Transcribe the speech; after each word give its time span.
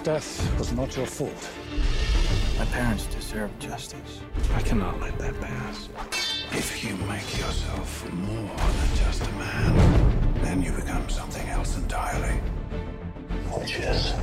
Your 0.00 0.14
death 0.14 0.58
was 0.58 0.72
not 0.72 0.96
your 0.96 1.04
fault. 1.04 1.50
My 2.58 2.64
parents 2.64 3.04
deserve 3.04 3.50
justice. 3.58 4.22
I 4.54 4.62
cannot 4.62 4.98
let 4.98 5.18
that 5.18 5.38
pass. 5.42 5.90
If 6.52 6.82
you 6.82 6.96
make 7.04 7.36
yourself 7.36 8.10
more 8.14 8.56
than 8.56 8.96
just 8.96 9.26
a 9.26 9.32
man, 9.32 10.32
then 10.36 10.62
you 10.62 10.72
become 10.72 11.06
something 11.10 11.46
else 11.50 11.76
entirely. 11.76 12.36
Which 13.52 13.76
is? 13.76 14.14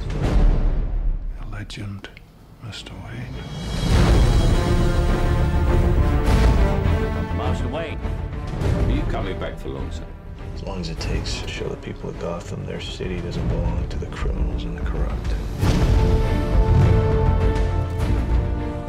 A 1.41 1.45
legend, 1.51 2.09
Mr. 2.65 2.93
Wayne. 3.05 3.35
Marshal 7.37 7.69
Wayne, 7.69 7.99
are 8.63 8.91
you 8.91 9.03
coming 9.11 9.39
back 9.39 9.59
for 9.59 9.69
long, 9.69 9.91
sir? 9.91 10.16
As 10.57 10.63
long 10.63 10.81
as 10.81 10.89
it 10.89 10.99
takes 10.99 11.39
to 11.41 11.47
show 11.47 11.69
the 11.69 11.75
people 11.77 12.09
of 12.09 12.19
Gotham 12.19 12.65
their 12.65 12.81
city 12.81 13.21
doesn't 13.21 13.47
belong 13.47 13.87
to 13.89 13.97
the 13.99 14.07
criminals 14.07 14.63
and 14.63 14.75
the 14.75 14.81
corrupt. 14.81 15.29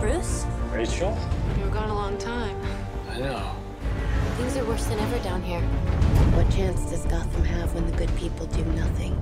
Bruce, 0.00 0.46
Rachel? 0.72 1.14
you 1.58 1.64
were 1.64 1.70
gone 1.70 1.90
a 1.90 1.94
long 1.94 2.16
time. 2.16 2.58
I 3.10 3.18
know. 3.18 3.54
Things 4.38 4.56
are 4.56 4.64
worse 4.64 4.86
than 4.86 4.98
ever 4.98 5.18
down 5.18 5.42
here. 5.42 5.60
What 5.60 6.50
chance 6.50 6.80
does 6.90 7.04
Gotham 7.04 7.44
have 7.44 7.74
when 7.74 7.84
the 7.84 7.96
good 7.98 8.16
people 8.16 8.46
do 8.46 8.64
nothing? 8.72 9.14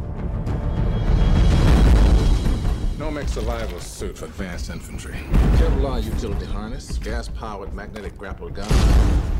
Nomex 2.97 3.31
survival 3.31 3.81
suit 3.81 4.17
for 4.17 4.27
advanced 4.27 4.71
infantry. 4.71 5.17
Kevlar 5.56 6.05
utility 6.05 6.47
harness, 6.47 6.97
gas-powered 6.99 7.75
magnetic 7.75 8.17
grapple 8.17 8.51
gun. 8.51 8.69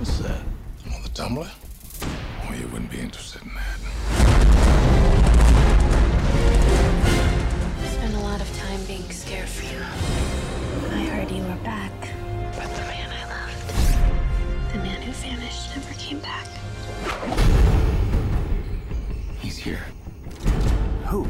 What's 0.00 0.19
that? 0.19 0.41
I'm 0.84 0.95
On 0.95 1.03
the 1.05 1.09
tumbler? 1.11 1.49
Oh, 2.49 2.53
you 2.55 2.69
wouldn't 2.69 2.91
be 2.91 3.01
interested 3.01 3.43
in 3.43 3.49
that. 3.55 3.79
I 7.83 7.89
spent 7.89 8.15
a 8.15 8.21
lot 8.21 8.41
of 8.41 8.57
time 8.57 8.84
being 8.84 9.11
scared 9.11 9.49
for 9.49 9.65
you. 9.65 9.81
I 10.93 11.05
heard 11.07 11.31
you 11.31 11.43
were 11.43 11.57
back. 11.65 11.93
But 12.55 12.73
the 12.75 12.83
man 12.83 13.11
I 13.11 13.25
loved, 13.29 14.73
the 14.73 14.79
man 14.79 15.03
who 15.03 15.12
vanished, 15.12 15.77
never 15.77 15.95
came 15.95 16.21
back. 16.21 16.47
He's 19.41 19.57
here. 19.57 19.84
Who? 21.07 21.27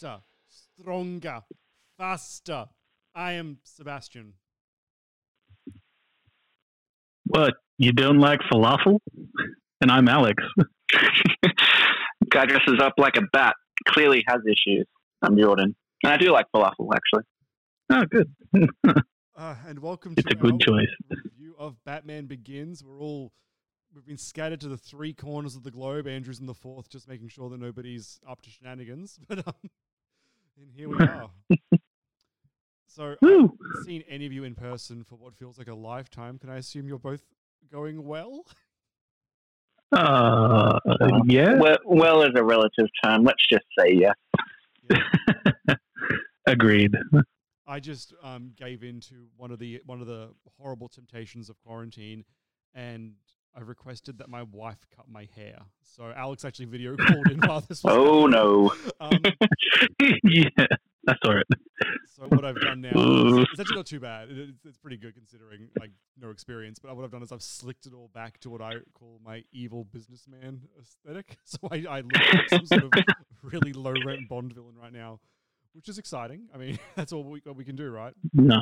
Better, 0.00 0.18
stronger, 0.48 1.42
faster. 1.96 2.66
I 3.14 3.32
am 3.32 3.58
Sebastian. 3.64 4.34
What? 7.26 7.54
You 7.78 7.92
don't 7.92 8.18
like 8.18 8.40
falafel? 8.52 8.98
And 9.80 9.90
I'm 9.90 10.08
Alex. 10.08 10.42
Guy 12.30 12.46
dresses 12.46 12.80
up 12.80 12.94
like 12.98 13.16
a 13.16 13.22
bat. 13.32 13.54
Clearly 13.88 14.24
has 14.28 14.40
issues. 14.46 14.86
I'm 15.22 15.36
Jordan. 15.38 15.74
And 16.02 16.12
I 16.12 16.16
do 16.16 16.30
like 16.32 16.46
falafel, 16.54 16.90
actually. 16.94 17.24
Oh, 17.90 18.04
good. 18.10 19.02
Uh, 19.36 19.54
and 19.68 19.78
welcome 19.78 20.16
to 20.16 20.20
It's 20.20 20.32
a 20.32 20.34
good 20.34 20.54
our 20.54 20.58
choice. 20.58 20.88
review 21.24 21.54
of 21.60 21.76
Batman 21.84 22.26
Begins. 22.26 22.82
We're 22.82 23.00
all 23.00 23.30
we've 23.94 24.04
been 24.04 24.16
scattered 24.16 24.60
to 24.62 24.68
the 24.68 24.76
three 24.76 25.12
corners 25.12 25.54
of 25.54 25.62
the 25.62 25.70
globe. 25.70 26.08
Andrew's 26.08 26.40
in 26.40 26.46
the 26.46 26.54
fourth, 26.54 26.88
just 26.88 27.06
making 27.06 27.28
sure 27.28 27.48
that 27.48 27.60
nobody's 27.60 28.18
up 28.28 28.42
to 28.42 28.50
shenanigans. 28.50 29.20
But 29.28 29.46
um, 29.46 29.54
and 30.60 30.70
here 30.74 30.88
we 30.88 30.96
are. 30.98 31.30
so 32.86 33.16
I 33.22 33.26
haven't 33.26 33.52
seen 33.84 34.02
any 34.08 34.26
of 34.26 34.32
you 34.32 34.44
in 34.44 34.54
person 34.54 35.04
for 35.04 35.16
what 35.16 35.34
feels 35.34 35.58
like 35.58 35.68
a 35.68 35.74
lifetime. 35.74 36.38
Can 36.38 36.50
I 36.50 36.56
assume 36.56 36.86
you're 36.86 36.98
both 36.98 37.22
going 37.70 38.04
well? 38.04 38.46
Uh, 39.90 40.78
yeah. 41.24 41.54
Well, 41.54 41.78
well 41.86 42.20
is 42.20 42.32
a 42.36 42.44
relative 42.44 42.84
term. 43.02 43.24
Let's 43.24 43.42
just 43.50 43.64
say 43.78 43.94
yes. 43.94 44.98
Agreed. 46.46 46.94
I 47.66 47.80
just 47.80 48.12
um, 48.22 48.52
gave 48.54 48.84
in 48.84 49.00
to 49.00 49.28
one 49.38 49.50
of 49.50 49.58
the 49.58 49.80
one 49.86 50.02
of 50.02 50.06
the 50.06 50.28
horrible 50.58 50.90
temptations 50.90 51.48
of 51.48 51.58
quarantine, 51.60 52.26
and 52.74 53.14
I 53.56 53.60
requested 53.60 54.18
that 54.18 54.28
my 54.28 54.42
wife 54.44 54.86
cut 54.94 55.06
my 55.08 55.28
hair. 55.34 55.58
So 55.82 56.12
Alex 56.14 56.44
actually 56.44 56.66
video 56.66 56.96
called 56.96 57.30
in 57.30 57.40
while 57.46 57.60
this 57.60 57.82
was. 57.82 57.94
Oh, 57.94 58.28
going 58.28 58.30
no. 58.30 58.74
Um, 59.00 59.18
yeah, 60.24 60.66
that's 61.04 61.18
all 61.24 61.34
right. 61.34 61.44
so 62.06 62.24
what 62.28 62.44
I've 62.44 62.60
done 62.60 62.82
now, 62.82 62.90
is, 62.90 63.46
it's 63.50 63.60
actually 63.60 63.76
not 63.76 63.86
too 63.86 64.00
bad. 64.00 64.30
It, 64.30 64.50
it's, 64.50 64.64
it's 64.64 64.78
pretty 64.78 64.96
good 64.96 65.14
considering 65.14 65.68
like 65.80 65.90
no 66.20 66.30
experience. 66.30 66.78
But 66.78 66.94
what 66.96 67.04
I've 67.04 67.10
done 67.10 67.22
is 67.22 67.32
I've 67.32 67.42
slicked 67.42 67.86
it 67.86 67.94
all 67.94 68.10
back 68.14 68.38
to 68.40 68.50
what 68.50 68.60
I 68.60 68.74
call 68.94 69.20
my 69.24 69.42
evil 69.52 69.84
businessman 69.84 70.62
aesthetic. 70.80 71.38
So 71.44 71.58
I, 71.70 71.84
I 71.88 72.00
look 72.00 72.12
like 72.12 72.48
some 72.50 72.66
sort 72.66 72.84
of 72.84 72.92
really 73.42 73.72
low 73.72 73.94
rent 74.04 74.28
Bond 74.28 74.52
villain 74.52 74.74
right 74.80 74.92
now, 74.92 75.18
which 75.72 75.88
is 75.88 75.98
exciting. 75.98 76.48
I 76.54 76.58
mean, 76.58 76.78
that's 76.94 77.12
all 77.12 77.24
we, 77.24 77.40
what 77.42 77.56
we 77.56 77.64
can 77.64 77.74
do, 77.74 77.90
right? 77.90 78.12
Nice. 78.34 78.60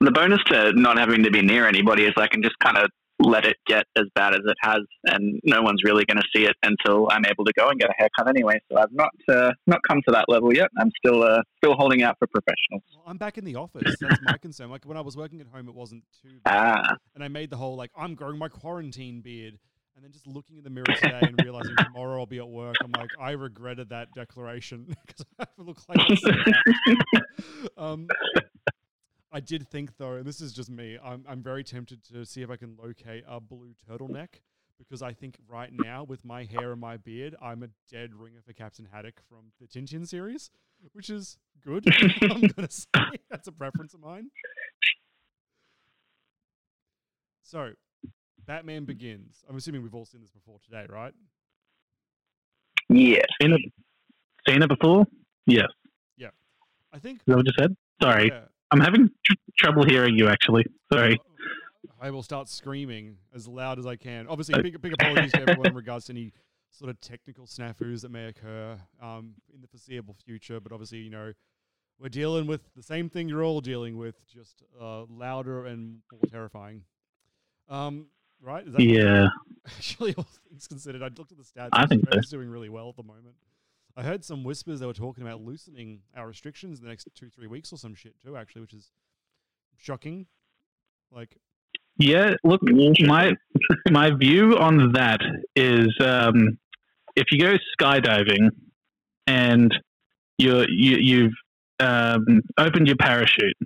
The 0.00 0.10
bonus 0.10 0.40
to 0.48 0.72
not 0.72 0.98
having 0.98 1.22
to 1.22 1.30
be 1.30 1.42
near 1.42 1.66
anybody 1.66 2.04
is 2.04 2.12
I 2.16 2.26
can 2.26 2.42
just 2.42 2.58
kind 2.58 2.76
of 2.76 2.90
let 3.18 3.44
it 3.44 3.56
get 3.66 3.84
as 3.96 4.04
bad 4.14 4.34
as 4.34 4.40
it 4.44 4.56
has, 4.60 4.80
and 5.04 5.40
no 5.44 5.62
one's 5.62 5.80
really 5.84 6.04
going 6.04 6.18
to 6.18 6.26
see 6.34 6.44
it 6.44 6.54
until 6.62 7.08
I'm 7.10 7.24
able 7.26 7.44
to 7.44 7.52
go 7.58 7.68
and 7.68 7.80
get 7.80 7.88
a 7.88 7.94
haircut 7.96 8.28
anyway. 8.28 8.60
So 8.70 8.78
I've 8.78 8.92
not 8.92 9.10
uh, 9.28 9.52
not 9.66 9.80
come 9.88 10.00
to 10.06 10.12
that 10.12 10.26
level 10.28 10.54
yet. 10.54 10.68
I'm 10.78 10.90
still 10.98 11.22
uh, 11.22 11.40
still 11.58 11.74
holding 11.74 12.02
out 12.02 12.16
for 12.18 12.26
professionals. 12.26 12.82
Well, 12.94 13.04
I'm 13.06 13.16
back 13.16 13.38
in 13.38 13.44
the 13.44 13.56
office. 13.56 13.96
That's 14.00 14.20
my 14.22 14.36
concern. 14.42 14.70
Like 14.70 14.84
when 14.84 14.96
I 14.96 15.00
was 15.00 15.16
working 15.16 15.40
at 15.40 15.46
home, 15.46 15.68
it 15.68 15.74
wasn't 15.74 16.04
too 16.22 16.40
bad, 16.44 16.78
Ah, 16.84 16.96
and 17.14 17.24
I 17.24 17.28
made 17.28 17.50
the 17.50 17.56
whole 17.56 17.76
like 17.76 17.90
I'm 17.96 18.14
growing 18.14 18.38
my 18.38 18.48
quarantine 18.48 19.20
beard. 19.20 19.58
And 19.94 20.04
then 20.04 20.12
just 20.12 20.26
looking 20.26 20.58
in 20.58 20.62
the 20.62 20.68
mirror 20.68 20.84
today 20.84 21.20
and 21.22 21.40
realizing 21.42 21.74
tomorrow 21.78 22.20
I'll 22.20 22.26
be 22.26 22.36
at 22.36 22.46
work, 22.46 22.76
I'm 22.84 22.92
like, 22.92 23.08
I 23.18 23.30
regretted 23.30 23.88
that 23.88 24.08
declaration 24.14 24.94
because 25.06 25.24
I 25.40 25.46
look 25.56 25.78
like 25.88 25.98
um, 27.78 28.06
I 29.36 29.40
did 29.40 29.68
think 29.68 29.98
though, 29.98 30.14
and 30.14 30.24
this 30.24 30.40
is 30.40 30.54
just 30.54 30.70
me, 30.70 30.96
I'm, 31.04 31.22
I'm 31.28 31.42
very 31.42 31.62
tempted 31.62 32.02
to 32.04 32.24
see 32.24 32.40
if 32.40 32.48
I 32.48 32.56
can 32.56 32.74
locate 32.82 33.22
a 33.28 33.38
blue 33.38 33.74
turtleneck 33.86 34.28
because 34.78 35.02
I 35.02 35.12
think 35.12 35.36
right 35.46 35.68
now 35.70 36.04
with 36.04 36.24
my 36.24 36.44
hair 36.44 36.72
and 36.72 36.80
my 36.80 36.96
beard, 36.96 37.36
I'm 37.42 37.62
a 37.62 37.68
dead 37.92 38.14
ringer 38.14 38.40
for 38.40 38.54
Captain 38.54 38.88
Haddock 38.90 39.20
from 39.28 39.52
the 39.60 39.66
Tintin 39.66 40.08
series, 40.08 40.48
which 40.94 41.10
is 41.10 41.36
good. 41.62 41.84
I'm 42.22 42.46
gonna 42.46 42.68
say 42.70 43.18
that's 43.28 43.46
a 43.46 43.52
preference 43.52 43.92
of 43.92 44.00
mine. 44.00 44.30
So, 47.42 47.72
Batman 48.46 48.86
Begins. 48.86 49.44
I'm 49.50 49.56
assuming 49.56 49.82
we've 49.82 49.94
all 49.94 50.06
seen 50.06 50.22
this 50.22 50.30
before 50.30 50.60
today, 50.64 50.86
right? 50.88 51.12
yeah. 52.88 53.20
Seen 53.42 53.52
it, 53.52 53.60
seen 54.48 54.62
it 54.62 54.68
before? 54.70 55.04
Yes. 55.44 55.68
Yeah. 56.16 56.30
I 56.90 56.98
think 57.00 57.18
Is 57.18 57.24
that 57.26 57.36
what 57.36 57.44
you 57.44 57.52
said? 57.58 57.76
Sorry. 58.00 58.28
Yeah. 58.28 58.40
I'm 58.70 58.80
having 58.80 59.10
tr- 59.24 59.34
trouble 59.58 59.84
hearing 59.84 60.16
you, 60.16 60.28
actually. 60.28 60.64
Sorry. 60.92 61.20
I 62.00 62.10
will 62.10 62.22
start 62.22 62.48
screaming 62.48 63.16
as 63.34 63.48
loud 63.48 63.78
as 63.78 63.86
I 63.86 63.96
can. 63.96 64.26
Obviously, 64.28 64.60
big, 64.60 64.80
big 64.80 64.92
apologies 65.00 65.32
to 65.32 65.42
everyone 65.42 65.68
in 65.68 65.74
regards 65.74 66.06
to 66.06 66.12
any 66.12 66.32
sort 66.70 66.90
of 66.90 67.00
technical 67.00 67.46
snafus 67.46 68.02
that 68.02 68.10
may 68.10 68.26
occur 68.26 68.76
um, 69.02 69.34
in 69.54 69.60
the 69.60 69.66
foreseeable 69.66 70.14
future. 70.24 70.60
But 70.60 70.72
obviously, 70.72 70.98
you 70.98 71.10
know, 71.10 71.32
we're 71.98 72.08
dealing 72.08 72.46
with 72.46 72.60
the 72.74 72.82
same 72.82 73.08
thing 73.08 73.28
you're 73.28 73.44
all 73.44 73.60
dealing 73.60 73.96
with, 73.96 74.16
just 74.26 74.62
uh, 74.80 75.04
louder 75.04 75.66
and 75.66 76.00
more 76.12 76.20
terrifying. 76.30 76.82
Um, 77.68 78.08
right? 78.40 78.66
Is 78.66 78.74
that 78.74 78.82
Yeah. 78.82 79.28
Actually, 79.66 80.14
all 80.14 80.26
things 80.48 80.66
considered, 80.68 81.02
I 81.02 81.06
looked 81.06 81.32
at 81.32 81.38
the 81.38 81.44
stats. 81.44 81.70
I 81.72 81.86
think 81.86 82.04
so. 82.12 82.20
Doing 82.30 82.48
really 82.48 82.68
well 82.68 82.88
at 82.88 82.96
the 82.96 83.02
moment. 83.02 83.34
I 83.96 84.02
heard 84.02 84.24
some 84.24 84.44
whispers 84.44 84.80
they 84.80 84.86
were 84.86 84.92
talking 84.92 85.26
about 85.26 85.40
loosening 85.40 86.00
our 86.14 86.26
restrictions 86.26 86.78
in 86.78 86.84
the 86.84 86.90
next 86.90 87.08
two, 87.14 87.30
three 87.30 87.46
weeks 87.46 87.72
or 87.72 87.78
some 87.78 87.94
shit 87.94 88.14
too. 88.22 88.36
Actually, 88.36 88.62
which 88.62 88.74
is 88.74 88.90
shocking. 89.78 90.26
Like, 91.10 91.36
Yeah, 91.98 92.34
look, 92.44 92.60
my 92.62 93.32
my 93.90 94.10
view 94.10 94.58
on 94.58 94.92
that 94.92 95.20
is 95.54 95.88
um, 96.00 96.58
if 97.14 97.26
you 97.30 97.40
go 97.40 97.56
skydiving 97.80 98.50
and 99.26 99.72
you're, 100.36 100.68
you 100.68 100.98
you've 100.98 101.34
um, 101.80 102.42
opened 102.58 102.88
your 102.88 102.96
parachute, 102.96 103.56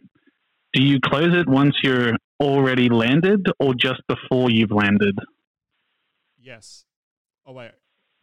do 0.72 0.82
you 0.82 1.00
close 1.00 1.34
it 1.34 1.48
once 1.48 1.74
you're 1.82 2.12
already 2.38 2.88
landed 2.88 3.46
or 3.58 3.74
just 3.74 4.02
before 4.06 4.48
you've 4.50 4.70
landed? 4.70 5.18
Yes. 6.38 6.84
Oh 7.44 7.52
wait, 7.52 7.72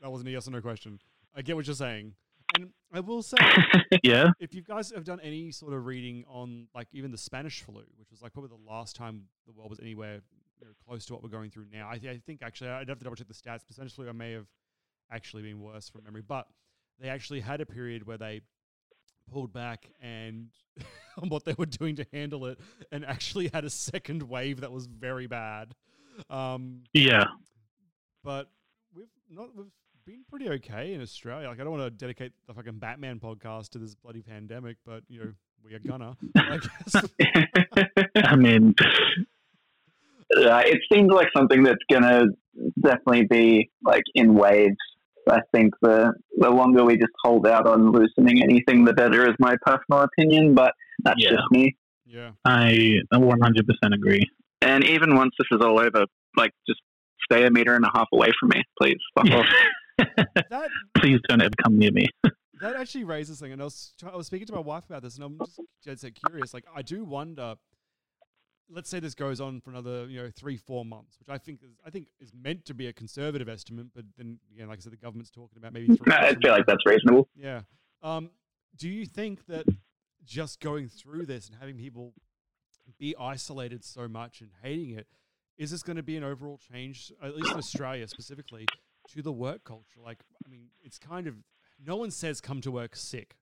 that 0.01 0.09
wasn't 0.09 0.29
a 0.29 0.31
yes 0.31 0.47
or 0.47 0.51
no 0.51 0.61
question. 0.61 0.99
I 1.37 1.41
get 1.43 1.55
what 1.55 1.67
you're 1.67 1.75
saying, 1.75 2.13
and 2.55 2.69
I 2.91 2.99
will 2.99 3.21
say, 3.21 3.37
Yeah. 4.03 4.31
if 4.39 4.53
you 4.55 4.61
guys 4.63 4.91
have 4.91 5.03
done 5.03 5.19
any 5.21 5.51
sort 5.51 5.73
of 5.73 5.85
reading 5.85 6.23
on 6.27 6.67
like 6.73 6.87
even 6.93 7.11
the 7.11 7.17
Spanish 7.17 7.61
flu, 7.61 7.83
which 7.97 8.09
was 8.11 8.21
like 8.21 8.33
probably 8.33 8.49
the 8.57 8.69
last 8.71 8.95
time 8.95 9.23
the 9.45 9.51
world 9.53 9.69
was 9.69 9.79
anywhere 9.79 10.21
you 10.59 10.65
know, 10.65 10.73
close 10.87 11.05
to 11.05 11.13
what 11.13 11.21
we're 11.21 11.29
going 11.29 11.51
through 11.51 11.65
now, 11.71 11.87
I, 11.89 11.97
th- 11.99 12.15
I 12.15 12.19
think 12.25 12.41
actually 12.41 12.71
I'd 12.71 12.89
have 12.89 12.97
to 12.97 13.03
double 13.03 13.15
check 13.15 13.27
the 13.27 13.33
stats. 13.35 13.61
But 13.67 13.73
Spanish 13.75 13.93
flu, 13.93 14.09
I 14.09 14.13
may 14.13 14.31
have 14.31 14.47
actually 15.11 15.43
been 15.43 15.61
worse 15.61 15.87
from 15.89 16.03
memory, 16.03 16.23
but 16.27 16.47
they 16.99 17.09
actually 17.09 17.41
had 17.41 17.61
a 17.61 17.65
period 17.67 18.07
where 18.07 18.17
they 18.17 18.41
pulled 19.31 19.53
back 19.53 19.85
and 20.01 20.47
on 21.21 21.29
what 21.29 21.45
they 21.45 21.53
were 21.57 21.65
doing 21.67 21.95
to 21.97 22.05
handle 22.11 22.47
it, 22.47 22.59
and 22.91 23.05
actually 23.05 23.49
had 23.53 23.63
a 23.65 23.69
second 23.69 24.23
wave 24.23 24.61
that 24.61 24.71
was 24.71 24.87
very 24.87 25.27
bad. 25.27 25.75
Um, 26.31 26.81
Yeah. 26.93 27.25
but 28.23 28.49
we've 28.95 29.05
not 29.29 29.55
we've 29.55 29.67
been 30.07 30.23
pretty 30.29 30.47
okay 30.49 30.93
in 30.93 31.01
Australia. 31.01 31.49
Like 31.49 31.59
I 31.59 31.63
don't 31.65 31.77
want 31.77 31.83
to 31.83 31.89
dedicate 31.91 32.31
the 32.47 32.53
fucking 32.53 32.79
Batman 32.79 33.19
podcast 33.19 33.69
to 33.71 33.77
this 33.77 33.93
bloody 33.93 34.21
pandemic, 34.21 34.77
but 34.85 35.03
you 35.09 35.19
know 35.19 35.31
we 35.63 35.73
are 35.73 35.79
gonna. 35.79 36.15
I 36.37 36.57
guess. 36.93 37.05
I 38.15 38.35
mean, 38.37 38.73
Uh, 40.35 40.61
it 40.65 40.79
seems 40.91 41.09
like 41.11 41.27
something 41.35 41.63
that's 41.63 41.83
gonna 41.91 42.25
definitely 42.81 43.25
be 43.29 43.69
like 43.83 44.03
in 44.15 44.33
waves. 44.33 44.75
I 45.29 45.39
think 45.53 45.73
the 45.81 46.13
the 46.37 46.49
longer 46.49 46.85
we 46.85 46.95
just 46.95 47.11
hold 47.23 47.45
out 47.45 47.67
on 47.67 47.91
loosening 47.91 48.41
anything, 48.41 48.85
the 48.85 48.93
better, 48.93 49.27
is 49.27 49.35
my 49.39 49.55
personal 49.65 50.03
opinion. 50.03 50.53
But 50.55 50.73
that's 51.03 51.21
Yeah. 51.21 51.31
just 51.31 51.51
me. 51.51 51.75
yeah. 52.05 52.31
I 52.45 53.01
100% 53.13 53.93
agree. 53.93 54.23
And 54.61 54.83
even 54.85 55.15
once 55.15 55.33
this 55.37 55.47
is 55.51 55.61
all 55.61 55.79
over, 55.79 56.05
like 56.37 56.51
just 56.67 56.79
stay 57.29 57.45
a 57.45 57.51
meter 57.51 57.75
and 57.75 57.83
a 57.83 57.89
half 57.93 58.07
away 58.13 58.29
from 58.39 58.49
me, 58.49 58.63
please. 58.81 58.97
Fuck 59.15 59.29
off. 59.31 59.45
That 60.49 60.69
Please 60.97 61.19
don't 61.27 61.41
ever 61.41 61.53
come 61.63 61.77
near 61.77 61.91
me. 61.91 62.07
that 62.61 62.75
actually 62.75 63.03
raises 63.03 63.39
thing, 63.39 63.51
and 63.51 63.61
I 63.61 63.65
was 63.65 63.93
I 64.05 64.15
was 64.15 64.27
speaking 64.27 64.47
to 64.47 64.53
my 64.53 64.59
wife 64.59 64.85
about 64.85 65.03
this, 65.03 65.15
and 65.15 65.23
I'm 65.23 65.37
just 65.39 65.59
dead 65.83 65.99
set 65.99 66.13
curious. 66.15 66.53
Like 66.53 66.65
I 66.75 66.81
do 66.81 67.03
wonder. 67.03 67.55
Let's 68.69 68.89
say 68.89 68.99
this 68.99 69.15
goes 69.15 69.39
on 69.39 69.61
for 69.61 69.69
another, 69.69 70.07
you 70.07 70.21
know, 70.21 70.29
three, 70.29 70.57
four 70.57 70.83
months, 70.83 71.17
which 71.19 71.29
I 71.29 71.37
think 71.37 71.63
is, 71.63 71.71
I 71.85 71.89
think 71.89 72.07
is 72.19 72.33
meant 72.33 72.65
to 72.65 72.73
be 72.73 72.87
a 72.87 72.93
conservative 72.93 73.47
estimate, 73.47 73.87
but 73.95 74.03
then 74.17 74.39
again, 74.53 74.67
like 74.67 74.79
I 74.79 74.81
said, 74.81 74.91
the 74.91 74.97
government's 74.97 75.31
talking 75.31 75.57
about 75.57 75.71
maybe. 75.71 75.87
Three 75.95 76.11
I 76.11 76.35
feel 76.35 76.51
like 76.51 76.65
that's 76.65 76.85
reasonable. 76.85 77.29
Yeah. 77.33 77.61
Um, 78.03 78.29
do 78.75 78.89
you 78.89 79.05
think 79.05 79.45
that 79.45 79.65
just 80.25 80.59
going 80.59 80.89
through 80.89 81.27
this 81.27 81.47
and 81.47 81.57
having 81.57 81.77
people 81.77 82.13
be 82.99 83.15
isolated 83.17 83.85
so 83.85 84.09
much 84.09 84.41
and 84.41 84.49
hating 84.61 84.91
it, 84.91 85.07
is 85.57 85.71
this 85.71 85.81
going 85.81 85.97
to 85.97 86.03
be 86.03 86.17
an 86.17 86.23
overall 86.23 86.59
change, 86.71 87.11
at 87.23 87.35
least 87.35 87.51
in 87.51 87.57
Australia 87.57 88.07
specifically, 88.07 88.65
to 89.07 89.21
the 89.21 89.31
work 89.31 89.63
culture? 89.63 89.99
Like, 90.03 90.19
I 90.45 90.49
mean, 90.49 90.67
it's 90.83 90.97
kind 90.97 91.27
of 91.27 91.35
no 91.85 91.95
one 91.95 92.11
says 92.11 92.41
come 92.41 92.61
to 92.61 92.71
work 92.71 92.95
sick, 92.95 93.37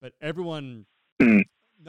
but 0.00 0.12
everyone. 0.20 0.86
Mm. 1.20 1.42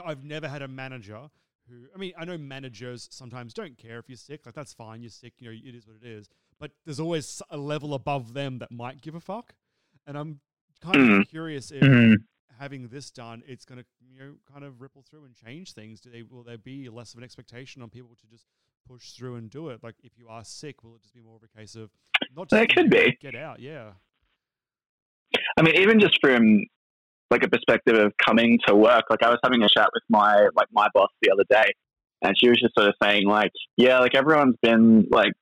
I've 0.05 0.23
never 0.23 0.47
had 0.47 0.61
a 0.61 0.67
manager 0.67 1.29
who. 1.69 1.87
I 1.93 1.97
mean, 1.97 2.13
I 2.17 2.25
know 2.25 2.37
managers 2.37 3.07
sometimes 3.11 3.53
don't 3.53 3.77
care 3.77 3.99
if 3.99 4.07
you're 4.07 4.17
sick. 4.17 4.45
Like 4.45 4.55
that's 4.55 4.73
fine. 4.73 5.01
You're 5.01 5.09
sick. 5.09 5.33
You 5.39 5.49
know, 5.49 5.57
it 5.63 5.75
is 5.75 5.85
what 5.87 5.97
it 6.01 6.07
is. 6.07 6.29
But 6.59 6.71
there's 6.85 6.99
always 6.99 7.41
a 7.49 7.57
level 7.57 7.93
above 7.93 8.33
them 8.33 8.59
that 8.59 8.71
might 8.71 9.01
give 9.01 9.15
a 9.15 9.19
fuck. 9.19 9.53
And 10.07 10.17
I'm 10.17 10.39
kind 10.79 10.97
of 10.97 11.07
Mm. 11.07 11.27
curious 11.27 11.71
if 11.71 11.83
Mhm. 11.83 12.23
having 12.57 12.87
this 12.87 13.11
done, 13.11 13.43
it's 13.45 13.65
going 13.65 13.79
to 13.81 13.85
you 13.99 14.19
know 14.19 14.35
kind 14.51 14.63
of 14.63 14.81
ripple 14.81 15.01
through 15.01 15.25
and 15.25 15.35
change 15.35 15.73
things. 15.73 15.99
Do 15.99 16.09
they 16.09 16.23
will 16.23 16.43
there 16.43 16.57
be 16.57 16.87
less 16.89 17.13
of 17.13 17.17
an 17.17 17.23
expectation 17.23 17.81
on 17.81 17.89
people 17.89 18.15
to 18.15 18.27
just 18.27 18.45
push 18.87 19.11
through 19.11 19.35
and 19.35 19.49
do 19.49 19.69
it? 19.69 19.83
Like 19.83 19.95
if 20.03 20.17
you 20.17 20.27
are 20.29 20.43
sick, 20.43 20.83
will 20.83 20.95
it 20.95 21.01
just 21.01 21.13
be 21.13 21.21
more 21.21 21.35
of 21.35 21.43
a 21.43 21.59
case 21.59 21.75
of 21.75 21.89
not? 22.35 22.49
That 22.49 22.69
just 22.69 22.75
could 22.75 22.89
be. 22.89 23.17
get 23.21 23.35
out. 23.35 23.59
Yeah. 23.59 23.91
I 25.57 25.61
mean, 25.61 25.75
even 25.77 25.99
just 25.99 26.17
from 26.21 26.65
like 27.29 27.43
a 27.43 27.49
perspective 27.49 27.97
of 27.97 28.11
coming 28.23 28.59
to 28.67 28.75
work, 28.75 29.05
like 29.09 29.23
I 29.23 29.29
was 29.29 29.39
having 29.43 29.63
a 29.63 29.69
chat 29.69 29.89
with 29.93 30.03
my 30.09 30.47
like 30.55 30.67
my 30.71 30.87
boss 30.93 31.09
the 31.21 31.31
other 31.31 31.45
day, 31.49 31.71
and 32.21 32.35
she 32.37 32.49
was 32.49 32.59
just 32.59 32.75
sort 32.75 32.89
of 32.89 32.95
saying 33.01 33.27
like, 33.27 33.51
yeah, 33.77 33.99
like 33.99 34.15
everyone's 34.15 34.57
been 34.61 35.07
like 35.09 35.33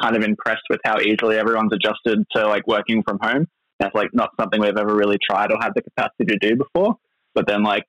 kind 0.00 0.16
of 0.16 0.22
impressed 0.22 0.62
with 0.70 0.80
how 0.84 1.00
easily 1.00 1.36
everyone's 1.36 1.72
adjusted 1.72 2.24
to 2.34 2.46
like 2.46 2.66
working 2.66 3.02
from 3.02 3.18
home. 3.22 3.46
That's 3.78 3.94
like 3.94 4.08
not 4.12 4.30
something 4.38 4.60
we've 4.60 4.76
ever 4.76 4.94
really 4.94 5.18
tried 5.28 5.50
or 5.50 5.58
had 5.60 5.72
the 5.74 5.82
capacity 5.82 6.24
to 6.26 6.38
do 6.38 6.56
before. 6.56 6.96
But 7.34 7.46
then 7.46 7.62
like 7.62 7.84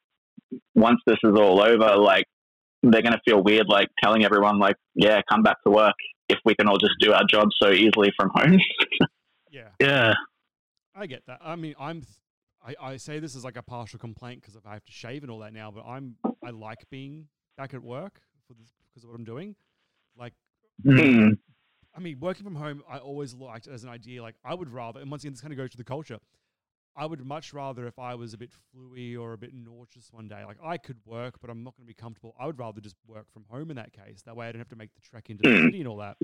once 0.75 1.00
this 1.05 1.17
is 1.24 1.38
all 1.38 1.62
over, 1.62 1.98
like 1.98 2.25
they're 2.91 3.01
going 3.01 3.13
to 3.13 3.21
feel 3.25 3.41
weird 3.41 3.67
like 3.69 3.87
telling 4.03 4.23
everyone 4.25 4.59
like, 4.59 4.75
yeah, 4.95 5.21
come 5.29 5.41
back 5.41 5.57
to 5.65 5.71
work 5.71 5.95
if 6.29 6.37
we 6.45 6.53
can 6.55 6.67
all 6.67 6.77
just 6.77 6.93
do 6.99 7.13
our 7.13 7.23
jobs 7.29 7.55
so 7.61 7.71
easily 7.71 8.11
from 8.17 8.29
home. 8.33 8.59
Yeah. 9.51 9.69
Yeah. 9.79 10.13
I 10.95 11.05
get 11.05 11.27
that. 11.27 11.39
I 11.43 11.55
mean, 11.55 11.75
I'm. 11.79 12.01
I, 12.65 12.73
I 12.81 12.97
say 12.97 13.19
this 13.19 13.35
as 13.35 13.43
like 13.43 13.55
a 13.55 13.61
partial 13.61 13.99
complaint 13.99 14.41
because 14.41 14.55
if 14.55 14.65
I 14.65 14.73
have 14.73 14.83
to 14.85 14.91
shave 14.91 15.21
and 15.21 15.31
all 15.31 15.37
that 15.39 15.53
now, 15.53 15.69
but 15.69 15.85
I'm. 15.85 16.15
I 16.43 16.49
like 16.49 16.89
being 16.89 17.27
back 17.55 17.75
at 17.75 17.83
work 17.83 18.19
for 18.47 18.55
this 18.55 18.73
because 18.89 19.03
of 19.03 19.11
what 19.11 19.15
I'm 19.15 19.25
doing. 19.25 19.55
Like, 20.17 20.33
Mm. 20.83 21.37
I 21.95 21.99
mean, 21.99 22.19
working 22.19 22.43
from 22.43 22.55
home, 22.55 22.81
I 22.89 22.97
always 22.97 23.35
liked 23.35 23.67
as 23.67 23.83
an 23.83 23.89
idea. 23.91 24.23
Like, 24.23 24.35
I 24.43 24.55
would 24.55 24.69
rather, 24.73 24.99
and 24.99 25.11
once 25.11 25.23
again, 25.23 25.33
this 25.33 25.41
kind 25.41 25.53
of 25.53 25.57
goes 25.57 25.69
to 25.69 25.77
the 25.77 25.83
culture. 25.83 26.17
I 26.95 27.05
would 27.07 27.25
much 27.25 27.53
rather 27.53 27.88
if 27.88 27.97
I 27.97 28.13
was 28.15 28.33
a 28.33 28.38
bit 28.38 28.51
fluey 28.51 29.17
or 29.17 29.33
a 29.33 29.38
bit 29.38 29.51
nauseous 29.53 30.09
one 30.12 30.27
day. 30.27 30.43
Like, 30.45 30.57
I 30.63 30.77
could 30.77 30.97
work, 31.05 31.35
but 31.41 31.50
I'm 31.50 31.63
not 31.63 31.75
going 31.75 31.85
to 31.85 31.88
be 31.88 31.93
comfortable. 31.95 32.35
I 32.39 32.45
would 32.45 32.59
rather 32.59 32.81
just 32.81 32.95
work 33.07 33.25
from 33.33 33.45
home 33.50 33.71
in 33.71 33.77
that 33.77 33.93
case. 33.93 34.21
That 34.25 34.35
way, 34.35 34.47
I 34.47 34.51
don't 34.51 34.59
have 34.59 34.69
to 34.69 34.75
make 34.75 34.93
the 34.93 35.01
trek 35.01 35.29
into 35.31 35.41
the 35.43 35.50
Mm. 35.50 35.63
city 35.65 35.79
and 35.79 35.88
all 35.88 35.97
that. 35.97 36.17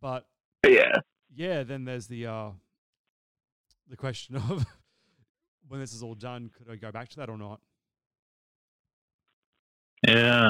But 0.00 0.26
yeah. 0.64 0.92
yeah, 1.34 1.64
then 1.64 1.84
there's 1.84 2.06
the 2.06 2.26
uh, 2.26 2.50
the 3.88 3.96
question 3.96 4.36
of 4.50 4.64
when 5.68 5.80
this 5.80 5.92
is 5.92 6.02
all 6.02 6.14
done, 6.14 6.50
could 6.56 6.70
I 6.70 6.76
go 6.76 6.92
back 6.92 7.08
to 7.10 7.16
that 7.16 7.28
or 7.28 7.36
not? 7.38 7.60
Yeah. 10.06 10.48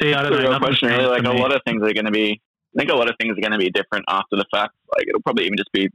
See, 0.00 0.14
I 0.14 0.22
don't 0.22 0.32
the 0.32 0.38
know. 0.42 0.50
real 0.50 0.58
question, 0.60 0.88
really. 0.88 1.06
Like 1.06 1.24
a 1.24 1.32
me. 1.34 1.40
lot 1.40 1.52
of 1.54 1.60
things 1.66 1.82
are 1.82 1.92
going 1.92 2.04
to 2.06 2.10
be. 2.12 2.40
I 2.76 2.78
think 2.78 2.90
a 2.90 2.94
lot 2.94 3.08
of 3.10 3.16
things 3.20 3.36
are 3.36 3.40
going 3.40 3.52
to 3.52 3.58
be 3.58 3.70
different 3.70 4.04
after 4.08 4.36
the 4.36 4.44
fact. 4.52 4.74
Like 4.96 5.08
it'll 5.08 5.22
probably 5.22 5.44
even 5.46 5.56
just 5.56 5.72
be 5.72 5.88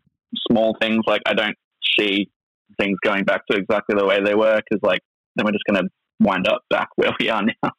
small 0.52 0.76
things. 0.82 1.04
Like 1.08 1.22
I 1.26 1.34
don't 1.34 1.56
see 2.00 2.30
things 2.80 2.98
going 3.04 3.24
back 3.24 3.46
to 3.48 3.58
exactly 3.58 3.96
the 3.98 4.06
way 4.06 4.22
they 4.24 4.36
were 4.36 4.58
because 4.58 4.82
like 4.84 5.00
then 5.36 5.46
we're 5.46 5.52
just 5.52 5.64
going 5.70 5.82
to 5.82 5.90
wind 6.20 6.48
up 6.48 6.62
back 6.70 6.90
where 6.96 7.12
we 7.20 7.30
are 7.30 7.44
now. 7.64 7.72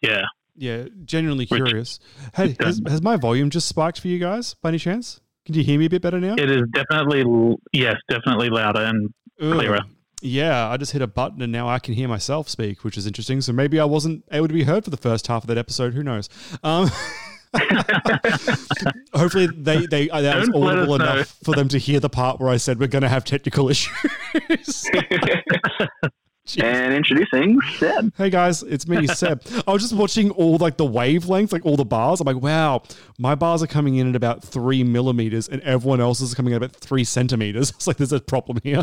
Yeah. 0.00 0.22
Yeah, 0.56 0.86
genuinely 1.04 1.46
curious. 1.46 2.00
Hey, 2.34 2.54
has, 2.60 2.82
has 2.86 3.00
my 3.00 3.16
volume 3.16 3.50
just 3.50 3.66
spiked 3.66 4.00
for 4.00 4.08
you 4.08 4.18
guys 4.18 4.54
by 4.54 4.70
any 4.70 4.78
chance? 4.78 5.20
Can 5.46 5.54
you 5.54 5.64
hear 5.64 5.78
me 5.78 5.86
a 5.86 5.90
bit 5.90 6.02
better 6.02 6.20
now? 6.20 6.34
It 6.34 6.50
is 6.50 6.62
definitely, 6.74 7.24
yes, 7.72 7.96
definitely 8.10 8.50
louder 8.50 8.80
and 8.80 9.08
Ugh. 9.40 9.54
clearer. 9.54 9.80
Yeah, 10.22 10.68
I 10.68 10.76
just 10.76 10.92
hit 10.92 11.00
a 11.00 11.06
button 11.06 11.40
and 11.40 11.50
now 11.50 11.66
I 11.68 11.78
can 11.78 11.94
hear 11.94 12.08
myself 12.08 12.48
speak, 12.48 12.84
which 12.84 12.98
is 12.98 13.06
interesting. 13.06 13.40
So 13.40 13.52
maybe 13.52 13.80
I 13.80 13.84
wasn't 13.84 14.24
able 14.30 14.48
to 14.48 14.54
be 14.54 14.64
heard 14.64 14.84
for 14.84 14.90
the 14.90 14.98
first 14.98 15.28
half 15.28 15.44
of 15.44 15.48
that 15.48 15.56
episode. 15.56 15.94
Who 15.94 16.02
knows? 16.02 16.28
Um, 16.62 16.90
hopefully, 19.12 19.48
they 19.56 19.86
they 19.86 20.08
uh, 20.10 20.20
that 20.20 20.38
was 20.38 20.48
audible 20.50 20.94
us 20.94 20.98
know. 20.98 21.12
enough 21.12 21.38
for 21.44 21.54
them 21.54 21.68
to 21.68 21.78
hear 21.78 21.98
the 21.98 22.08
part 22.08 22.38
where 22.38 22.48
I 22.48 22.56
said 22.58 22.78
we're 22.78 22.86
going 22.86 23.02
to 23.02 23.08
have 23.08 23.24
technical 23.24 23.68
issues. 23.70 24.88
and 26.58 26.94
introducing 26.94 27.60
Seb. 27.78 28.12
Hey 28.16 28.30
guys, 28.30 28.62
it's 28.62 28.86
me, 28.86 29.06
Seb. 29.08 29.42
I 29.66 29.72
was 29.72 29.82
just 29.82 29.94
watching 29.94 30.30
all 30.30 30.58
like 30.58 30.76
the 30.76 30.84
wavelengths, 30.86 31.52
like 31.52 31.66
all 31.66 31.76
the 31.76 31.84
bars. 31.84 32.20
I'm 32.20 32.26
like, 32.26 32.40
wow, 32.40 32.82
my 33.18 33.34
bars 33.34 33.64
are 33.64 33.68
coming 33.68 33.96
in 33.96 34.08
at 34.08 34.16
about 34.16 34.44
three 34.44 34.84
millimeters, 34.84 35.48
and 35.48 35.60
everyone 35.62 36.00
else 36.00 36.20
is 36.20 36.34
coming 36.34 36.52
in 36.52 36.62
at 36.62 36.64
about 36.64 36.76
three 36.76 37.02
centimeters. 37.02 37.70
It's 37.70 37.86
like 37.88 37.96
there's 37.96 38.12
a 38.12 38.20
problem 38.20 38.58
here. 38.62 38.82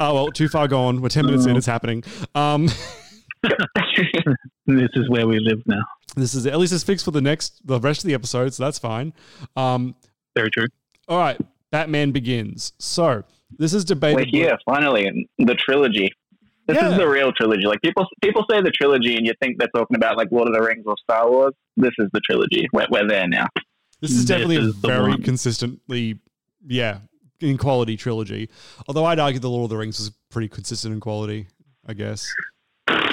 Oh 0.00 0.14
well, 0.14 0.28
too 0.28 0.48
far 0.48 0.68
gone. 0.68 1.00
We're 1.00 1.08
ten 1.08 1.24
minutes 1.26 1.46
in. 1.46 1.56
It's 1.56 1.66
happening. 1.66 2.04
Um, 2.34 2.68
this 4.66 4.88
is 4.94 5.08
where 5.08 5.26
we 5.26 5.38
live 5.38 5.60
now. 5.66 5.82
this 6.16 6.34
is 6.34 6.46
at 6.46 6.58
least 6.58 6.72
it's 6.72 6.84
fixed 6.84 7.04
for 7.04 7.10
the 7.10 7.20
next, 7.20 7.66
the 7.66 7.78
rest 7.80 8.02
of 8.04 8.08
the 8.08 8.14
episode, 8.14 8.52
so 8.54 8.64
that's 8.64 8.78
fine. 8.78 9.12
Um, 9.56 9.94
Very 10.36 10.50
true. 10.50 10.66
all 11.08 11.18
right, 11.18 11.40
Batman 11.70 12.10
Begins. 12.12 12.72
So 12.78 13.24
this 13.58 13.74
is 13.74 13.84
debated. 13.84 14.16
We're 14.32 14.40
here 14.40 14.58
finally 14.64 15.06
in 15.06 15.26
the 15.38 15.54
trilogy. 15.54 16.10
This 16.66 16.78
Yeah. 16.80 16.92
is 16.92 16.96
the 16.96 17.06
real 17.08 17.30
trilogy. 17.32 17.66
Like 17.66 17.82
people, 17.82 18.06
people 18.22 18.44
say 18.50 18.62
the 18.62 18.70
trilogy, 18.70 19.16
and 19.16 19.26
you 19.26 19.34
think 19.42 19.58
they're 19.58 19.68
talking 19.74 19.96
about 19.96 20.16
like 20.16 20.28
Lord 20.32 20.48
of 20.48 20.54
the 20.54 20.62
Rings 20.62 20.84
or 20.86 20.94
Star 21.02 21.30
Wars. 21.30 21.52
This 21.76 21.92
is 21.98 22.08
the 22.14 22.20
trilogy. 22.20 22.66
We're, 22.72 22.86
we're 22.90 23.06
there 23.06 23.28
now. 23.28 23.46
This 24.00 24.12
is 24.12 24.24
definitely 24.24 24.56
a 24.56 24.60
is 24.60 24.80
the 24.80 24.88
very 24.88 25.16
consistently, 25.18 26.18
yeah, 26.66 26.98
in 27.40 27.58
quality 27.58 27.96
trilogy. 27.96 28.48
Although 28.88 29.04
I'd 29.04 29.18
argue 29.18 29.40
the 29.40 29.50
Lord 29.50 29.64
of 29.64 29.70
the 29.70 29.76
Rings 29.76 29.98
was 29.98 30.10
pretty 30.30 30.48
consistent 30.48 30.94
in 30.94 31.00
quality. 31.00 31.48
I 31.86 31.92
guess, 31.92 32.26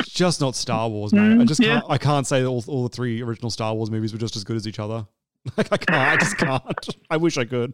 just 0.04 0.42
not 0.42 0.56
Star 0.56 0.90
Wars, 0.90 1.14
man. 1.14 1.40
I 1.40 1.44
Mm, 1.44 1.48
just 1.48 1.62
can't. 1.62 1.86
I 1.90 1.98
can't 1.98 2.28
say 2.28 2.42
that 2.42 2.48
all, 2.48 2.64
all 2.68 2.84
the 2.84 2.90
three 2.90 3.22
original 3.22 3.50
Star 3.50 3.74
Wars 3.74 3.90
movies 3.92 4.12
were 4.14 4.20
just 4.20 4.36
as 4.36 4.44
good 4.44 4.56
as 4.58 4.68
each 4.68 4.80
other. 4.80 5.08
Like 5.58 5.72
I 5.74 5.78
can't. 5.78 5.90
I 5.98 6.18
just 6.18 6.38
can't. 6.38 6.88
I 7.10 7.18
wish 7.18 7.38
I 7.38 7.46
could. 7.46 7.74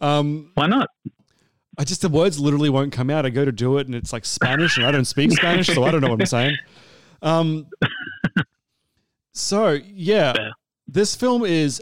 Um, 0.00 0.50
Why 0.54 0.66
not? 0.66 0.88
I 1.78 1.84
just 1.84 2.02
the 2.02 2.08
words 2.08 2.40
literally 2.40 2.70
won't 2.70 2.92
come 2.92 3.08
out. 3.08 3.24
I 3.24 3.30
go 3.30 3.44
to 3.44 3.52
do 3.52 3.78
it 3.78 3.86
and 3.86 3.94
it's 3.94 4.12
like 4.12 4.24
Spanish, 4.24 4.76
and 4.76 4.84
I 4.84 4.90
don't 4.90 5.04
speak 5.04 5.30
Spanish, 5.32 5.68
so 5.68 5.84
I 5.84 5.90
don't 5.92 6.00
know 6.00 6.08
what 6.08 6.20
I'm 6.20 6.26
saying. 6.26 6.58
Um, 7.22 7.66
so 9.32 9.70
yeah, 9.86 10.34
this 10.88 11.14
film 11.14 11.44
is 11.44 11.80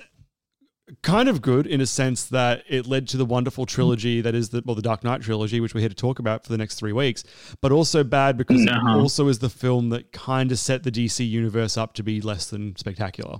kind 1.02 1.28
of 1.28 1.40
good 1.42 1.66
in 1.66 1.80
a 1.80 1.86
sense 1.86 2.24
that 2.24 2.62
it 2.68 2.86
led 2.86 3.06
to 3.08 3.16
the 3.16 3.24
wonderful 3.24 3.66
trilogy 3.66 4.20
that 4.20 4.34
is 4.34 4.50
the 4.50 4.62
well 4.64 4.74
the 4.74 4.82
Dark 4.82 5.04
Knight 5.04 5.22
trilogy, 5.22 5.60
which 5.60 5.74
we're 5.74 5.80
here 5.80 5.88
to 5.88 5.94
talk 5.94 6.18
about 6.18 6.44
for 6.44 6.50
the 6.52 6.58
next 6.58 6.74
three 6.76 6.92
weeks. 6.92 7.24
But 7.60 7.72
also 7.72 8.02
bad 8.04 8.36
because 8.36 8.62
it 8.62 8.68
Uh-huh. 8.70 8.98
also 8.98 9.28
is 9.28 9.38
the 9.40 9.50
film 9.50 9.88
that 9.90 10.12
kind 10.12 10.52
of 10.52 10.58
set 10.58 10.82
the 10.82 10.90
DC 10.90 11.28
universe 11.28 11.76
up 11.76 11.94
to 11.94 12.02
be 12.02 12.20
less 12.20 12.48
than 12.50 12.76
spectacular. 12.76 13.38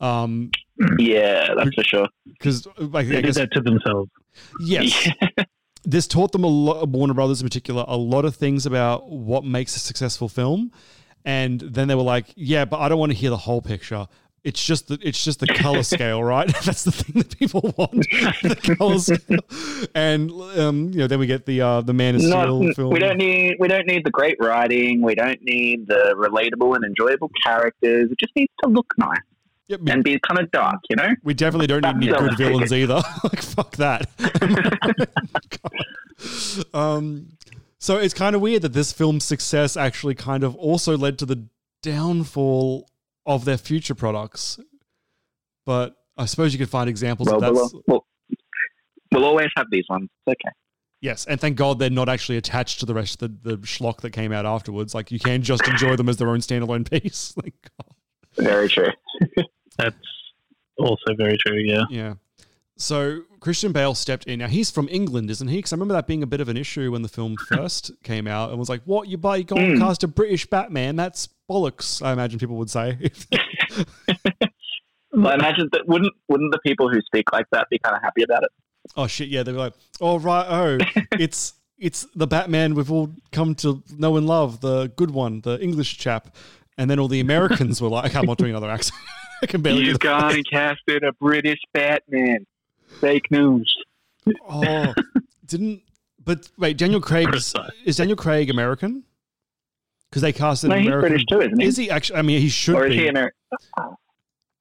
Um, 0.00 0.50
Yeah, 0.98 1.54
that's 1.56 1.74
for 1.74 1.84
sure. 1.84 2.08
because 2.26 2.66
like, 2.78 3.06
I 3.06 3.08
They 3.08 3.14
did 3.16 3.24
guess 3.26 3.34
that 3.36 3.52
to 3.52 3.60
themselves. 3.60 4.10
Yes. 4.60 5.08
this 5.84 6.06
taught 6.06 6.32
them 6.32 6.44
a 6.44 6.48
lot, 6.48 6.88
Warner 6.88 7.14
Brothers 7.14 7.40
in 7.40 7.46
particular, 7.46 7.84
a 7.88 7.96
lot 7.96 8.24
of 8.24 8.36
things 8.36 8.66
about 8.66 9.10
what 9.10 9.44
makes 9.44 9.74
a 9.76 9.80
successful 9.80 10.28
film. 10.28 10.70
And 11.24 11.60
then 11.60 11.88
they 11.88 11.94
were 11.94 12.02
like, 12.02 12.26
yeah, 12.36 12.64
but 12.64 12.78
I 12.80 12.88
don't 12.88 12.98
want 12.98 13.12
to 13.12 13.18
hear 13.18 13.30
the 13.30 13.36
whole 13.36 13.60
picture. 13.60 14.06
It's 14.44 14.64
just 14.64 14.88
the 14.88 14.98
it's 15.02 15.22
just 15.22 15.40
the 15.40 15.46
color 15.54 15.82
scale, 15.82 16.22
right? 16.22 16.46
That's 16.64 16.84
the 16.84 16.92
thing 16.92 17.22
that 17.22 17.38
people 17.38 17.74
want. 17.76 17.92
the 18.42 18.76
color 18.78 18.98
scale. 18.98 19.88
And 19.94 20.30
um, 20.58 20.90
you 20.90 20.98
know, 21.00 21.06
then 21.06 21.18
we 21.18 21.26
get 21.26 21.46
the 21.46 21.60
uh, 21.60 21.80
the 21.80 21.92
Man 21.92 22.14
of 22.14 22.22
Not, 22.22 22.44
Steel 22.44 22.72
film. 22.74 22.92
we 22.92 22.98
don't 22.98 23.18
need 23.18 23.56
we 23.58 23.68
don't 23.68 23.86
need 23.86 24.04
the 24.04 24.10
great 24.10 24.36
writing. 24.40 25.02
We 25.02 25.14
don't 25.14 25.42
need 25.42 25.86
the 25.88 26.14
relatable 26.16 26.76
and 26.76 26.84
enjoyable 26.84 27.30
characters. 27.44 28.10
It 28.10 28.18
just 28.18 28.34
needs 28.36 28.52
to 28.62 28.70
look 28.70 28.92
nice 28.96 29.18
Yep, 29.68 29.80
and 29.88 30.02
be 30.02 30.18
kind 30.26 30.40
of 30.40 30.50
dark. 30.50 30.80
You 30.88 30.96
know. 30.96 31.14
We 31.24 31.34
definitely 31.34 31.66
don't 31.66 31.82
need 31.98 32.10
any 32.10 32.28
good 32.28 32.38
villains 32.38 32.72
either. 32.72 33.02
like 33.24 33.42
fuck 33.42 33.76
that. 33.76 34.08
um, 36.72 37.28
so 37.78 37.96
it's 37.98 38.14
kind 38.14 38.34
of 38.34 38.40
weird 38.40 38.62
that 38.62 38.72
this 38.72 38.92
film's 38.92 39.24
success 39.24 39.76
actually 39.76 40.14
kind 40.14 40.42
of 40.42 40.56
also 40.56 40.96
led 40.96 41.18
to 41.18 41.26
the 41.26 41.46
downfall 41.82 42.88
of 43.28 43.44
their 43.44 43.58
future 43.58 43.94
products. 43.94 44.58
But 45.64 45.94
I 46.16 46.24
suppose 46.24 46.52
you 46.52 46.58
could 46.58 46.70
find 46.70 46.88
examples 46.90 47.26
Well, 47.28 47.36
of 47.36 47.42
that. 47.42 47.52
we'll, 47.52 47.82
we'll, 47.86 48.06
we'll 49.12 49.24
always 49.24 49.50
have 49.56 49.66
these 49.70 49.84
ones. 49.88 50.08
It's 50.26 50.32
okay. 50.44 50.52
Yes, 51.00 51.26
and 51.26 51.40
thank 51.40 51.56
God 51.56 51.78
they're 51.78 51.90
not 51.90 52.08
actually 52.08 52.38
attached 52.38 52.80
to 52.80 52.86
the 52.86 52.94
rest 52.94 53.22
of 53.22 53.42
the, 53.44 53.50
the 53.50 53.58
schlock 53.58 54.00
that 54.00 54.10
came 54.10 54.32
out 54.32 54.46
afterwards. 54.46 54.96
Like 54.96 55.12
you 55.12 55.20
can 55.20 55.42
just 55.42 55.68
enjoy 55.68 55.94
them 55.94 56.08
as 56.08 56.16
their 56.16 56.28
own 56.30 56.40
standalone 56.40 56.90
piece. 57.02 57.34
Like, 57.36 57.54
Very 58.36 58.68
true. 58.68 58.88
That's 59.78 59.94
also 60.76 61.14
very 61.16 61.36
true. 61.38 61.58
Yeah. 61.58 61.84
Yeah. 61.90 62.14
So 62.76 63.20
Christian 63.40 63.70
Bale 63.72 63.94
stepped 63.94 64.24
in. 64.26 64.38
Now 64.40 64.48
he's 64.48 64.70
from 64.72 64.88
England, 64.90 65.30
isn't 65.30 65.46
he? 65.48 65.56
Because 65.58 65.72
I 65.72 65.76
remember 65.76 65.94
that 65.94 66.06
being 66.08 66.22
a 66.24 66.26
bit 66.26 66.40
of 66.40 66.48
an 66.48 66.56
issue 66.56 66.90
when 66.90 67.02
the 67.02 67.08
film 67.08 67.36
first 67.48 67.90
came 68.02 68.26
out, 68.26 68.50
and 68.50 68.58
was 68.58 68.68
like, 68.68 68.82
"What 68.84 69.08
you 69.08 69.18
buy? 69.18 69.36
You 69.36 69.44
can't 69.44 69.74
Hmm. 69.74 69.78
cast 69.78 70.02
a 70.04 70.08
British 70.08 70.46
Batman? 70.46 70.96
That's 70.96 71.28
bollocks." 71.48 72.02
I 72.04 72.12
imagine 72.12 72.38
people 72.38 72.56
would 72.56 72.70
say. 72.70 72.98
I 75.14 75.34
imagine 75.34 75.68
that 75.72 75.86
wouldn't 75.86 76.14
wouldn't 76.28 76.52
the 76.52 76.60
people 76.64 76.88
who 76.88 77.00
speak 77.02 77.32
like 77.32 77.46
that 77.52 77.68
be 77.70 77.78
kind 77.78 77.96
of 77.96 78.02
happy 78.02 78.22
about 78.22 78.44
it? 78.44 78.50
oh 78.96 79.06
shit! 79.06 79.28
Yeah, 79.28 79.42
they'd 79.42 79.52
be 79.52 79.58
like, 79.58 79.74
"Oh 80.00 80.18
right, 80.18 80.46
oh, 80.48 80.78
it's 81.12 81.54
it's 81.78 82.06
the 82.14 82.26
Batman 82.26 82.74
we've 82.74 82.90
all 82.90 83.10
come 83.32 83.54
to 83.56 83.82
know 83.96 84.16
and 84.16 84.26
love, 84.26 84.60
the 84.60 84.88
good 84.96 85.10
one, 85.10 85.40
the 85.42 85.60
English 85.60 85.98
chap." 85.98 86.34
And 86.76 86.88
then 86.88 87.00
all 87.00 87.08
the 87.08 87.20
Americans 87.20 87.82
were 87.82 87.88
like, 87.88 88.14
"I'm 88.14 88.26
not 88.26 88.38
doing 88.38 88.50
another 88.50 88.70
accent. 88.70 89.00
I 89.42 89.46
can 89.46 89.62
barely." 89.62 89.80
do 89.80 89.86
You 89.86 89.92
the 89.94 89.98
gone 89.98 90.34
and 90.34 90.44
casted 90.50 91.04
a 91.04 91.12
British 91.12 91.60
Batman. 91.72 92.46
Fake 93.00 93.30
news. 93.30 93.72
Oh, 94.48 94.94
didn't. 95.44 95.82
But 96.24 96.50
wait, 96.58 96.76
Daniel 96.76 97.00
Craig 97.00 97.34
is, 97.34 97.54
is 97.84 97.96
Daniel 97.96 98.16
Craig 98.16 98.50
American? 98.50 99.04
Because 100.10 100.22
they 100.22 100.32
casted 100.32 100.70
No, 100.70 100.76
an 100.76 100.82
he's 100.82 100.88
American. 100.88 101.10
British 101.10 101.26
too, 101.30 101.40
isn't 101.40 101.60
he? 101.60 101.66
Is 101.66 101.76
he 101.76 101.90
actually? 101.90 102.18
I 102.18 102.22
mean, 102.22 102.40
he 102.40 102.48
should 102.48 102.74
or 102.74 102.86
is 102.86 102.90
be. 102.90 103.00
he 103.00 103.08
American? 103.08 103.36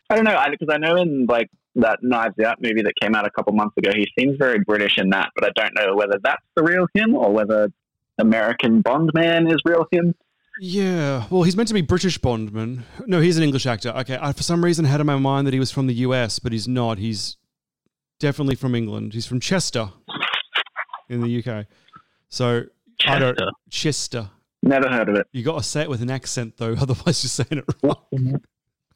I 0.09 0.15
don't 0.15 0.23
know 0.23 0.37
because 0.49 0.73
I 0.73 0.77
know 0.77 0.95
in 0.95 1.25
like 1.25 1.49
that 1.75 1.99
Knives 2.01 2.39
Out 2.39 2.61
movie 2.61 2.81
that 2.81 2.93
came 3.01 3.15
out 3.15 3.25
a 3.25 3.29
couple 3.29 3.53
months 3.53 3.77
ago, 3.77 3.91
he 3.93 4.07
seems 4.17 4.37
very 4.37 4.59
British 4.59 4.97
in 4.97 5.09
that, 5.09 5.29
but 5.35 5.45
I 5.45 5.51
don't 5.55 5.73
know 5.75 5.95
whether 5.95 6.17
that's 6.23 6.43
the 6.55 6.63
real 6.63 6.87
him 6.93 7.15
or 7.15 7.31
whether 7.31 7.71
American 8.17 8.81
Bond 8.81 9.11
man 9.13 9.47
is 9.47 9.57
real 9.65 9.85
him. 9.91 10.15
Yeah, 10.59 11.25
well, 11.29 11.43
he's 11.43 11.55
meant 11.55 11.67
to 11.67 11.73
be 11.75 11.81
British 11.81 12.17
Bondman. 12.17 12.83
No, 13.05 13.19
he's 13.19 13.37
an 13.37 13.43
English 13.43 13.67
actor. 13.67 13.89
Okay, 13.89 14.17
I 14.19 14.31
for 14.33 14.43
some 14.43 14.65
reason 14.65 14.85
had 14.85 14.99
in 14.99 15.05
my 15.05 15.17
mind 15.17 15.45
that 15.45 15.53
he 15.53 15.59
was 15.59 15.71
from 15.71 15.85
the 15.87 15.93
US, 15.95 16.39
but 16.39 16.51
he's 16.51 16.67
not. 16.67 16.97
He's 16.97 17.37
definitely 18.19 18.55
from 18.55 18.73
England. 18.73 19.13
He's 19.13 19.27
from 19.27 19.39
Chester 19.39 19.89
in 21.09 21.21
the 21.21 21.43
UK. 21.43 21.67
So 22.29 22.63
I 23.05 23.19
don't 23.19 23.37
Chester? 23.69 24.31
Chester. 24.69 24.81
Never 24.81 24.95
heard 24.95 25.09
of 25.09 25.15
it. 25.15 25.27
You 25.31 25.43
got 25.43 25.57
to 25.57 25.63
say 25.63 25.81
it 25.81 25.89
with 25.89 26.01
an 26.01 26.09
accent 26.11 26.55
though, 26.57 26.73
otherwise 26.79 27.23
you're 27.23 27.29
saying 27.29 27.63
it 27.67 27.75
wrong. 27.83 28.41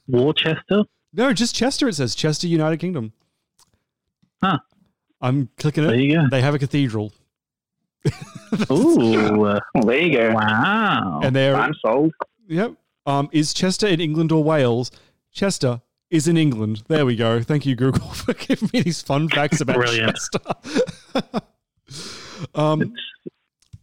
Worcester? 0.08 0.84
No, 1.14 1.34
just 1.34 1.56
Chester. 1.56 1.88
It 1.88 1.96
says 1.96 2.16
Chester, 2.16 2.48
United 2.48 2.78
Kingdom. 2.78 3.14
Huh. 4.42 4.58
I'm 5.22 5.50
clicking 5.58 5.84
it. 5.84 5.88
There 5.88 5.96
you 6.00 6.16
go. 6.16 6.28
They 6.32 6.42
have 6.42 6.56
a 6.56 6.60
cathedral, 6.60 7.14
Ooh. 8.72 9.46
uh, 9.46 9.60
Well, 9.76 9.86
there 9.86 10.00
you 10.00 10.18
go. 10.18 10.34
wow. 10.34 11.20
and 11.24 11.36
they're 11.36 11.56
I'm 11.56 11.74
sold. 11.86 12.12
Yep. 12.48 12.74
Um, 13.06 13.30
is 13.32 13.54
Chester 13.54 13.88
in 13.88 14.02
England 14.02 14.32
or 14.32 14.44
Wales? 14.44 14.90
Chester 15.32 15.82
is 16.10 16.28
in 16.28 16.38
England. 16.38 16.84
There 16.88 17.06
we 17.06 17.16
go. 17.16 17.42
Thank 17.44 17.66
you, 17.68 17.76
Google, 17.76 18.08
for 18.14 18.34
giving 18.34 18.70
me 18.74 18.82
these 18.82 19.02
fun 19.02 19.30
facts 19.30 19.62
about 19.62 19.76
Brilliant. 19.76 20.18
Chester. 20.18 21.42
um, 22.56 22.94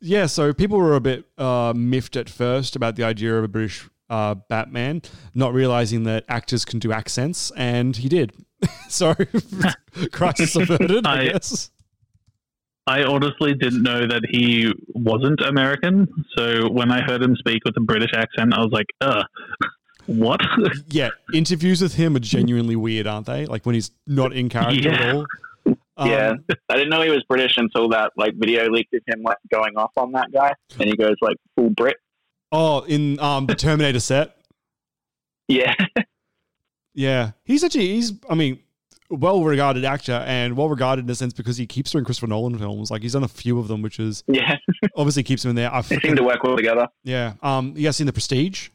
yeah, 0.00 0.26
so 0.26 0.52
people 0.52 0.78
were 0.78 0.94
a 0.94 1.00
bit 1.00 1.24
uh, 1.38 1.72
miffed 1.76 2.16
at 2.16 2.28
first 2.28 2.76
about 2.76 2.96
the 2.96 3.04
idea 3.04 3.36
of 3.36 3.44
a 3.44 3.48
British 3.48 3.88
uh, 4.10 4.34
Batman, 4.34 5.02
not 5.34 5.52
realizing 5.52 6.04
that 6.04 6.24
actors 6.28 6.64
can 6.64 6.78
do 6.78 6.92
accents, 6.92 7.50
and 7.56 7.96
he 7.96 8.08
did. 8.08 8.32
so, 8.88 9.14
crisis 10.12 10.56
averted, 10.56 11.06
I, 11.06 11.20
I- 11.20 11.28
guess. 11.28 11.70
I 12.86 13.02
honestly 13.04 13.52
didn't 13.52 13.82
know 13.82 14.06
that 14.06 14.22
he 14.30 14.72
wasn't 14.94 15.42
American. 15.42 16.08
So 16.38 16.70
when 16.70 16.90
I 16.90 17.02
heard 17.02 17.22
him 17.22 17.36
speak 17.36 17.62
with 17.66 17.76
a 17.76 17.80
British 17.80 18.12
accent, 18.14 18.54
I 18.54 18.60
was 18.60 18.70
like, 18.72 18.86
"Uh, 19.02 19.24
what?" 20.06 20.40
yeah, 20.88 21.10
interviews 21.34 21.82
with 21.82 21.96
him 21.96 22.16
are 22.16 22.20
genuinely 22.20 22.76
weird, 22.76 23.06
aren't 23.06 23.26
they? 23.26 23.44
Like 23.44 23.66
when 23.66 23.74
he's 23.74 23.90
not 24.06 24.32
in 24.32 24.48
character 24.48 24.88
at 24.90 25.04
Yeah. 25.04 25.22
All. 25.98 26.08
yeah, 26.08 26.30
Um, 26.30 26.44
I 26.68 26.74
didn't 26.76 26.90
know 26.90 27.02
he 27.02 27.10
was 27.10 27.24
British 27.28 27.56
until 27.56 27.88
that 27.90 28.12
like 28.16 28.34
video 28.36 28.70
leaked 28.70 28.94
of 28.94 29.02
him 29.06 29.22
like 29.22 29.38
going 29.52 29.76
off 29.76 29.92
on 29.96 30.12
that 30.12 30.32
guy, 30.32 30.52
and 30.78 30.88
he 30.88 30.96
goes 30.96 31.16
like 31.20 31.36
full 31.56 31.70
Brit. 31.70 31.96
Oh, 32.52 32.80
in 32.82 33.18
um 33.20 33.46
the 33.46 33.54
Terminator 33.54 34.00
set. 34.00 34.34
Yeah, 35.50 35.74
Yeah, 36.94 37.30
he's 37.44 37.64
actually 37.64 37.88
he's 37.88 38.12
I 38.28 38.34
mean 38.34 38.58
well 39.10 39.42
regarded 39.42 39.82
actor 39.86 40.22
and 40.26 40.56
well 40.58 40.68
regarded 40.68 41.06
in 41.06 41.10
a 41.10 41.14
sense 41.14 41.32
because 41.32 41.56
he 41.56 41.66
keeps 41.66 41.90
doing 41.90 42.04
Christopher 42.04 42.26
Nolan 42.26 42.58
films. 42.58 42.90
Like 42.90 43.00
he's 43.02 43.14
done 43.14 43.24
a 43.24 43.28
few 43.28 43.58
of 43.58 43.66
them, 43.68 43.80
which 43.80 43.98
is 43.98 44.22
yeah, 44.26 44.56
obviously 44.96 45.22
keeps 45.22 45.44
him 45.44 45.50
in 45.50 45.56
there. 45.56 45.72
I 45.72 45.80
they 45.80 45.98
seem 46.00 46.16
to 46.16 46.22
work 46.22 46.42
well 46.42 46.56
together. 46.56 46.86
Yeah. 47.04 47.34
Um, 47.42 47.72
you 47.76 47.84
guys 47.84 47.96
seen 47.96 48.06
The 48.06 48.12
Prestige? 48.12 48.68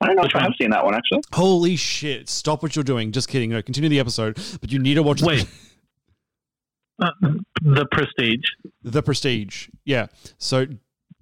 I 0.00 0.06
don't 0.06 0.16
know 0.16 0.24
if 0.24 0.34
I 0.34 0.42
have 0.42 0.52
seen 0.60 0.70
that 0.70 0.84
one 0.84 0.94
actually. 0.94 1.22
Holy 1.32 1.76
shit! 1.76 2.28
Stop 2.28 2.62
what 2.62 2.76
you're 2.76 2.82
doing. 2.82 3.12
Just 3.12 3.28
kidding. 3.28 3.50
No, 3.50 3.62
continue 3.62 3.88
the 3.88 3.98
episode. 4.00 4.38
But 4.60 4.70
you 4.70 4.78
need 4.78 4.94
to 4.94 5.02
watch. 5.02 5.22
Wait. 5.22 5.46
Uh, 6.98 7.10
the 7.60 7.84
Prestige. 7.92 8.46
The 8.82 9.02
Prestige. 9.02 9.68
Yeah. 9.84 10.06
So 10.38 10.66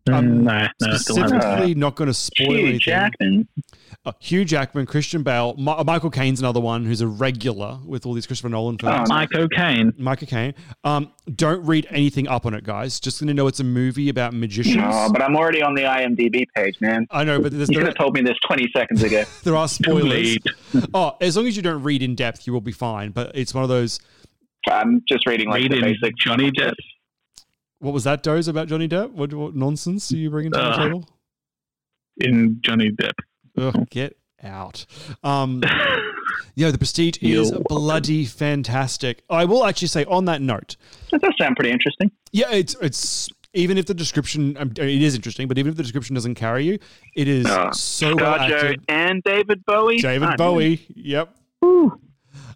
Mm, 0.09 0.43
no, 0.43 0.69
no, 0.87 0.97
still 0.99 1.17
haven't. 1.17 1.41
specifically 1.41 1.75
not 1.75 1.95
going 1.97 2.09
to 2.09 2.15
spoil 2.15 2.49
Hugh 2.51 2.59
anything. 2.59 2.81
Jackman. 2.81 3.49
Uh, 4.05 4.13
Hugh 4.21 4.45
Jackman, 4.45 4.85
Christian 4.85 5.23
Bale, 5.23 5.55
Ma- 5.57 5.83
Michael 5.83 6.11
Caine's 6.11 6.41
another 6.41 6.61
one 6.61 6.85
who's 6.85 7.01
a 7.01 7.07
regular 7.07 7.79
with 7.87 8.05
all 8.05 8.13
these 8.13 8.27
Christopher 8.27 8.51
Nolan 8.51 8.77
Oh, 8.83 8.87
films. 8.87 9.09
Mike 9.09 9.35
O'Kane. 9.35 9.95
Michael 9.97 10.27
Caine. 10.27 10.53
Um, 10.85 11.11
don't 11.35 11.65
read 11.65 11.87
anything 11.89 12.29
up 12.29 12.45
on 12.45 12.53
it, 12.53 12.65
guys. 12.65 13.01
Just 13.01 13.19
going 13.19 13.29
to 13.29 13.35
know 13.35 13.47
it's 13.47 13.61
a 13.61 13.65
movie 13.65 14.11
about 14.11 14.35
magicians. 14.35 14.77
No, 14.77 15.09
but 15.11 15.23
I'm 15.23 15.35
already 15.37 15.63
on 15.63 15.75
the 15.75 15.83
IMDb 15.83 16.45
page, 16.55 16.79
man. 16.83 17.07
I 17.11 17.25
know, 17.25 17.41
but 17.41 17.53
there's 17.53 17.71
You 17.71 17.79
could 17.79 17.87
have 17.87 17.97
told 17.97 18.15
me 18.15 18.21
this 18.21 18.37
20 18.47 18.69
seconds 18.77 19.03
ago. 19.03 19.25
there 19.45 19.57
are 19.57 19.69
spoilers. 19.69 20.37
oh, 20.93 21.17
as 21.23 21.35
long 21.39 21.47
as 21.47 21.57
you 21.57 21.63
don't 21.63 21.83
read 21.83 22.03
in 22.03 22.15
depth, 22.15 22.47
you 22.47 22.53
will 22.53 22.61
be 22.61 22.73
fine. 22.73 23.11
But 23.13 23.33
it's 23.35 23.55
one 23.55 23.63
of 23.63 23.71
those. 23.71 24.01
I'm 24.69 25.03
just 25.09 25.27
reading 25.27 25.49
like 25.49 25.63
the 25.71 25.81
basic 25.81 26.15
Johnny 26.19 26.51
Depp. 26.51 26.75
What 27.85 27.93
was 27.93 28.05
that, 28.05 28.23
Doze, 28.23 28.49
about 28.49 28.67
Johnny 28.69 28.89
Depp? 28.89 29.11
What, 29.13 29.35
what 29.35 29.55
nonsense 29.55 30.11
are 30.11 30.17
you 30.17 30.31
bringing 30.31 30.53
to 30.53 30.59
the 30.59 30.65
Uh, 30.65 30.85
table? 30.85 31.09
in 32.17 32.59
Johnny 32.63 32.91
Depp. 32.91 33.13
Ugh, 33.59 33.87
get 33.91 34.17
out. 34.43 34.87
Um, 35.23 35.63
yeah, 36.55 36.71
the 36.71 36.79
Prestige 36.79 37.19
is 37.21 37.51
You're 37.51 37.61
bloody 37.69 38.25
fantastic. 38.25 39.23
I 39.29 39.45
will 39.45 39.67
actually 39.67 39.89
say 39.89 40.05
on 40.07 40.25
that 40.25 40.41
note, 40.41 40.77
That 41.13 41.21
does 41.21 41.35
sound 41.39 41.57
pretty 41.57 41.73
interesting. 41.73 42.11
yeah, 42.33 42.51
it's 42.53 42.75
it's 42.81 43.29
even 43.53 43.77
if 43.77 43.85
the 43.85 43.93
description 43.95 44.57
um, 44.57 44.71
it 44.79 45.03
is 45.03 45.15
interesting, 45.15 45.47
but 45.47 45.59
even 45.59 45.71
if 45.71 45.77
the 45.77 45.83
description 45.83 46.15
doesn't 46.15 46.37
carry 46.37 46.65
you, 46.65 46.79
it 47.15 47.29
is 47.29 47.45
Uh, 47.45 47.71
so 47.73 48.17
well 48.17 48.35
acted. 48.37 48.81
and 48.89 49.23
David 49.25 49.63
Bowie. 49.67 49.99
David 50.01 50.31
Ah, 50.31 50.37
Bowie. 50.37 50.81
Yep. 50.97 51.37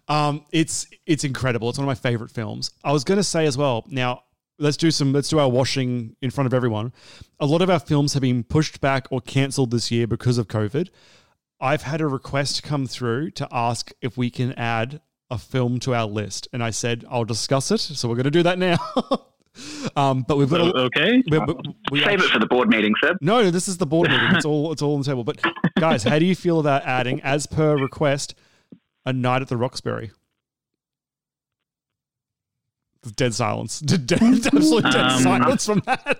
Um, 0.07 0.43
it's 0.51 0.87
it's 1.05 1.23
incredible. 1.23 1.69
It's 1.69 1.77
one 1.77 1.85
of 1.85 1.87
my 1.89 1.95
favorite 2.09 2.31
films. 2.31 2.71
I 2.83 2.91
was 2.91 3.03
going 3.03 3.17
to 3.19 3.23
say 3.23 3.45
as 3.45 3.57
well. 3.57 3.85
Now 3.89 4.23
let's 4.59 4.77
do 4.77 4.91
some. 4.91 5.13
Let's 5.13 5.29
do 5.29 5.39
our 5.39 5.49
washing 5.49 6.15
in 6.21 6.29
front 6.29 6.45
of 6.45 6.53
everyone. 6.53 6.93
A 7.39 7.45
lot 7.45 7.61
of 7.61 7.69
our 7.69 7.79
films 7.79 8.13
have 8.13 8.21
been 8.21 8.43
pushed 8.43 8.81
back 8.81 9.07
or 9.09 9.21
cancelled 9.21 9.71
this 9.71 9.89
year 9.91 10.07
because 10.07 10.37
of 10.37 10.47
COVID. 10.47 10.89
I've 11.61 11.83
had 11.83 12.01
a 12.01 12.07
request 12.07 12.63
come 12.63 12.87
through 12.87 13.31
to 13.31 13.47
ask 13.51 13.91
if 14.01 14.17
we 14.17 14.29
can 14.29 14.53
add 14.53 15.01
a 15.29 15.37
film 15.37 15.79
to 15.79 15.93
our 15.93 16.05
list, 16.05 16.47
and 16.53 16.63
I 16.63 16.69
said 16.69 17.05
I'll 17.09 17.25
discuss 17.25 17.71
it. 17.71 17.79
So 17.79 18.07
we're 18.07 18.15
going 18.15 18.23
to 18.25 18.31
do 18.31 18.43
that 18.43 18.57
now. 18.57 18.77
um, 19.95 20.23
but 20.27 20.37
we've 20.37 20.49
got 20.49 20.61
a, 20.61 20.77
Okay. 20.85 21.21
we, 21.29 21.39
we, 21.91 22.03
Save 22.03 22.21
it 22.21 22.29
for 22.29 22.39
the 22.39 22.47
board 22.47 22.69
meeting, 22.69 22.93
Seb. 23.03 23.17
no, 23.21 23.43
no, 23.43 23.51
this 23.51 23.67
is 23.67 23.77
the 23.77 23.85
board 23.85 24.09
meeting. 24.09 24.27
It's 24.31 24.45
all 24.45 24.71
it's 24.71 24.81
all 24.81 24.93
on 24.95 25.01
the 25.01 25.05
table. 25.05 25.23
But 25.23 25.41
guys, 25.79 26.03
how 26.03 26.17
do 26.19 26.25
you 26.25 26.35
feel 26.35 26.59
about 26.59 26.83
adding, 26.83 27.21
as 27.21 27.45
per 27.45 27.75
request, 27.77 28.35
a 29.05 29.13
night 29.13 29.41
at 29.41 29.47
the 29.49 29.57
Roxbury? 29.57 30.11
Dead 33.15 33.33
silence. 33.33 33.79
Dead, 33.79 34.05
dead, 34.05 34.21
absolute 34.21 34.83
dead 34.83 34.95
Um, 34.95 35.19
silence 35.21 35.65
from 35.65 35.81
that. 35.85 36.19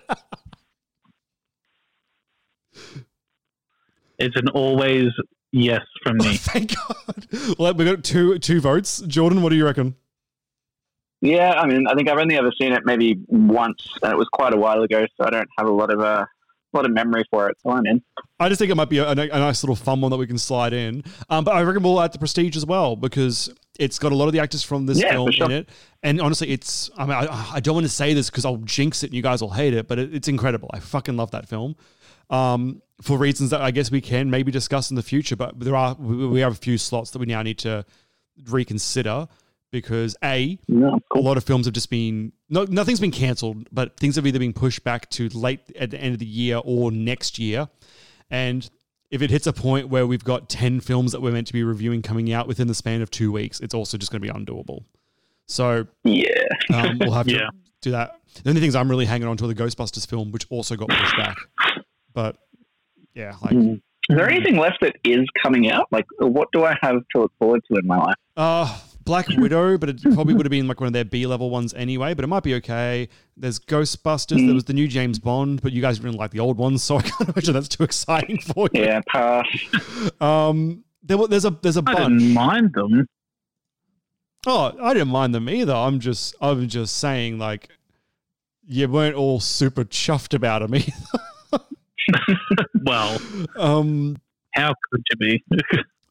It's 4.17 4.35
an 4.35 4.49
always 4.49 5.07
yes 5.51 5.81
from 6.03 6.17
me. 6.17 6.35
Thank 6.37 6.75
God. 6.75 7.27
Well, 7.57 7.73
we 7.73 7.85
got 7.85 8.03
two 8.03 8.37
two 8.39 8.59
votes. 8.61 8.99
Jordan, 9.01 9.41
what 9.41 9.49
do 9.49 9.55
you 9.55 9.65
reckon? 9.65 9.95
Yeah, 11.21 11.51
I 11.51 11.67
mean, 11.67 11.85
I 11.87 11.95
think 11.95 12.09
I've 12.09 12.17
only 12.17 12.37
ever 12.37 12.51
seen 12.61 12.71
it 12.71 12.83
maybe 12.85 13.19
once, 13.27 13.85
and 14.01 14.11
it 14.13 14.17
was 14.17 14.29
quite 14.31 14.53
a 14.53 14.57
while 14.57 14.81
ago, 14.83 15.05
so 15.17 15.25
I 15.27 15.29
don't 15.29 15.49
have 15.57 15.67
a 15.67 15.71
lot 15.71 15.91
of 15.91 15.99
uh, 15.99 16.25
a 16.25 16.77
lot 16.77 16.85
of 16.85 16.91
memory 16.91 17.25
for 17.29 17.49
it. 17.49 17.57
So 17.61 17.71
I'm 17.71 17.85
in. 17.85 18.01
I 18.39 18.47
just 18.47 18.59
think 18.59 18.71
it 18.71 18.75
might 18.75 18.89
be 18.89 18.99
a, 18.99 19.09
a 19.09 19.15
nice 19.15 19.63
little 19.63 19.75
fun 19.75 19.99
one 20.01 20.11
that 20.11 20.17
we 20.17 20.27
can 20.27 20.37
slide 20.37 20.71
in. 20.71 21.03
Um, 21.29 21.43
but 21.43 21.55
I 21.55 21.61
reckon 21.63 21.83
we'll 21.83 21.99
add 22.01 22.13
the 22.13 22.19
Prestige 22.19 22.55
as 22.55 22.65
well 22.65 22.95
because 22.95 23.53
it's 23.79 23.97
got 23.97 24.11
a 24.11 24.15
lot 24.15 24.27
of 24.27 24.33
the 24.33 24.39
actors 24.39 24.61
from 24.61 24.85
this 24.85 24.99
Yeah, 25.01 25.11
film 25.13 25.31
sure. 25.31 25.45
in 25.47 25.51
it. 25.51 25.69
And 26.03 26.21
honestly, 26.21 26.49
it's 26.49 26.89
I 26.97 27.05
mean 27.05 27.15
I, 27.15 27.51
I 27.55 27.59
don't 27.59 27.73
want 27.73 27.85
to 27.85 27.91
say 27.91 28.13
this 28.13 28.29
because 28.29 28.45
I'll 28.45 28.57
jinx 28.57 29.03
it 29.03 29.07
and 29.07 29.13
you 29.15 29.23
guys 29.23 29.41
will 29.41 29.49
hate 29.51 29.73
it, 29.73 29.87
but 29.87 29.97
it, 29.97 30.13
it's 30.13 30.27
incredible. 30.27 30.69
I 30.73 30.79
fucking 30.79 31.17
love 31.17 31.31
that 31.31 31.47
film. 31.47 31.75
Um, 32.29 32.81
for 33.01 33.17
reasons 33.17 33.49
that 33.49 33.61
I 33.61 33.71
guess 33.71 33.89
we 33.89 34.01
can 34.01 34.29
maybe 34.29 34.51
discuss 34.51 34.91
in 34.91 34.95
the 34.95 35.01
future, 35.01 35.35
but 35.35 35.59
there 35.59 35.75
are 35.75 35.95
we, 35.97 36.27
we 36.27 36.39
have 36.41 36.51
a 36.51 36.55
few 36.55 36.77
slots 36.77 37.11
that 37.11 37.19
we 37.19 37.25
now 37.25 37.41
need 37.41 37.57
to 37.59 37.85
reconsider 38.47 39.27
because 39.71 40.15
a 40.23 40.57
No, 40.67 40.99
a 41.13 41.19
lot 41.19 41.37
of 41.37 41.43
films 41.43 41.65
have 41.65 41.73
just 41.73 41.89
been 41.89 42.31
no, 42.49 42.63
nothing's 42.65 42.99
been 42.99 43.11
cancelled, 43.11 43.67
but 43.71 43.97
things 43.97 44.15
have 44.15 44.25
either 44.25 44.39
been 44.39 44.53
pushed 44.53 44.83
back 44.83 45.09
to 45.11 45.29
late 45.29 45.59
at 45.77 45.91
the 45.91 46.01
end 46.01 46.13
of 46.13 46.19
the 46.19 46.25
year 46.25 46.59
or 46.63 46.91
next 46.91 47.37
year. 47.37 47.69
And 48.31 48.67
if 49.11 49.21
it 49.21 49.29
hits 49.29 49.47
a 49.47 49.53
point 49.53 49.89
where 49.89 50.05
we've 50.05 50.23
got 50.23 50.49
10 50.49 50.79
films 50.81 51.11
that 51.11 51.21
we're 51.21 51.31
meant 51.31 51.47
to 51.47 51.53
be 51.53 51.63
reviewing 51.63 52.01
coming 52.01 52.31
out 52.31 52.47
within 52.47 52.67
the 52.67 52.75
span 52.75 53.01
of 53.01 53.09
two 53.09 53.31
weeks, 53.31 53.59
it's 53.59 53.73
also 53.73 53.97
just 53.97 54.11
going 54.11 54.21
to 54.21 54.31
be 54.33 54.33
undoable. 54.33 54.83
So 55.47 55.87
Yeah. 56.03 56.25
um, 56.71 56.99
we'll 56.99 57.13
have 57.13 57.25
to 57.27 57.33
Yeah. 57.33 57.49
do 57.81 57.91
that. 57.91 58.19
The 58.43 58.49
only 58.49 58.61
things 58.61 58.75
I'm 58.75 58.89
really 58.89 59.05
hanging 59.05 59.27
on 59.27 59.35
to 59.37 59.45
are 59.45 59.47
the 59.47 59.55
Ghostbusters 59.55 60.07
film, 60.07 60.31
which 60.31 60.45
also 60.49 60.75
got 60.75 60.89
pushed 60.89 61.17
back. 61.17 61.35
But 62.13 62.37
yeah, 63.15 63.35
like 63.41 63.53
Is 63.55 64.15
there 64.15 64.29
anything 64.29 64.57
left 64.57 64.77
that 64.81 64.95
is 65.03 65.25
coming 65.41 65.71
out? 65.71 65.87
Like, 65.91 66.05
what 66.19 66.49
do 66.51 66.63
I 66.63 66.75
have 66.81 66.95
to 67.15 67.21
look 67.21 67.31
forward 67.39 67.61
to 67.71 67.79
in 67.79 67.87
my 67.87 67.97
life? 67.97 68.15
Uh, 68.37 68.77
Black 69.09 69.27
Widow, 69.37 69.75
but 69.79 69.89
it 69.89 70.01
probably 70.13 70.35
would 70.35 70.45
have 70.45 70.51
been 70.51 70.67
like 70.67 70.79
one 70.79 70.85
of 70.85 70.93
their 70.93 71.03
B 71.03 71.25
level 71.25 71.49
ones 71.49 71.73
anyway, 71.73 72.13
but 72.13 72.23
it 72.23 72.27
might 72.27 72.43
be 72.43 72.53
okay. 72.55 73.09
There's 73.35 73.59
Ghostbusters, 73.59 74.45
there 74.45 74.53
was 74.53 74.65
the 74.65 74.73
new 74.73 74.87
James 74.87 75.17
Bond, 75.17 75.63
but 75.63 75.71
you 75.73 75.81
guys 75.81 75.97
didn't 75.97 76.15
like 76.17 76.29
the 76.29 76.39
old 76.39 76.59
ones, 76.59 76.83
so 76.83 76.97
I 76.97 77.01
can't 77.01 77.27
imagine 77.35 77.55
that's 77.55 77.67
too 77.67 77.81
exciting 77.83 78.39
for 78.39 78.69
you. 78.71 78.83
Yeah, 78.83 79.01
pass. 79.07 79.47
Um, 80.21 80.83
there, 81.01 81.17
there's 81.27 81.45
a 81.45 81.49
there's 81.49 81.77
a 81.77 81.83
I 81.87 81.93
bunch. 81.93 82.19
didn't 82.21 82.33
mind 82.35 82.73
them. 82.73 83.07
Oh, 84.45 84.75
I 84.79 84.93
didn't 84.93 85.09
mind 85.09 85.33
them 85.33 85.49
either. 85.49 85.73
I'm 85.73 85.99
just 85.99 86.35
I'm 86.39 86.67
just 86.67 86.97
saying 86.97 87.39
like 87.39 87.69
you 88.67 88.87
weren't 88.87 89.15
all 89.15 89.39
super 89.39 89.83
chuffed 89.85 90.35
about 90.35 90.61
them 90.61 90.75
either. 90.75 91.65
Well, 92.83 93.19
um, 93.57 94.17
how 94.53 94.73
could 94.91 95.03
you 95.09 95.17
be? 95.17 95.43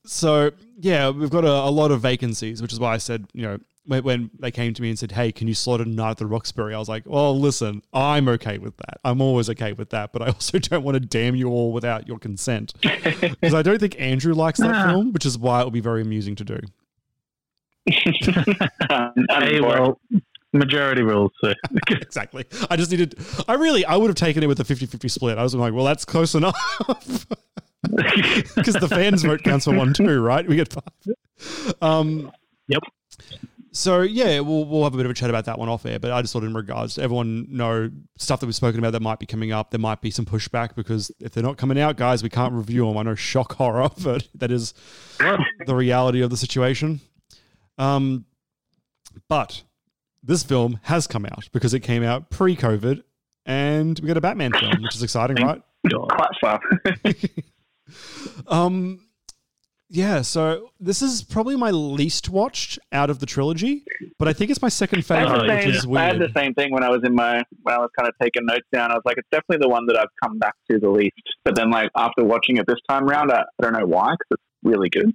so 0.04 0.50
yeah, 0.80 1.10
we've 1.10 1.30
got 1.30 1.44
a, 1.44 1.50
a 1.50 1.70
lot 1.70 1.90
of 1.90 2.00
vacancies, 2.00 2.62
which 2.62 2.72
is 2.72 2.80
why 2.80 2.94
I 2.94 2.98
said, 2.98 3.26
you 3.32 3.42
know, 3.42 3.58
when, 3.86 4.04
when 4.04 4.30
they 4.38 4.50
came 4.50 4.74
to 4.74 4.82
me 4.82 4.90
and 4.90 4.98
said, 4.98 5.12
"Hey, 5.12 5.32
can 5.32 5.48
you 5.48 5.54
slot 5.54 5.80
a 5.80 5.84
night 5.86 6.10
at 6.12 6.16
the 6.18 6.26
Roxbury?" 6.26 6.74
I 6.74 6.78
was 6.78 6.88
like, 6.88 7.04
"Well, 7.06 7.38
listen, 7.38 7.82
I'm 7.92 8.28
okay 8.28 8.58
with 8.58 8.76
that. 8.76 9.00
I'm 9.04 9.20
always 9.22 9.48
okay 9.50 9.72
with 9.72 9.90
that, 9.90 10.12
but 10.12 10.20
I 10.22 10.26
also 10.32 10.58
don't 10.58 10.84
want 10.84 10.94
to 10.96 11.00
damn 11.00 11.34
you 11.34 11.48
all 11.48 11.72
without 11.72 12.06
your 12.06 12.18
consent 12.18 12.74
because 12.82 13.54
I 13.54 13.62
don't 13.62 13.78
think 13.78 13.98
Andrew 13.98 14.34
likes 14.34 14.60
that 14.60 14.74
Ah. 14.74 14.88
film, 14.92 15.12
which 15.12 15.24
is 15.26 15.38
why 15.38 15.60
it 15.60 15.64
will 15.64 15.70
be 15.70 15.80
very 15.80 16.02
amusing 16.02 16.36
to 16.36 16.44
do." 16.44 16.58
I'm 18.90 19.14
hey, 19.30 19.60
well, 19.60 19.98
majority 20.52 21.00
rules. 21.02 21.32
So. 21.42 21.54
exactly. 21.88 22.44
I 22.68 22.76
just 22.76 22.90
needed. 22.90 23.14
I 23.48 23.54
really. 23.54 23.84
I 23.86 23.96
would 23.96 24.08
have 24.08 24.16
taken 24.16 24.42
it 24.42 24.46
with 24.46 24.60
a 24.60 24.64
50-50 24.64 25.10
split. 25.10 25.38
I 25.38 25.42
was 25.42 25.54
like, 25.54 25.72
well, 25.72 25.86
that's 25.86 26.04
close 26.04 26.34
enough. 26.34 26.54
Because 28.54 28.74
the 28.74 28.88
fans 28.88 29.22
vote 29.22 29.42
counts 29.42 29.64
for 29.66 29.74
one 29.74 29.94
too, 29.94 30.20
right? 30.20 30.46
We 30.46 30.56
get 30.56 30.72
five. 30.72 31.74
Um, 31.80 32.32
Yep. 32.68 32.82
So 33.72 34.00
yeah, 34.02 34.40
we'll 34.40 34.64
we'll 34.64 34.84
have 34.84 34.94
a 34.94 34.96
bit 34.96 35.06
of 35.06 35.10
a 35.10 35.14
chat 35.14 35.30
about 35.30 35.44
that 35.46 35.58
one 35.58 35.68
off 35.68 35.84
air. 35.86 35.98
But 35.98 36.10
I 36.10 36.20
just 36.20 36.32
thought 36.32 36.42
in 36.42 36.54
regards 36.54 36.94
to 36.94 37.02
everyone 37.02 37.46
know 37.50 37.90
stuff 38.16 38.40
that 38.40 38.46
we've 38.46 38.54
spoken 38.54 38.78
about 38.78 38.92
that 38.92 39.02
might 39.02 39.18
be 39.18 39.26
coming 39.26 39.52
up, 39.52 39.70
there 39.70 39.78
might 39.80 40.00
be 40.00 40.10
some 40.10 40.24
pushback 40.24 40.74
because 40.74 41.10
if 41.20 41.32
they're 41.32 41.42
not 41.42 41.58
coming 41.58 41.78
out, 41.78 41.96
guys, 41.96 42.22
we 42.22 42.28
can't 42.28 42.52
review 42.54 42.86
them. 42.86 42.96
I 42.96 43.02
know 43.02 43.14
shock 43.14 43.54
horror, 43.54 43.90
but 44.02 44.26
that 44.34 44.50
is 44.50 44.74
the 45.66 45.74
reality 45.74 46.22
of 46.22 46.30
the 46.30 46.36
situation. 46.36 47.00
Um, 47.76 48.24
but 49.28 49.62
this 50.22 50.42
film 50.42 50.80
has 50.82 51.06
come 51.06 51.24
out 51.24 51.48
because 51.52 51.72
it 51.74 51.80
came 51.80 52.02
out 52.02 52.30
pre-COVID, 52.30 53.02
and 53.46 53.98
we 54.00 54.08
got 54.08 54.16
a 54.16 54.20
Batman 54.20 54.52
film, 54.52 54.82
which 54.82 54.96
is 54.96 55.02
exciting, 55.02 55.36
right? 55.36 55.62
Quite 56.08 56.30
far. 56.40 56.60
Um, 58.46 59.00
Yeah, 59.90 60.20
so 60.20 60.70
this 60.78 61.00
is 61.00 61.22
probably 61.22 61.56
my 61.56 61.70
least 61.70 62.28
watched 62.28 62.78
out 62.92 63.08
of 63.08 63.20
the 63.20 63.26
trilogy, 63.26 63.84
but 64.18 64.28
I 64.28 64.34
think 64.34 64.50
it's 64.50 64.60
my 64.60 64.68
second 64.68 65.06
favorite, 65.06 65.46
the 65.46 65.54
which 65.54 65.62
same, 65.62 65.70
is 65.70 65.86
I 65.96 66.04
had 66.04 66.18
the 66.18 66.30
same 66.36 66.52
thing 66.52 66.72
when 66.72 66.82
I 66.84 66.90
was 66.90 67.00
in 67.04 67.14
my 67.14 67.42
when 67.62 67.74
I 67.74 67.78
was 67.78 67.88
kind 67.98 68.06
of 68.06 68.14
taking 68.20 68.44
notes 68.44 68.66
down. 68.70 68.90
I 68.90 68.94
was 68.94 69.02
like, 69.06 69.16
it's 69.16 69.28
definitely 69.32 69.62
the 69.62 69.68
one 69.70 69.86
that 69.86 69.96
I've 69.98 70.10
come 70.22 70.38
back 70.38 70.52
to 70.70 70.78
the 70.78 70.90
least. 70.90 71.14
But 71.44 71.54
then, 71.56 71.70
like 71.70 71.90
after 71.96 72.22
watching 72.22 72.58
it 72.58 72.66
this 72.66 72.76
time 72.88 73.06
round, 73.06 73.32
I, 73.32 73.40
I 73.40 73.62
don't 73.62 73.72
know 73.72 73.86
why 73.86 74.12
because 74.12 74.32
it's 74.32 74.42
really 74.62 74.90
good. 74.90 75.14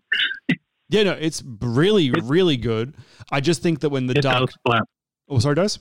Yeah, 0.89 1.03
no, 1.03 1.11
it's 1.13 1.43
really, 1.61 2.11
really 2.23 2.57
good. 2.57 2.95
I 3.31 3.41
just 3.41 3.61
think 3.61 3.81
that 3.81 3.89
when 3.89 4.07
the 4.07 4.17
It 4.17 4.21
dark, 4.23 4.39
does 4.49 4.55
slap. 4.67 4.83
oh, 5.29 5.37
sorry, 5.39 5.53
does 5.55 5.77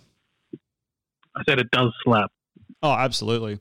I 1.34 1.42
said 1.48 1.58
it 1.58 1.70
does 1.70 1.92
slap. 2.04 2.30
Oh, 2.82 2.92
absolutely. 2.92 3.58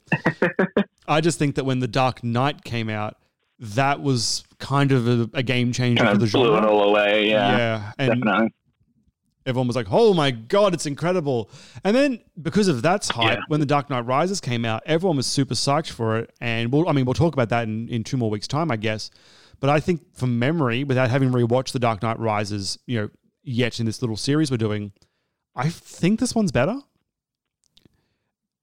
I 1.08 1.22
just 1.22 1.40
think 1.40 1.56
that 1.56 1.64
when 1.66 1.80
the 1.80 1.88
Dark 1.88 2.24
Knight 2.24 2.64
came 2.64 2.90
out, 2.90 3.18
that 3.62 4.02
was 4.02 4.44
kind 4.60 4.92
of 4.92 5.08
a, 5.08 5.30
a 5.36 5.44
game 5.44 5.72
changer 5.72 6.04
Kind 6.04 6.20
for 6.20 6.26
the 6.26 6.32
blew 6.32 6.46
genre. 6.54 6.58
it 6.68 6.70
all 6.70 6.90
away. 6.90 7.30
Yeah, 7.30 7.58
yeah, 7.58 7.92
and 8.00 8.24
definitely. 8.24 8.54
everyone 9.46 9.68
was 9.68 9.76
like, 9.76 9.88
"Oh 9.92 10.14
my 10.16 10.32
god, 10.32 10.74
it's 10.74 10.86
incredible!" 10.88 11.50
And 11.84 11.96
then 11.96 12.20
because 12.42 12.68
of 12.68 12.82
that's 12.82 13.10
hype, 13.10 13.38
Yeah. 13.38 13.44
when 13.50 13.60
the 13.60 13.66
Dark 13.66 13.90
Knight 13.90 14.06
Rises 14.08 14.42
came 14.42 14.66
out, 14.66 14.82
everyone 14.86 15.16
was 15.18 15.28
super 15.28 15.54
psyched 15.54 15.92
for 15.92 16.18
it. 16.18 16.32
And 16.42 16.72
we'll, 16.72 16.90
I 16.90 16.92
mean, 16.92 17.06
we'll 17.06 17.14
talk 17.14 17.34
about 17.34 17.50
that 17.50 17.64
in, 17.68 17.88
in 17.90 18.04
two 18.04 18.18
more 18.18 18.30
weeks' 18.32 18.48
time, 18.48 18.72
I 18.72 18.78
guess. 18.78 19.10
But 19.60 19.70
I 19.70 19.80
think 19.80 20.02
from 20.16 20.40
memory, 20.40 20.84
without 20.84 21.12
having 21.12 21.30
rewatched 21.32 21.72
the 21.72 21.80
Dark 21.80 22.02
Knight 22.02 22.18
Rises, 22.20 22.80
you 22.88 23.00
know, 23.00 23.10
yet 23.44 23.80
in 23.80 23.86
this 23.86 24.02
little 24.02 24.18
series 24.18 24.50
we're 24.50 24.58
doing, 24.58 24.92
I 25.56 25.70
think 25.70 26.20
this 26.20 26.34
one's 26.34 26.52
better. 26.52 26.80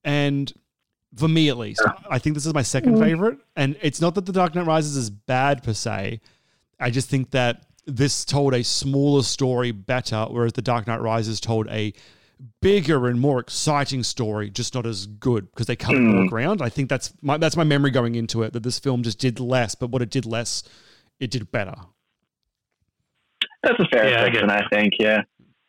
And 0.05 0.53
for 1.17 1.29
me 1.29 1.49
at 1.49 1.57
least, 1.57 1.83
I 2.11 2.19
think 2.19 2.35
this 2.35 2.47
is 2.47 2.55
my 2.55 2.63
second 2.63 2.99
favorite. 2.99 3.39
And 3.57 3.77
it's 3.83 4.01
not 4.01 4.15
that 4.17 4.27
the 4.27 4.33
Dark 4.33 4.55
Knight 4.55 4.67
Rises 4.67 4.97
is 4.97 5.11
bad 5.11 5.63
per 5.63 5.73
se. 5.73 6.21
I 6.81 6.91
just 6.91 7.09
think 7.09 7.31
that 7.31 7.65
this 7.87 8.25
told 8.25 8.55
a 8.55 8.63
smaller 8.63 9.23
story 9.23 9.71
better, 9.73 10.27
whereas 10.29 10.53
the 10.53 10.63
Dark 10.63 10.87
Knight 10.87 11.01
Rises 11.01 11.41
told 11.41 11.67
a 11.69 11.93
bigger 12.61 13.09
and 13.09 13.19
more 13.19 13.41
exciting 13.41 14.03
story, 14.05 14.51
just 14.51 14.75
not 14.75 14.87
as 14.87 15.07
good 15.07 15.51
because 15.51 15.67
they 15.67 15.75
covered 15.75 16.01
more 16.03 16.25
Mm. 16.25 16.29
ground. 16.29 16.63
I 16.63 16.69
think 16.69 16.89
that's 16.89 17.13
my 17.23 17.37
that's 17.37 17.57
my 17.57 17.65
memory 17.65 17.91
going 17.91 18.15
into 18.15 18.43
it 18.43 18.53
that 18.53 18.63
this 18.63 18.79
film 18.79 19.03
just 19.03 19.19
did 19.19 19.41
less, 19.41 19.75
but 19.75 19.91
what 19.91 20.03
it 20.03 20.11
did 20.11 20.25
less, 20.27 20.63
it 21.19 21.31
did 21.31 21.51
better. 21.51 21.75
That's 23.63 23.81
a 23.81 23.87
fair 23.91 24.09
Yeah, 24.11 24.23
I 24.23 24.57
I, 24.59 24.69
think. 24.69 24.93
Yeah, 25.01 25.23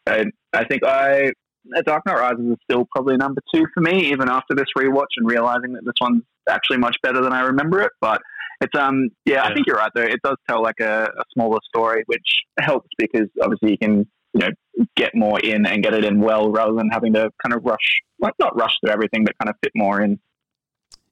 I, 0.06 0.26
I 0.54 0.64
think 0.66 0.84
I 0.84 1.32
uh, 1.76 1.82
Dark 1.82 2.06
Knight 2.06 2.18
Rises 2.18 2.46
is 2.46 2.58
still 2.64 2.86
probably 2.92 3.18
number 3.18 3.42
two 3.54 3.66
for 3.74 3.82
me, 3.82 4.12
even 4.12 4.30
after 4.30 4.56
this 4.56 4.68
rewatch 4.78 5.18
and 5.18 5.30
realizing 5.30 5.74
that 5.74 5.86
this 5.86 5.94
one's 6.02 6.24
actually 6.50 6.78
much 6.78 6.98
better 7.04 7.22
than 7.22 7.34
I 7.34 7.42
remember 7.42 7.82
it. 7.82 7.92
But 8.02 8.22
it's 8.62 8.78
um 8.78 9.10
yeah, 9.26 9.44
I 9.44 9.54
think 9.54 9.68
you're 9.68 9.78
right 9.78 9.92
though. 9.96 10.02
It 10.04 10.20
does 10.24 10.38
tell 10.50 10.62
like 10.62 10.80
a, 10.80 11.04
a 11.04 11.24
smaller 11.34 11.60
story, 11.68 12.04
which 12.08 12.28
helps 12.60 12.90
because 12.98 13.28
obviously 13.42 13.72
you 13.72 13.78
can 13.78 14.08
you 14.34 14.40
know 14.42 14.86
get 14.96 15.16
more 15.16 15.40
in 15.40 15.66
and 15.66 15.84
get 15.84 15.94
it 15.94 16.04
in 16.04 16.20
well 16.20 16.52
rather 16.52 16.74
than 16.74 16.90
having 16.90 17.14
to 17.14 17.32
kind 17.44 17.54
of 17.54 17.64
rush, 17.64 18.02
like 18.20 18.34
not 18.40 18.56
rush 18.56 18.74
through 18.82 18.92
everything, 18.92 19.24
but 19.24 19.38
kind 19.40 19.50
of 19.50 19.56
fit 19.64 19.72
more 19.76 20.02
in. 20.02 20.20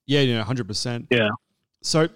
Yeah, 0.05 0.21
you 0.21 0.35
know, 0.35 0.43
hundred 0.43 0.67
percent. 0.67 1.07
Yeah. 1.09 1.29
So 1.81 2.09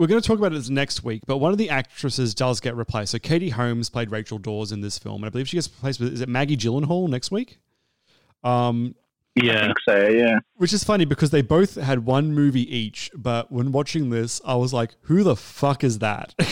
we're 0.00 0.06
going 0.06 0.20
to 0.20 0.26
talk 0.26 0.38
about 0.38 0.54
it 0.54 0.70
next 0.70 1.04
week, 1.04 1.22
but 1.26 1.36
one 1.36 1.52
of 1.52 1.58
the 1.58 1.68
actresses 1.68 2.34
does 2.34 2.58
get 2.58 2.74
replaced. 2.74 3.12
So 3.12 3.18
Katie 3.18 3.50
Holmes 3.50 3.90
played 3.90 4.10
Rachel 4.10 4.38
Dawes 4.38 4.72
in 4.72 4.80
this 4.80 4.98
film, 4.98 5.16
and 5.22 5.26
I 5.26 5.28
believe 5.28 5.46
she 5.46 5.58
gets 5.58 5.68
replaced 5.68 6.00
with 6.00 6.14
is 6.14 6.22
it 6.22 6.28
Maggie 6.28 6.56
Gyllenhaal 6.56 7.06
next 7.10 7.30
week? 7.30 7.58
Um, 8.42 8.94
I 9.38 9.44
Yeah. 9.44 9.64
think 9.66 9.76
so. 9.86 10.08
Yeah. 10.08 10.38
which 10.56 10.72
is 10.72 10.82
funny 10.84 11.04
because 11.04 11.28
they 11.30 11.42
both 11.42 11.74
had 11.74 12.06
one 12.06 12.32
movie 12.32 12.74
each, 12.74 13.10
but 13.14 13.52
when 13.52 13.72
watching 13.72 14.08
this, 14.08 14.40
I 14.44 14.54
was 14.54 14.72
like, 14.72 14.96
"Who 15.02 15.22
the 15.22 15.36
fuck 15.36 15.84
is 15.84 15.98
that?" 15.98 16.34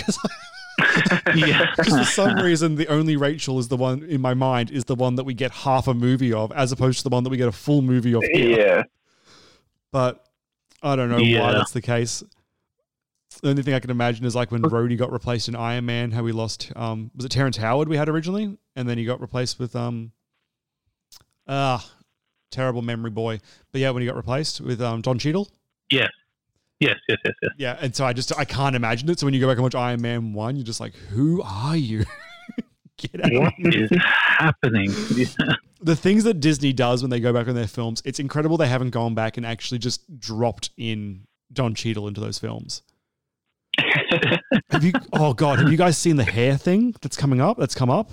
Yeah. 1.35 1.67
Because 1.77 1.99
for 1.99 2.05
some 2.05 2.37
reason, 2.37 2.75
the 2.77 2.87
only 2.89 3.17
Rachel 3.17 3.59
is 3.59 3.69
the 3.69 3.77
one 3.79 4.05
in 4.05 4.21
my 4.21 4.35
mind 4.35 4.71
is 4.71 4.85
the 4.85 4.95
one 4.95 5.15
that 5.17 5.25
we 5.25 5.33
get 5.35 5.51
half 5.51 5.89
a 5.89 5.95
movie 5.95 6.33
of, 6.35 6.53
as 6.53 6.71
opposed 6.71 6.99
to 6.99 7.05
the 7.05 7.11
one 7.15 7.25
that 7.25 7.31
we 7.31 7.37
get 7.39 7.49
a 7.49 7.53
full 7.53 7.81
movie 7.83 8.13
of. 8.15 8.23
here. 8.25 8.59
Yeah. 8.59 8.83
But 9.91 10.25
I 10.83 10.97
don't 10.97 11.09
know 11.09 11.17
why 11.41 11.53
that's 11.53 11.73
the 11.73 11.81
case. 11.83 12.23
The 13.43 13.51
only 13.51 13.63
thing 13.63 13.75
I 13.75 13.81
can 13.81 13.91
imagine 13.91 14.25
is 14.25 14.35
like 14.35 14.51
when 14.51 14.63
Rhodey 14.63 14.99
got 14.99 15.13
replaced 15.13 15.49
in 15.49 15.55
Iron 15.55 15.87
Man, 15.87 16.11
how 16.11 16.23
we 16.23 16.33
lost 16.33 16.73
um 16.77 17.11
was 17.15 17.25
it 17.25 17.31
Terrence 17.31 17.57
Howard 17.57 17.89
we 17.89 17.97
had 17.97 18.09
originally, 18.09 18.59
and 18.75 18.89
then 18.89 18.99
he 18.99 19.05
got 19.05 19.21
replaced 19.21 19.59
with 19.59 19.77
um 19.77 20.13
ah 21.47 21.89
terrible 22.51 22.83
memory 22.83 23.11
boy. 23.11 23.41
But 23.73 23.81
yeah, 23.81 23.91
when 23.91 24.01
he 24.03 24.07
got 24.07 24.17
replaced 24.17 24.61
with 24.61 24.81
um 24.81 25.03
Don 25.03 25.19
Cheadle. 25.19 25.49
Yes. 25.91 26.11
Yes, 26.81 26.97
yes, 27.09 27.19
yes, 27.25 27.35
yes. 27.43 27.53
Yeah, 27.57 27.77
and 27.81 27.95
so 27.95 28.05
I 28.05 28.13
just 28.13 28.37
I 28.39 28.45
can't 28.45 28.77
imagine 28.77 29.09
it. 29.11 29.19
So 29.19 29.27
when 29.27 29.35
you 29.35 29.41
go 29.41 29.49
back 29.49 29.57
and 29.57 29.65
watch 29.65 29.75
Iron 29.75 30.01
Man 30.01 30.33
one, 30.33 30.57
you're 30.57 30.65
just 30.65 30.81
like, 30.81 30.95
who 30.95 31.43
are 31.43 31.77
you? 31.77 32.05
Get 32.97 33.25
out. 33.25 33.33
What 33.33 33.75
is 33.75 33.91
happening? 34.01 34.91
The 35.81 35.95
things 35.95 36.25
that 36.25 36.41
Disney 36.41 36.73
does 36.73 37.03
when 37.03 37.11
they 37.11 37.21
go 37.21 37.33
back 37.33 37.47
on 37.47 37.55
their 37.55 37.69
films, 37.69 38.03
it's 38.05 38.19
incredible 38.19 38.57
they 38.57 38.67
haven't 38.67 38.91
gone 38.91 39.15
back 39.15 39.37
and 39.37 39.47
actually 39.47 39.79
just 39.79 40.19
dropped 40.19 40.71
in 40.77 41.29
Don 41.53 41.73
Cheadle 41.73 42.09
into 42.09 42.21
those 42.21 42.37
films. 42.37 42.83
Have 44.71 44.85
you? 44.85 44.93
Oh 45.13 45.35
God, 45.35 45.59
have 45.59 45.71
you 45.71 45.77
guys 45.77 45.97
seen 45.99 46.17
the 46.17 46.25
hair 46.25 46.57
thing 46.57 46.95
that's 47.01 47.17
coming 47.17 47.41
up? 47.41 47.59
That's 47.59 47.75
come 47.75 47.91
up. 47.91 48.11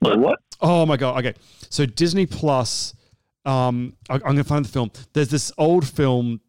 What? 0.00 0.40
Oh 0.60 0.86
my 0.86 0.96
God. 0.96 1.24
Okay, 1.24 1.38
so 1.70 1.86
Disney 1.86 2.26
Plus. 2.26 2.94
Um, 3.44 3.94
I, 4.10 4.14
I'm 4.14 4.20
gonna 4.20 4.44
find 4.44 4.64
the 4.64 4.68
film. 4.68 4.90
There's 5.12 5.28
this 5.28 5.52
old 5.58 5.86
film. 5.86 6.40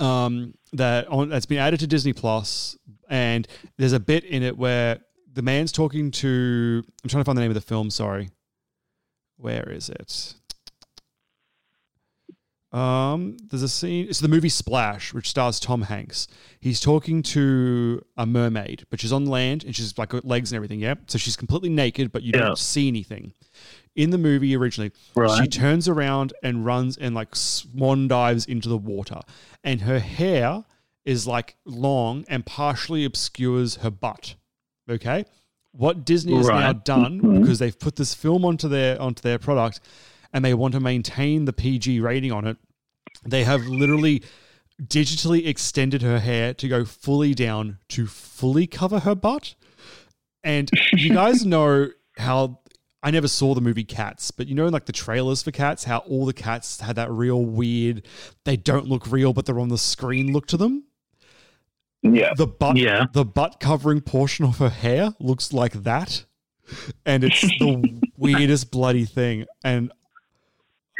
Um, 0.00 0.54
that 0.72 1.06
on 1.08 1.28
that's 1.28 1.46
been 1.46 1.58
added 1.58 1.80
to 1.80 1.86
Disney 1.86 2.12
Plus, 2.12 2.76
and 3.08 3.46
there's 3.76 3.92
a 3.92 4.00
bit 4.00 4.24
in 4.24 4.42
it 4.42 4.56
where 4.56 4.98
the 5.32 5.42
man's 5.42 5.72
talking 5.72 6.10
to. 6.12 6.82
I'm 7.02 7.08
trying 7.08 7.22
to 7.22 7.24
find 7.24 7.36
the 7.36 7.42
name 7.42 7.50
of 7.50 7.54
the 7.54 7.60
film. 7.60 7.90
Sorry. 7.90 8.30
Where 9.36 9.68
is 9.70 9.88
it? 9.88 10.34
Um, 12.72 13.36
there's 13.50 13.62
a 13.62 13.68
scene. 13.68 14.06
It's 14.08 14.20
the 14.20 14.28
movie 14.28 14.48
Splash, 14.48 15.12
which 15.12 15.28
stars 15.28 15.60
Tom 15.60 15.82
Hanks. 15.82 16.26
He's 16.58 16.80
talking 16.80 17.22
to 17.24 18.02
a 18.16 18.24
mermaid, 18.24 18.86
but 18.88 19.00
she's 19.00 19.12
on 19.12 19.26
land 19.26 19.64
and 19.64 19.76
she's 19.76 19.98
like 19.98 20.08
got 20.10 20.24
legs 20.24 20.52
and 20.52 20.56
everything. 20.56 20.80
Yeah, 20.80 20.94
so 21.06 21.18
she's 21.18 21.36
completely 21.36 21.68
naked, 21.68 22.12
but 22.12 22.22
you 22.22 22.32
Yeah. 22.34 22.40
don't 22.46 22.58
see 22.58 22.88
anything. 22.88 23.34
In 23.94 24.08
the 24.08 24.16
movie 24.16 24.56
originally, 24.56 24.90
she 25.36 25.46
turns 25.48 25.86
around 25.86 26.32
and 26.42 26.64
runs 26.64 26.96
and 26.96 27.14
like 27.14 27.36
swan 27.36 28.08
dives 28.08 28.46
into 28.46 28.70
the 28.70 28.78
water, 28.78 29.20
and 29.62 29.82
her 29.82 29.98
hair 29.98 30.64
is 31.04 31.26
like 31.26 31.56
long 31.66 32.24
and 32.28 32.46
partially 32.46 33.04
obscures 33.04 33.76
her 33.76 33.90
butt. 33.90 34.36
Okay, 34.88 35.26
what 35.72 36.06
Disney 36.06 36.34
has 36.36 36.48
now 36.48 36.54
Right. 36.68 36.84
done 36.84 37.20
Mhm. 37.20 37.40
because 37.42 37.58
they've 37.58 37.78
put 37.78 37.96
this 37.96 38.14
film 38.14 38.46
onto 38.46 38.66
their 38.66 39.00
onto 39.00 39.20
their 39.20 39.38
product, 39.38 39.80
and 40.32 40.44
they 40.44 40.54
want 40.54 40.72
to 40.74 40.80
maintain 40.80 41.44
the 41.44 41.52
PG 41.52 42.00
rating 42.00 42.32
on 42.32 42.46
it. 42.46 42.56
They 43.24 43.44
have 43.44 43.62
literally 43.66 44.22
digitally 44.82 45.46
extended 45.46 46.02
her 46.02 46.18
hair 46.18 46.54
to 46.54 46.68
go 46.68 46.84
fully 46.84 47.34
down 47.34 47.78
to 47.88 48.06
fully 48.06 48.66
cover 48.66 49.00
her 49.00 49.14
butt. 49.14 49.54
And 50.42 50.70
you 50.92 51.12
guys 51.14 51.44
know 51.44 51.90
how 52.18 52.60
I 53.02 53.10
never 53.10 53.28
saw 53.28 53.54
the 53.54 53.60
movie 53.60 53.84
Cats, 53.84 54.30
but 54.30 54.46
you 54.48 54.54
know, 54.54 54.66
like 54.68 54.86
the 54.86 54.92
trailers 54.92 55.42
for 55.42 55.50
Cats, 55.50 55.84
how 55.84 55.98
all 55.98 56.24
the 56.24 56.32
cats 56.32 56.80
had 56.80 56.96
that 56.96 57.10
real 57.10 57.44
weird, 57.44 58.06
they 58.44 58.56
don't 58.56 58.86
look 58.86 59.10
real, 59.10 59.32
but 59.32 59.44
they're 59.46 59.60
on 59.60 59.68
the 59.68 59.78
screen 59.78 60.32
look 60.32 60.46
to 60.48 60.56
them. 60.56 60.84
Yeah. 62.02 62.32
The 62.36 62.46
butt, 62.46 62.76
Yeah. 62.76 63.06
the 63.12 63.24
butt 63.24 63.60
covering 63.60 64.00
portion 64.00 64.44
of 64.44 64.58
her 64.58 64.68
hair 64.70 65.14
looks 65.20 65.52
like 65.52 65.72
that, 65.84 66.24
and 67.06 67.22
it's 67.24 67.40
the 67.40 68.00
weirdest 68.16 68.70
bloody 68.70 69.04
thing. 69.04 69.46
And 69.64 69.92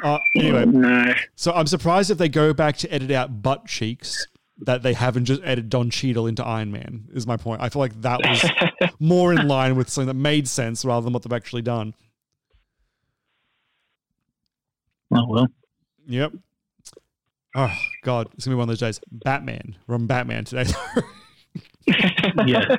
uh, 0.03 0.19
anyway, 0.37 0.65
No. 0.67 1.15
so 1.37 1.53
I'm 1.53 1.67
surprised 1.67 2.11
if 2.11 2.19
they 2.19 2.29
go 2.29 2.53
back 2.53 2.77
to 2.79 2.93
edit 2.93 3.11
out 3.11 3.43
butt 3.43 3.67
cheeks 3.67 4.27
that 4.65 4.83
they 4.83 4.93
haven't 4.93 5.25
just 5.25 5.41
edited 5.43 5.69
Don 5.71 5.91
Cheadle 5.91 6.27
into 6.27 6.45
Iron 6.45 6.71
Man. 6.71 7.09
Is 7.15 7.27
my 7.27 7.37
point. 7.37 7.63
I 7.63 7.69
feel 7.69 7.81
like 7.81 8.01
that 8.03 8.21
was 8.21 8.91
more 9.01 9.33
in 9.33 9.49
line 9.49 9.77
with 9.77 9.89
something 9.89 10.07
that 10.09 10.15
made 10.15 10.47
sense 10.47 10.85
rather 10.85 11.03
than 11.05 11.13
what 11.13 11.23
they've 11.23 11.33
actually 11.33 11.63
done. 11.63 11.95
Oh 15.15 15.27
well. 15.29 15.47
Yep. 16.07 16.33
Oh 17.55 17.75
God, 18.03 18.29
it's 18.35 18.45
gonna 18.45 18.57
be 18.57 18.59
one 18.59 18.65
of 18.65 18.69
those 18.69 18.79
days. 18.81 19.01
Batman. 19.11 19.77
We're 19.87 19.97
on 19.97 20.07
Batman 20.07 20.45
today. 20.45 20.71
Yes. 22.47 22.77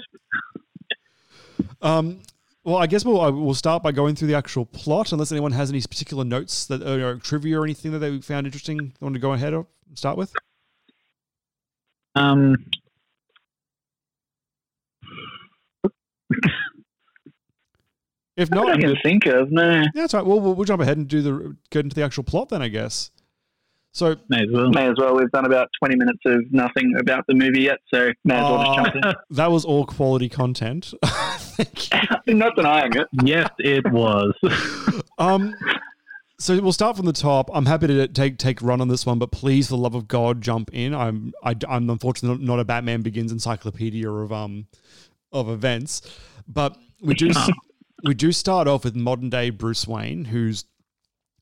Um, 1.81 2.19
well, 2.63 2.77
I 2.77 2.87
guess 2.87 3.03
we'll 3.03 3.19
uh, 3.21 3.31
we'll 3.31 3.53
start 3.53 3.83
by 3.83 3.91
going 3.91 4.15
through 4.15 4.29
the 4.29 4.35
actual 4.35 4.65
plot, 4.65 5.11
unless 5.11 5.31
anyone 5.31 5.51
has 5.51 5.69
any 5.69 5.81
particular 5.81 6.23
notes 6.23 6.65
that 6.67 6.81
uh, 6.81 7.05
or 7.05 7.15
trivia 7.17 7.59
or 7.59 7.63
anything 7.63 7.91
that 7.91 7.99
they 7.99 8.19
found 8.21 8.45
interesting. 8.45 8.77
They 8.99 9.05
want 9.05 9.15
to 9.15 9.19
go 9.19 9.33
ahead 9.33 9.53
or 9.53 9.67
start 9.95 10.17
with. 10.17 10.33
Um. 12.15 12.55
If 18.35 18.49
Not 18.49 18.65
not, 18.65 18.77
I 18.77 18.81
can 18.81 18.95
think 19.03 19.27
of 19.27 19.51
no. 19.51 19.81
yeah, 19.81 19.85
that's 19.93 20.13
right. 20.15 20.25
Well, 20.25 20.39
we'll, 20.39 20.55
we'll 20.55 20.65
jump 20.65 20.81
ahead 20.81 20.97
and 20.97 21.07
do 21.07 21.21
the 21.21 21.55
get 21.69 21.85
into 21.85 21.95
the 21.95 22.01
actual 22.01 22.23
plot 22.23 22.49
then, 22.49 22.63
I 22.63 22.67
guess. 22.67 23.11
So 23.93 24.15
may 24.27 24.41
as 24.41 24.49
well. 24.51 24.69
May 24.71 24.89
as 24.89 24.95
well. 24.97 25.15
We've 25.15 25.29
done 25.31 25.45
about 25.45 25.69
twenty 25.79 25.95
minutes 25.95 26.19
of 26.25 26.51
nothing 26.51 26.95
about 26.99 27.25
the 27.27 27.35
movie 27.35 27.61
yet, 27.61 27.77
so 27.93 28.11
may 28.23 28.35
as 28.35 28.41
well 28.41 28.63
just 28.63 28.75
jump 28.75 28.95
in. 28.95 29.03
Uh, 29.03 29.13
that 29.29 29.51
was 29.51 29.65
all 29.65 29.85
quality 29.85 30.29
content. 30.29 30.93
I'm 31.03 32.25
not 32.39 32.55
denying 32.55 32.93
it. 32.95 33.07
Yes, 33.23 33.49
it 33.59 33.89
was. 33.91 34.33
um, 35.19 35.53
so 36.39 36.59
we'll 36.59 36.73
start 36.73 36.97
from 36.97 37.05
the 37.05 37.13
top. 37.13 37.51
I'm 37.53 37.67
happy 37.67 37.85
to 37.85 38.07
take 38.07 38.39
take 38.39 38.63
run 38.63 38.81
on 38.81 38.87
this 38.87 39.05
one, 39.05 39.19
but 39.19 39.31
please, 39.31 39.67
for 39.67 39.75
the 39.75 39.77
love 39.77 39.93
of 39.93 40.07
God, 40.07 40.41
jump 40.41 40.73
in. 40.73 40.95
I'm 40.95 41.31
I, 41.43 41.55
am 41.69 41.87
unfortunately 41.91 42.43
not 42.43 42.59
a 42.59 42.65
Batman 42.65 43.03
Begins 43.03 43.31
encyclopedia 43.31 44.09
of 44.09 44.33
um 44.33 44.65
of 45.31 45.49
events, 45.49 46.01
but 46.47 46.75
we 46.99 47.13
do 47.13 47.31
we 48.03 48.15
do 48.15 48.31
start 48.31 48.67
off 48.67 48.85
with 48.85 48.95
modern 48.95 49.29
day 49.29 49.51
Bruce 49.51 49.87
Wayne, 49.87 50.25
who's 50.25 50.65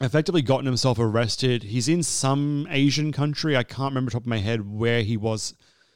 effectively 0.02 0.42
gotten 0.42 0.66
himself 0.66 1.00
arrested. 1.00 1.64
He's 1.64 1.88
in 1.88 2.04
some 2.04 2.68
Asian 2.70 3.12
country. 3.12 3.56
I 3.56 3.64
can't 3.64 3.92
remember 3.92 4.12
top 4.12 4.22
of 4.24 4.28
my 4.28 4.40
head 4.40 4.70
where 4.70 5.02
he 5.04 5.18
was 5.18 5.54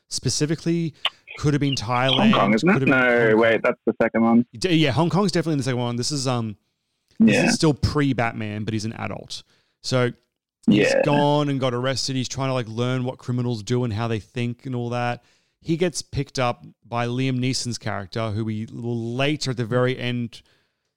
specifically. 0.10 0.94
Could 1.38 1.54
have 1.54 1.60
been 1.62 1.76
Thailand. 1.76 2.32
Hong 2.32 2.40
Kong, 2.40 2.54
isn't 2.54 2.70
it? 2.84 2.88
No, 2.88 3.36
wait, 3.36 3.62
that's 3.62 3.80
the 3.86 3.94
second 4.02 4.22
one. 4.24 4.46
Yeah, 4.54 4.92
Hong 4.92 5.10
Kong's 5.10 5.34
definitely 5.34 5.54
in 5.54 5.58
the 5.58 5.64
second 5.66 5.80
one. 5.80 5.96
This 5.98 6.12
is 6.12 6.28
um, 6.28 6.56
this 7.20 7.36
Yeah. 7.36 7.46
is 7.48 7.56
still 7.56 7.74
pre 7.74 8.14
Batman, 8.14 8.64
but 8.64 8.74
he's 8.74 8.86
an 8.86 8.94
adult. 8.94 9.44
So 9.84 10.12
he's 10.68 10.78
Yeah. 10.78 11.02
gone 11.04 11.50
and 11.50 11.60
got 11.60 11.74
arrested. 11.74 12.16
He's 12.16 12.30
trying 12.30 12.50
to 12.50 12.54
like 12.54 12.70
learn 12.70 13.04
what 13.04 13.18
criminals 13.18 13.64
do 13.64 13.84
and 13.84 13.92
how 13.92 14.08
they 14.08 14.20
think 14.20 14.66
and 14.66 14.74
all 14.76 14.90
that. 14.92 15.24
He 15.60 15.76
gets 15.76 16.02
picked 16.02 16.40
up 16.40 16.64
by 16.86 17.06
Liam 17.08 17.38
Neeson's 17.40 17.78
character, 17.78 18.32
who 18.32 18.46
we 18.46 18.68
will 18.72 19.16
later 19.16 19.52
at 19.52 19.58
the 19.58 19.66
very 19.66 19.98
end 20.00 20.42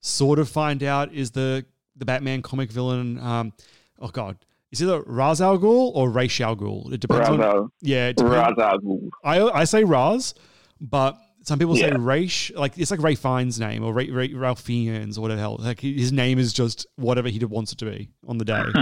sort 0.02 0.38
of 0.38 0.48
find 0.48 0.82
out 0.84 1.12
is 1.12 1.32
the 1.32 1.64
the 1.98 2.04
Batman 2.04 2.42
comic 2.42 2.70
villain. 2.70 3.18
Um, 3.18 3.52
oh 3.98 4.08
God, 4.08 4.38
is 4.70 4.80
it 4.80 5.02
Ra's 5.06 5.40
al 5.40 5.58
Ghul 5.58 5.92
or 5.94 6.10
Ra's 6.10 6.40
al 6.40 6.56
Ghul? 6.56 6.92
It 6.92 7.00
depends 7.00 7.28
Ra's 7.28 7.38
on 7.40 7.70
yeah. 7.80 8.08
It 8.08 8.16
depends. 8.16 8.58
Ghul. 8.58 9.08
I 9.24 9.40
I 9.42 9.64
say 9.64 9.84
Raz, 9.84 10.34
but 10.80 11.18
some 11.42 11.58
people 11.58 11.74
say 11.76 11.88
Yeah. 11.88 11.96
Raish. 11.98 12.52
Like 12.54 12.76
it's 12.76 12.90
like 12.90 13.02
Ray 13.02 13.14
Fiennes' 13.14 13.58
name 13.58 13.82
or 13.82 13.92
Ray, 13.92 14.10
Ray, 14.10 14.34
Ralph 14.34 14.60
Fiennes 14.60 15.16
or 15.16 15.22
whatever 15.22 15.36
the 15.36 15.42
hell. 15.42 15.56
Like 15.58 15.80
his 15.80 16.12
name 16.12 16.38
is 16.38 16.52
just 16.52 16.86
whatever 16.96 17.28
he 17.28 17.42
wants 17.44 17.72
it 17.72 17.78
to 17.78 17.86
be 17.86 18.10
on 18.26 18.38
the 18.38 18.44
day. 18.44 18.62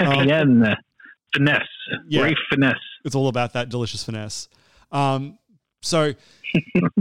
Um, 0.00 0.28
yeah, 0.28 0.44
finesse. 1.32 1.62
Yeah. 2.08 2.22
Ray 2.22 2.34
finesse. 2.50 2.74
It's 3.04 3.14
all 3.14 3.28
about 3.28 3.52
that 3.52 3.68
delicious 3.68 4.02
finesse. 4.04 4.48
Um, 4.90 5.38
so 5.82 6.14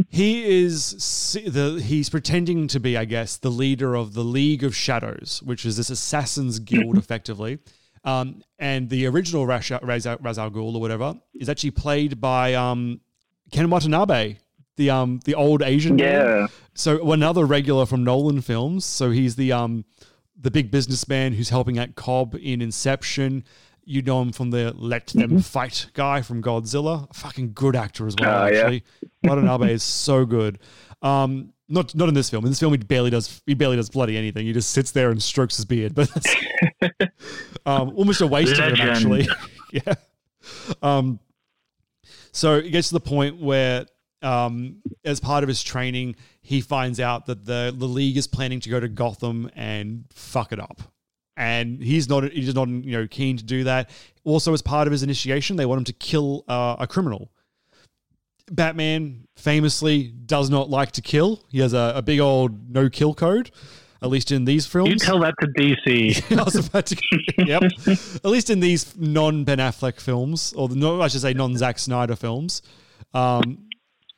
he 0.10 0.64
is 0.64 1.40
the 1.46 1.82
he's 1.84 2.10
pretending 2.10 2.68
to 2.68 2.80
be, 2.80 2.98
I 2.98 3.06
guess, 3.06 3.38
the 3.38 3.50
leader 3.50 3.96
of 3.96 4.14
the 4.14 4.24
League 4.24 4.64
of 4.64 4.76
Shadows, 4.76 5.42
which 5.44 5.66
is 5.66 5.78
this 5.78 5.90
assassins 5.90 6.60
guild, 6.60 6.98
effectively. 6.98 7.60
Um, 8.04 8.42
and 8.58 8.90
the 8.90 9.06
original 9.06 9.46
Ra's, 9.46 9.70
Ra's, 9.70 10.08
Ra's 10.22 10.40
al 10.40 10.50
Ghul 10.50 10.76
or 10.76 10.82
whatever 10.82 11.14
is 11.36 11.50
actually 11.50 11.72
played 11.72 12.20
by 12.20 12.56
um, 12.56 13.02
Ken 13.52 13.70
Watanabe, 13.70 14.38
the 14.78 14.90
um 14.90 15.20
the 15.26 15.36
old 15.36 15.62
Asian 15.62 15.98
man. 15.98 16.26
Yeah. 16.26 16.48
So 16.74 17.12
another 17.12 17.46
regular 17.46 17.86
from 17.86 18.04
Nolan 18.04 18.42
films. 18.42 18.86
So 18.86 19.12
he's 19.12 19.36
the 19.36 19.52
um 19.52 19.86
the 20.40 20.52
big 20.52 20.72
businessman 20.72 21.34
who's 21.34 21.50
helping 21.50 21.78
out 21.78 21.96
Cobb 21.96 22.36
in 22.42 22.62
Inception. 22.62 23.44
You 23.84 24.02
know 24.02 24.22
him 24.22 24.32
from 24.32 24.52
the 24.52 24.74
Let 24.76 25.08
Them 25.08 25.40
Fight 25.42 25.88
guy 25.94 26.22
from 26.22 26.42
Godzilla. 26.42 27.10
A 27.10 27.14
fucking 27.14 27.54
good 27.54 27.76
actor 27.76 28.08
as 28.08 28.16
well, 28.20 28.52
yeah. 28.52 28.60
actually. 28.60 28.84
Watanabe 29.24 29.72
is 29.74 29.84
so 29.84 30.26
good. 30.26 30.60
Um, 31.02 31.54
not 31.72 31.96
not 31.96 32.10
in 32.10 32.14
this 32.14 32.30
film. 32.30 32.46
In 32.46 32.52
this 32.52 32.60
film, 32.60 32.74
he 32.74 32.78
barely 32.78 33.10
does 33.10 33.42
he 33.46 33.54
barely 33.54 33.78
does 33.78 33.90
bloody 33.90 34.18
anything. 34.18 34.46
He 34.46 34.54
just 34.54 34.72
sits 34.72 34.92
there 34.92 35.10
and 35.10 35.22
strokes 35.22 35.56
his 35.56 35.66
beard. 35.66 35.96
But 36.02 36.10
that's 36.10 36.36
um, 37.66 37.94
almost 37.96 38.22
a 38.22 38.28
waste 38.28 38.60
of 38.60 38.74
him, 38.74 38.90
actually. 38.90 39.28
yeah. 39.72 39.96
Um, 40.82 41.20
so 42.32 42.56
it 42.56 42.70
gets 42.72 42.90
to 42.90 42.94
the 42.94 43.00
point 43.00 43.42
where, 43.42 43.86
um, 44.22 44.78
as 45.04 45.20
part 45.20 45.44
of 45.44 45.48
his 45.48 45.64
training, 45.64 46.16
he 46.42 46.62
finds 46.62 47.00
out 47.00 47.26
that 47.28 47.46
the 47.46 47.74
the 47.76 47.88
league 47.88 48.18
is 48.18 48.28
planning 48.28 48.60
to 48.62 48.70
go 48.70 48.80
to 48.80 48.88
Gotham 48.88 49.50
and 49.56 50.06
fuck 50.12 50.52
it 50.52 50.60
up, 50.60 50.82
and 51.38 51.82
he's 51.82 52.08
not 52.10 52.24
he's 52.32 52.54
not 52.54 52.68
you 52.68 52.92
know 52.92 53.08
keen 53.08 53.38
to 53.38 53.44
do 53.44 53.64
that. 53.66 53.90
Also, 54.24 54.54
as 54.54 54.62
part 54.62 54.88
of 54.88 54.92
his 54.92 55.04
initiation, 55.04 55.56
they 55.56 55.66
want 55.66 55.80
him 55.80 55.86
to 55.86 55.94
kill 55.94 56.44
uh, 56.48 56.76
a 56.80 56.88
criminal. 56.88 57.32
Batman 58.52 59.28
famously 59.36 60.04
does 60.26 60.50
not 60.50 60.70
like 60.70 60.92
to 60.94 61.02
kill. 61.02 61.44
He 61.50 61.60
has 61.60 61.74
a, 61.74 61.94
a 61.96 62.02
big 62.02 62.20
old 62.20 62.70
no 62.70 62.90
kill 62.90 63.14
code, 63.14 63.52
at 64.02 64.10
least 64.10 64.32
in 64.32 64.46
these 64.46 64.66
films. 64.66 64.90
You 64.90 64.98
tell 64.98 65.20
that 65.20 65.36
to 65.40 65.48
DC. 65.48 66.38
I 66.40 66.44
was 66.44 66.56
about 66.56 66.86
to. 66.88 66.98
yep. 67.38 67.64
At 68.24 68.26
least 68.30 68.50
in 68.50 68.60
these 68.60 68.96
non 68.98 69.44
Ben 69.46 69.60
Affleck 69.60 70.00
films, 70.00 70.54
or 70.54 70.68
the, 70.68 70.76
no, 70.76 71.02
I 71.02 71.08
should 71.08 71.22
say 71.22 71.34
non 71.34 71.56
Zack 71.56 71.80
Snyder 71.80 72.16
films. 72.16 72.62
Um, 73.14 73.70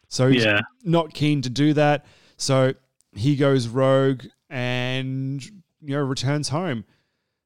so 0.08 0.30
he's 0.30 0.44
Yeah. 0.46 0.62
not 0.84 1.14
keen 1.14 1.42
to 1.44 1.50
do 1.50 1.74
that. 1.74 2.06
So 2.38 2.74
he 3.16 3.36
goes 3.36 3.68
rogue 3.68 4.24
and 4.50 5.44
you 5.46 5.96
know 5.96 6.02
returns 6.02 6.50
home. 6.50 6.86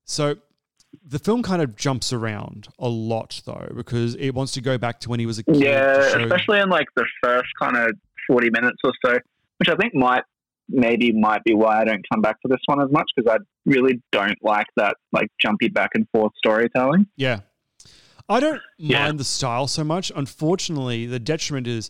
So 0.08 0.36
the 1.06 1.20
film 1.20 1.44
kind 1.44 1.62
of 1.62 1.76
jumps 1.76 2.12
around 2.14 2.68
a 2.80 2.88
lot 2.88 3.42
though 3.46 3.72
because 3.76 4.16
it 4.16 4.32
wants 4.32 4.54
to 4.54 4.62
go 4.62 4.78
back 4.78 5.00
to 5.02 5.10
when 5.10 5.20
he 5.20 5.26
was 5.26 5.38
a 5.38 5.44
kid. 5.44 5.58
Yeah, 5.58 5.98
especially 6.00 6.60
in 6.60 6.70
like 6.70 6.88
the 6.96 7.06
first 7.22 7.50
kind 7.62 7.76
of 7.78 7.92
40 8.28 8.50
minutes 8.52 8.78
or 8.84 8.92
so, 9.06 9.18
which 9.58 9.70
I 9.70 9.76
think 9.76 9.94
might 9.94 10.24
maybe 10.70 11.14
might 11.14 11.44
be 11.46 11.54
why 11.54 11.82
I 11.82 11.86
don't 11.86 12.04
come 12.12 12.22
back 12.22 12.42
to 12.42 12.48
this 12.50 12.60
one 12.66 12.82
as 12.82 12.92
much 12.92 13.10
because 13.16 13.32
I 13.34 13.38
really 13.66 14.02
don't 14.12 14.38
like 14.42 14.68
that 14.76 14.96
like 15.14 15.28
jumpy 15.42 15.70
back 15.70 15.92
and 15.94 16.06
forth 16.14 16.34
storytelling. 16.38 17.08
Yeah. 17.16 17.40
I 18.30 18.42
don't 18.42 18.62
Yeah. 18.78 19.04
mind 19.06 19.20
the 19.20 19.24
style 19.24 19.68
so 19.68 19.86
much. 19.86 20.12
Unfortunately, 20.14 21.06
the 21.06 21.20
detriment 21.20 21.68
is 21.68 21.90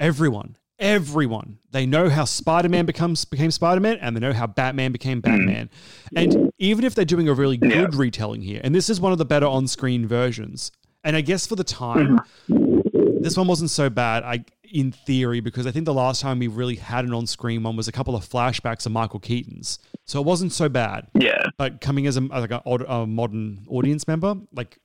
everyone, 0.00 0.56
everyone, 0.78 1.58
they 1.70 1.86
know 1.86 2.08
how 2.08 2.24
Spider-Man 2.24 2.86
becomes 2.86 3.24
became 3.24 3.50
Spider-Man 3.50 3.98
and 4.00 4.16
they 4.16 4.20
know 4.20 4.32
how 4.32 4.46
Batman 4.46 4.92
became 4.92 5.18
hmm. 5.18 5.30
Batman. 5.30 5.70
And 6.14 6.52
even 6.58 6.84
if 6.84 6.94
they're 6.94 7.04
doing 7.04 7.28
a 7.28 7.34
really 7.34 7.56
good 7.56 7.94
retelling 7.94 8.42
here, 8.42 8.60
and 8.62 8.74
this 8.74 8.88
is 8.88 9.00
one 9.00 9.12
of 9.12 9.18
the 9.18 9.24
better 9.24 9.46
on-screen 9.46 10.06
versions, 10.06 10.72
and 11.04 11.16
I 11.16 11.20
guess 11.20 11.46
for 11.46 11.56
the 11.56 11.64
time, 11.64 12.20
hmm. 12.46 13.22
this 13.22 13.36
one 13.36 13.46
wasn't 13.46 13.70
so 13.70 13.90
bad. 13.90 14.22
I 14.22 14.44
in 14.72 14.92
theory 14.92 15.40
because 15.40 15.66
I 15.66 15.70
think 15.70 15.84
the 15.84 15.94
last 15.94 16.20
time 16.20 16.38
we 16.38 16.48
really 16.48 16.76
had 16.76 17.04
an 17.04 17.14
on-screen 17.14 17.62
one 17.62 17.76
was 17.76 17.88
a 17.88 17.92
couple 17.92 18.16
of 18.16 18.28
flashbacks 18.28 18.84
of 18.86 18.92
Michael 18.92 19.20
Keaton's, 19.20 19.78
so 20.04 20.20
it 20.20 20.26
wasn't 20.26 20.52
so 20.52 20.68
bad. 20.68 21.06
Yeah, 21.14 21.42
but 21.56 21.80
coming 21.80 22.06
as 22.06 22.16
a 22.16 22.20
like 22.20 22.50
a, 22.50 22.62
a 22.64 23.06
modern 23.06 23.64
audience 23.68 24.06
member, 24.06 24.34
like 24.52 24.78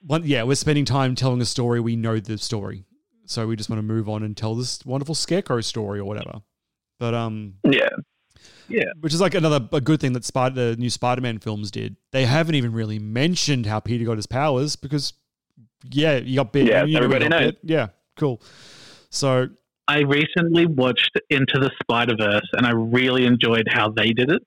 one, 0.00 0.22
yeah, 0.24 0.42
we're 0.42 0.54
spending 0.54 0.84
time 0.84 1.14
telling 1.14 1.40
a 1.40 1.44
story. 1.44 1.80
We 1.80 1.96
know 1.96 2.20
the 2.20 2.38
story, 2.38 2.84
so 3.26 3.46
we 3.46 3.56
just 3.56 3.68
want 3.70 3.78
to 3.78 3.82
move 3.82 4.08
on 4.08 4.22
and 4.22 4.36
tell 4.36 4.54
this 4.54 4.84
wonderful 4.84 5.14
scarecrow 5.14 5.60
story 5.60 5.98
or 6.00 6.04
whatever. 6.04 6.40
But 7.00 7.14
um, 7.14 7.54
yeah, 7.64 7.88
yeah, 8.68 8.84
which 9.00 9.12
is 9.12 9.20
like 9.20 9.34
another 9.34 9.66
a 9.72 9.80
good 9.80 10.00
thing 10.00 10.12
that 10.14 10.24
Spider 10.24 10.72
the 10.72 10.76
new 10.76 10.90
Spider-Man 10.90 11.38
films 11.38 11.70
did. 11.70 11.96
They 12.12 12.24
haven't 12.24 12.54
even 12.54 12.72
really 12.72 12.98
mentioned 12.98 13.66
how 13.66 13.80
Peter 13.80 14.04
got 14.04 14.16
his 14.16 14.26
powers 14.26 14.76
because 14.76 15.12
yeah, 15.90 16.16
you 16.18 16.36
got 16.36 16.52
bit. 16.52 16.66
Yeah, 16.66 16.84
you 16.84 16.96
everybody 16.96 17.28
knows. 17.28 17.40
bit. 17.52 17.58
Yeah, 17.62 17.88
cool. 18.16 18.40
So 19.10 19.48
I 19.88 19.98
recently 20.00 20.66
watched 20.66 21.18
Into 21.30 21.58
the 21.58 21.70
Spider 21.82 22.14
Verse, 22.18 22.48
and 22.54 22.66
I 22.66 22.70
really 22.70 23.26
enjoyed 23.26 23.66
how 23.68 23.90
they 23.90 24.12
did 24.12 24.30
it. 24.30 24.42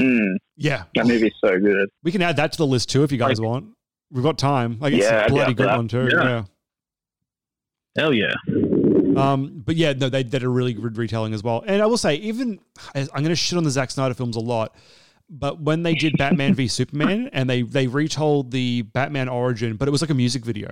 Mm, 0.00 0.36
yeah, 0.56 0.84
that 0.94 1.06
movie's 1.06 1.34
so 1.44 1.58
good. 1.60 1.88
we 2.02 2.10
can 2.10 2.22
add 2.22 2.36
that 2.36 2.52
to 2.52 2.58
the 2.58 2.66
list 2.66 2.88
too 2.88 3.04
if 3.04 3.12
you 3.12 3.18
guys 3.18 3.40
want. 3.40 3.66
We've 4.10 4.24
got 4.24 4.38
time. 4.38 4.78
Like 4.80 4.92
it's 4.94 5.04
Yeah, 5.04 5.20
a 5.20 5.24
I'd 5.24 5.28
bloody 5.30 5.54
good 5.54 5.68
that. 5.68 5.76
one 5.76 5.88
too. 5.88 6.08
Yeah. 6.10 6.22
yeah. 6.24 6.44
Hell 7.96 8.14
yeah! 8.14 8.34
Um, 9.16 9.62
but 9.64 9.76
yeah, 9.76 9.92
no, 9.92 10.08
they 10.08 10.22
did 10.22 10.42
a 10.42 10.48
really 10.48 10.72
good 10.72 10.96
retelling 10.96 11.34
as 11.34 11.42
well. 11.42 11.62
And 11.66 11.82
I 11.82 11.86
will 11.86 11.98
say, 11.98 12.14
even 12.16 12.58
I'm 12.94 13.06
going 13.12 13.28
to 13.28 13.36
shit 13.36 13.56
on 13.56 13.64
the 13.64 13.70
Zack 13.70 13.90
Snyder 13.90 14.14
films 14.14 14.36
a 14.36 14.40
lot, 14.40 14.74
but 15.28 15.60
when 15.60 15.82
they 15.82 15.94
did 15.94 16.16
Batman 16.16 16.54
v 16.54 16.68
Superman 16.68 17.28
and 17.32 17.48
they 17.48 17.62
they 17.62 17.86
retold 17.86 18.50
the 18.50 18.82
Batman 18.82 19.28
origin, 19.28 19.76
but 19.76 19.88
it 19.88 19.90
was 19.90 20.00
like 20.00 20.10
a 20.10 20.14
music 20.14 20.44
video, 20.44 20.70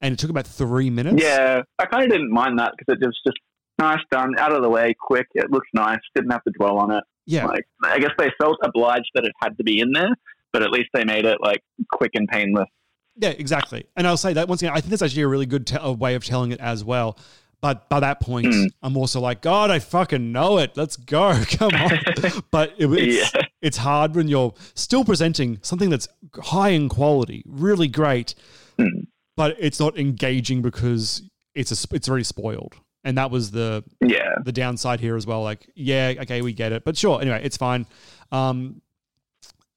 and 0.00 0.12
it 0.12 0.18
took 0.18 0.30
about 0.30 0.46
three 0.46 0.90
minutes. 0.90 1.22
Yeah, 1.22 1.62
I 1.78 1.86
kind 1.86 2.04
of 2.04 2.10
didn't 2.10 2.30
mind 2.30 2.58
that 2.58 2.72
because 2.78 3.00
it 3.00 3.06
was 3.06 3.20
just 3.26 3.38
nice 3.78 4.00
done, 4.10 4.38
out 4.38 4.52
of 4.52 4.62
the 4.62 4.68
way, 4.68 4.94
quick. 5.00 5.26
It 5.34 5.50
looks 5.50 5.68
nice. 5.74 5.98
Didn't 6.14 6.30
have 6.30 6.44
to 6.44 6.52
dwell 6.52 6.78
on 6.78 6.92
it. 6.92 7.04
Yeah. 7.26 7.46
like 7.46 7.64
I 7.84 7.98
guess 7.98 8.10
they 8.18 8.30
felt 8.40 8.58
obliged 8.64 9.10
that 9.14 9.24
it 9.24 9.32
had 9.40 9.56
to 9.58 9.64
be 9.64 9.80
in 9.80 9.92
there, 9.92 10.10
but 10.52 10.62
at 10.62 10.70
least 10.70 10.90
they 10.94 11.04
made 11.04 11.24
it 11.24 11.38
like 11.40 11.62
quick 11.92 12.12
and 12.14 12.28
painless. 12.28 12.68
Yeah, 13.16 13.30
exactly. 13.30 13.84
And 13.96 14.06
I'll 14.06 14.16
say 14.16 14.32
that 14.32 14.48
once 14.48 14.62
again, 14.62 14.72
I 14.74 14.80
think 14.80 14.90
that's 14.90 15.02
actually 15.02 15.22
a 15.22 15.28
really 15.28 15.46
good 15.46 15.66
te- 15.66 15.78
way 15.94 16.14
of 16.14 16.24
telling 16.24 16.52
it 16.52 16.60
as 16.60 16.84
well. 16.84 17.18
But 17.60 17.88
by 17.88 18.00
that 18.00 18.20
point, 18.20 18.46
Mm. 18.48 18.66
I'm 18.82 18.96
also 18.96 19.20
like, 19.20 19.40
God, 19.40 19.70
I 19.70 19.78
fucking 19.78 20.32
know 20.32 20.58
it. 20.58 20.76
Let's 20.76 20.96
go. 20.96 21.40
Come 21.50 21.74
on. 21.74 21.90
but 22.50 22.74
it, 22.78 22.86
it's, 22.86 23.34
Yeah. 23.34 23.42
it's 23.60 23.76
hard 23.76 24.16
when 24.16 24.26
you're 24.28 24.54
still 24.74 25.04
presenting 25.04 25.58
something 25.62 25.88
that's 25.90 26.08
high 26.42 26.70
in 26.70 26.88
quality, 26.88 27.44
really 27.46 27.86
great, 27.88 28.34
Mm. 28.78 29.06
but 29.36 29.56
it's 29.60 29.78
not 29.78 29.98
engaging 29.98 30.62
because 30.62 31.22
it's 31.54 31.70
a, 31.84 31.94
it's 31.94 32.08
already 32.08 32.24
spoiled. 32.24 32.74
And 33.04 33.18
that 33.18 33.30
was 33.30 33.50
the 33.50 33.84
Yeah. 34.00 34.36
the 34.44 34.52
downside 34.52 35.00
here 35.00 35.16
as 35.16 35.26
well. 35.26 35.42
Like, 35.42 35.68
yeah, 35.74 36.14
okay, 36.20 36.40
we 36.40 36.52
get 36.52 36.72
it, 36.72 36.84
but 36.84 36.96
sure. 36.96 37.20
Anyway, 37.20 37.40
it's 37.44 37.56
fine. 37.56 37.86
Um, 38.32 38.80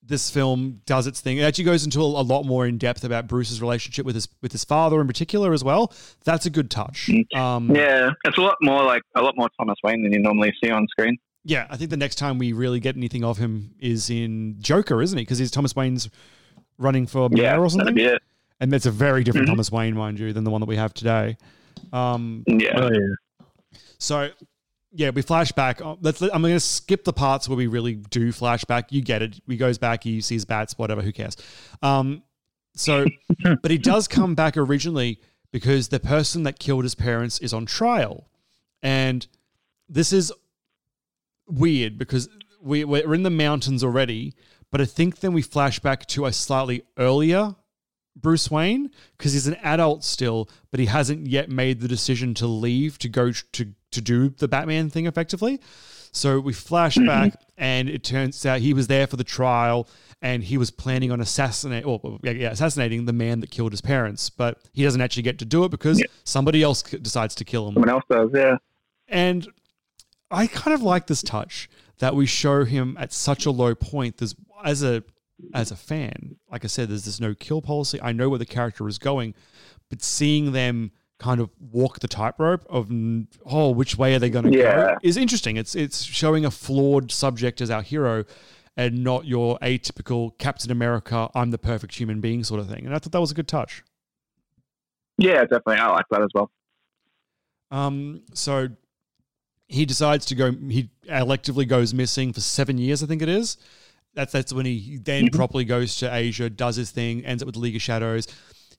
this 0.07 0.29
film 0.29 0.81
does 0.85 1.07
its 1.07 1.19
thing. 1.21 1.37
It 1.37 1.41
actually 1.43 1.63
goes 1.63 1.83
into 1.83 1.99
a, 1.99 2.03
a 2.03 2.21
lot 2.21 2.43
more 2.43 2.65
in 2.67 2.77
depth 2.77 3.03
about 3.03 3.27
Bruce's 3.27 3.61
relationship 3.61 4.05
with 4.05 4.15
his 4.15 4.27
with 4.41 4.51
his 4.51 4.63
father 4.63 5.01
in 5.01 5.07
particular 5.07 5.53
as 5.53 5.63
well. 5.63 5.91
That's 6.23 6.45
a 6.45 6.49
good 6.49 6.69
touch. 6.69 7.09
Um, 7.33 7.75
yeah, 7.75 8.11
it's 8.23 8.37
a 8.37 8.41
lot 8.41 8.57
more 8.61 8.83
like 8.83 9.01
a 9.15 9.21
lot 9.21 9.35
more 9.37 9.49
Thomas 9.59 9.77
Wayne 9.83 10.03
than 10.03 10.13
you 10.13 10.19
normally 10.19 10.53
see 10.63 10.69
on 10.69 10.87
screen. 10.87 11.17
Yeah, 11.43 11.67
I 11.69 11.77
think 11.77 11.89
the 11.91 11.97
next 11.97 12.15
time 12.15 12.37
we 12.39 12.53
really 12.53 12.79
get 12.79 12.95
anything 12.97 13.23
of 13.23 13.37
him 13.37 13.71
is 13.79 14.09
in 14.09 14.55
Joker, 14.59 15.01
isn't 15.01 15.17
it? 15.17 15.21
Because 15.23 15.37
he's 15.37 15.51
Thomas 15.51 15.75
Wayne's 15.75 16.09
running 16.77 17.05
for 17.05 17.29
mayor 17.29 17.43
Yeah, 17.43 17.57
or 17.57 17.69
something. 17.69 17.97
Yeah. 17.97 18.17
And 18.59 18.71
that's 18.71 18.85
a 18.85 18.91
very 18.91 19.23
different 19.23 19.47
Mhm. 19.47 19.51
Thomas 19.51 19.71
Wayne, 19.71 19.95
mind 19.95 20.19
you, 20.19 20.33
than 20.33 20.43
the 20.43 20.49
one 20.49 20.61
that 20.61 20.67
we 20.67 20.75
have 20.77 20.93
today. 20.93 21.37
Um, 21.93 22.43
Yeah. 22.47 22.79
Oh, 22.79 22.89
yeah. 22.91 23.77
So, 23.99 24.29
yeah, 24.95 25.09
we 25.09 25.21
flash 25.21 25.51
back. 25.51 25.81
Uh, 25.81 25.95
Let's. 26.01 26.21
I'm 26.21 26.41
going 26.41 26.53
to 26.53 26.59
skip 26.59 27.03
the 27.03 27.13
parts 27.13 27.49
where 27.49 27.57
we 27.57 27.67
really 27.67 27.95
do 27.95 28.29
flashback. 28.29 28.85
You 28.91 29.01
get 29.01 29.21
it. 29.21 29.41
He 29.45 29.57
goes 29.57 29.77
back. 29.77 30.03
He 30.03 30.21
sees 30.21 30.45
bats. 30.45 30.77
Whatever. 30.77 31.01
Who 31.01 31.11
cares? 31.11 31.35
Um, 31.81 32.23
so, 32.75 33.05
but 33.61 33.71
he 33.71 33.77
does 33.77 34.07
come 34.07 34.35
back 34.35 34.55
originally 34.55 35.19
because 35.51 35.89
the 35.89 35.99
person 35.99 36.43
that 36.43 36.59
killed 36.59 36.83
his 36.83 36.95
parents 36.95 37.39
is 37.39 37.53
on 37.53 37.65
trial, 37.65 38.29
and 38.81 39.27
this 39.89 40.13
is 40.13 40.31
weird 41.47 41.97
because 41.97 42.29
we, 42.61 42.83
we're 42.85 43.13
in 43.13 43.23
the 43.23 43.29
mountains 43.29 43.83
already. 43.83 44.33
But 44.71 44.81
I 44.81 44.85
think 44.85 45.19
then 45.19 45.33
we 45.33 45.41
flash 45.41 45.79
back 45.79 46.05
to 46.07 46.25
a 46.25 46.33
slightly 46.33 46.83
earlier 46.97 47.55
Bruce 48.15 48.49
Wayne 48.49 48.91
because 49.17 49.33
he's 49.33 49.47
an 49.47 49.55
adult 49.55 50.03
still, 50.03 50.49
but 50.71 50.79
he 50.79 50.85
hasn't 50.85 51.27
yet 51.27 51.49
made 51.49 51.81
the 51.81 51.87
decision 51.87 52.33
to 52.35 52.47
leave 52.47 52.97
to 52.99 53.09
go 53.09 53.31
to 53.31 53.73
to 53.95 54.01
do 54.01 54.29
the 54.29 54.47
Batman 54.47 54.89
thing 54.89 55.07
effectively. 55.07 55.59
So 56.11 56.39
we 56.39 56.53
flash 56.53 56.95
mm-hmm. 56.95 57.07
back, 57.07 57.41
and 57.57 57.89
it 57.89 58.03
turns 58.03 58.45
out 58.45 58.61
he 58.61 58.73
was 58.73 58.87
there 58.87 59.05
for 59.05 59.17
the 59.17 59.23
trial, 59.23 59.89
and 60.21 60.43
he 60.43 60.57
was 60.57 60.71
planning 60.71 61.11
on 61.11 61.19
assassinate, 61.19 61.85
or 61.85 62.19
yeah, 62.23 62.31
yeah, 62.31 62.51
assassinating 62.51 63.05
the 63.05 63.13
man 63.13 63.41
that 63.41 63.51
killed 63.51 63.73
his 63.73 63.81
parents, 63.81 64.29
but 64.29 64.59
he 64.71 64.83
doesn't 64.83 65.01
actually 65.01 65.23
get 65.23 65.39
to 65.39 65.45
do 65.45 65.65
it 65.65 65.71
because 65.71 66.01
somebody 66.23 66.63
else 66.63 66.83
decides 66.83 67.35
to 67.35 67.43
kill 67.43 67.67
him. 67.67 67.73
Someone 67.73 67.89
else 67.89 68.03
does, 68.09 68.29
yeah. 68.33 68.57
And 69.09 69.47
I 70.31 70.47
kind 70.47 70.73
of 70.73 70.81
like 70.81 71.07
this 71.07 71.21
touch 71.21 71.69
that 71.99 72.15
we 72.15 72.25
show 72.25 72.63
him 72.63 72.95
at 72.99 73.11
such 73.11 73.45
a 73.45 73.51
low 73.51 73.75
point. 73.75 74.17
There's 74.17 74.35
as 74.63 74.83
a 74.83 75.03
as 75.53 75.69
a 75.69 75.75
fan, 75.75 76.37
like 76.49 76.63
I 76.63 76.67
said, 76.67 76.89
there's 76.89 77.05
this 77.05 77.19
no 77.19 77.35
kill 77.35 77.61
policy. 77.61 77.99
I 78.01 78.13
know 78.13 78.29
where 78.29 78.39
the 78.39 78.45
character 78.45 78.87
is 78.87 78.97
going, 78.97 79.33
but 79.89 80.01
seeing 80.01 80.53
them 80.53 80.91
kind 81.17 81.39
of 81.39 81.49
walk 81.59 81.99
the 81.99 82.07
tightrope 82.07 82.65
of 82.69 82.91
oh, 83.45 83.69
which 83.71 83.97
way 83.97 84.15
are 84.15 84.19
they 84.19 84.29
going 84.29 84.51
to 84.51 84.57
Yeah. 84.57 84.93
go 84.93 84.97
is 85.01 85.17
interesting. 85.17 85.57
It's 85.57 85.75
it's 85.75 86.03
showing 86.03 86.45
a 86.45 86.51
flawed 86.51 87.11
subject 87.11 87.61
as 87.61 87.69
our 87.69 87.81
hero, 87.81 88.25
and 88.77 89.03
not 89.03 89.25
your 89.25 89.57
atypical 89.59 90.37
Captain 90.37 90.71
America, 90.71 91.29
I'm 91.33 91.51
the 91.51 91.57
perfect 91.57 91.95
human 91.95 92.19
being 92.19 92.43
sort 92.43 92.59
of 92.59 92.67
thing. 92.67 92.85
And 92.85 92.93
I 92.93 92.99
thought 92.99 93.13
that 93.13 93.21
was 93.21 93.31
a 93.31 93.35
good 93.35 93.47
touch. 93.47 93.83
Yeah, 95.17 95.41
definitely. 95.41 95.77
I 95.77 95.87
like 95.87 96.05
that 96.11 96.21
as 96.21 96.27
well. 96.33 96.51
Um, 97.71 98.23
so 98.33 98.67
he 99.67 99.85
decides 99.85 100.25
to 100.27 100.35
go. 100.35 100.51
He 100.51 100.89
electively 101.09 101.67
goes 101.67 101.93
missing 101.93 102.33
for 102.33 102.41
seven 102.41 102.77
years, 102.77 103.01
I 103.01 103.05
think 103.05 103.21
it 103.21 103.29
is. 103.29 103.57
That's 104.13 104.31
that's 104.31 104.53
when 104.53 104.65
he 104.65 104.99
then 105.01 105.29
properly 105.29 105.65
goes 105.65 105.97
to 105.97 106.13
Asia, 106.13 106.49
does 106.49 106.75
his 106.75 106.91
thing, 106.91 107.25
ends 107.25 107.41
up 107.41 107.47
with 107.47 107.55
the 107.55 107.61
League 107.61 107.75
of 107.75 107.81
Shadows. 107.81 108.27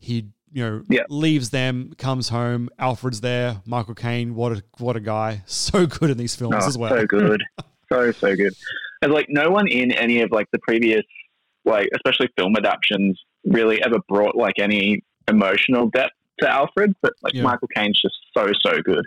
He 0.01 0.27
you 0.53 0.63
know 0.89 1.03
leaves 1.09 1.51
them, 1.51 1.93
comes 1.99 2.29
home. 2.29 2.69
Alfred's 2.79 3.21
there. 3.21 3.61
Michael 3.67 3.95
Caine, 3.95 4.35
what 4.35 4.53
a 4.53 4.63
what 4.79 4.97
a 4.97 5.01
guy, 5.01 5.43
so 5.47 5.87
good 5.87 6.11
in 6.11 6.19
these 6.19 6.35
films 6.37 6.57
Oh, 6.61 6.67
as 6.67 6.79
well. 6.79 6.91
So 6.91 7.07
good. 7.07 7.43
so, 7.93 8.13
so 8.13 8.37
good. 8.37 8.55
And 9.03 9.13
like 9.13 9.27
no 9.29 9.51
one 9.51 9.69
in 9.69 9.93
any 9.93 10.21
of 10.23 10.31
like 10.33 10.47
the 10.53 10.59
previous 10.61 11.03
like 11.65 11.89
especially 11.95 12.29
film 12.39 12.55
adaptations 12.57 13.21
really 13.45 13.83
ever 13.83 13.99
brought 14.09 14.37
like 14.37 14.59
any 14.59 15.03
emotional 15.29 15.89
depth 15.91 16.13
to 16.41 16.49
Alfred, 16.49 16.95
but 17.03 17.13
like 17.23 17.35
Yeah. 17.35 17.43
Michael 17.43 17.69
Caine's 17.75 18.01
just 18.01 18.15
so 18.37 18.47
so 18.65 18.81
good. 18.83 19.05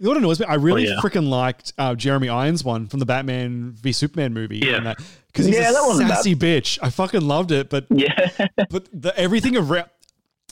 You 0.00 0.04
know 0.04 0.10
what 0.10 0.18
annoys 0.18 0.38
me? 0.38 0.46
I 0.46 0.54
really 0.54 0.86
Oh, 0.88 0.92
yeah. 0.92 1.00
freaking 1.00 1.28
liked 1.28 1.72
uh, 1.76 1.94
Jeremy 1.96 2.28
Irons 2.28 2.62
one 2.62 2.86
from 2.86 3.00
the 3.00 3.06
Batman 3.06 3.72
v 3.72 3.90
Superman 3.90 4.32
movie. 4.32 4.58
Yeah. 4.58 4.94
because 5.26 5.46
he's 5.46 5.56
Yeah, 5.56 5.70
a 5.70 5.72
that 5.72 5.82
wasn't 5.84 6.08
bad. 6.08 6.16
sassy 6.18 6.36
bitch. 6.36 6.78
I 6.80 6.90
fucking 6.90 7.22
loved 7.22 7.50
it. 7.50 7.68
But 7.68 7.86
yeah, 7.90 8.28
but 8.70 8.88
the, 8.92 9.12
everything 9.18 9.56
around. 9.56 9.88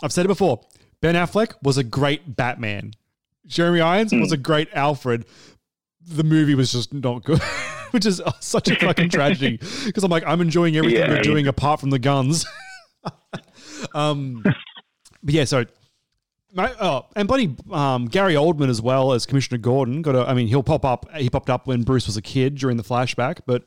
I've 0.02 0.12
said 0.12 0.24
it 0.26 0.28
before. 0.28 0.61
Ben 1.00 1.14
Affleck 1.14 1.54
was 1.62 1.78
a 1.78 1.85
great 1.85 2.37
Batman. 2.37 2.92
Jeremy 3.46 3.80
Irons 3.80 4.12
Hmm. 4.12 4.20
was 4.20 4.32
a 4.32 4.37
great 4.37 4.68
Alfred. 4.74 5.24
The 6.06 6.24
movie 6.24 6.54
was 6.54 6.72
just 6.72 6.92
not 6.92 7.24
good, 7.24 7.40
which 7.92 8.06
is 8.06 8.20
such 8.40 8.68
a 8.68 8.76
fucking 8.76 9.11
tragedy. 9.11 9.59
Because 9.85 10.04
I'm 10.04 10.11
like, 10.11 10.24
I'm 10.26 10.40
enjoying 10.40 10.76
everything 10.76 11.00
Yeah. 11.00 11.09
they're 11.09 11.22
doing 11.22 11.46
apart 11.46 11.80
from 11.80 11.90
the 11.90 11.98
guns. 11.98 12.44
um, 13.94 14.42
but 14.44 15.35
yeah, 15.35 15.44
so 15.44 15.64
oh, 16.59 17.07
and 17.14 17.29
bloody 17.29 17.55
um, 17.71 18.07
Gary 18.07 18.35
Oldman 18.35 18.69
as 18.71 18.81
well 18.81 19.12
as 19.12 19.27
Commissioner 19.27 19.59
Gordon. 19.59 20.03
Got 20.03 20.14
a, 20.14 20.29
I 20.29 20.35
mean, 20.35 20.47
he'll 20.49 20.62
pop 20.62 20.85
up. 20.85 21.11
He 21.14 21.29
popped 21.29 21.51
up 21.51 21.66
when 21.66 21.83
Bruce 21.83 22.07
was 22.07 22.16
a 22.16 22.23
kid 22.23 22.55
during 22.57 22.77
the 22.77 22.83
flashback, 22.83 23.40
but 23.47 23.64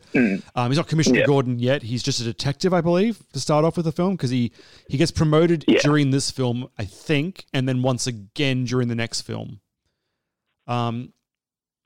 um, 0.55 0.69
he's 0.71 0.77
not 0.77 0.87
Commissioner 0.87 1.19
Yeah. 1.19 1.25
Gordon 1.25 1.59
yet. 1.59 1.83
He's 1.83 2.01
just 2.03 2.19
a 2.19 2.23
detective, 2.23 2.73
I 2.73 2.81
believe, 2.81 3.21
to 3.33 3.39
start 3.39 3.65
off 3.65 3.75
with 3.77 3.85
the 3.85 3.91
film 3.91 4.15
because 4.15 4.29
he 4.31 4.51
he 4.87 4.97
gets 4.97 5.11
promoted 5.11 5.65
during 5.81 6.11
this 6.11 6.31
film, 6.31 6.67
I 6.77 6.85
think, 6.85 7.45
and 7.53 7.67
then 7.69 7.81
once 7.81 8.07
again 8.07 8.65
during 8.65 8.87
the 8.87 8.95
next 8.95 9.21
film. 9.21 9.59
Um, 10.67 11.13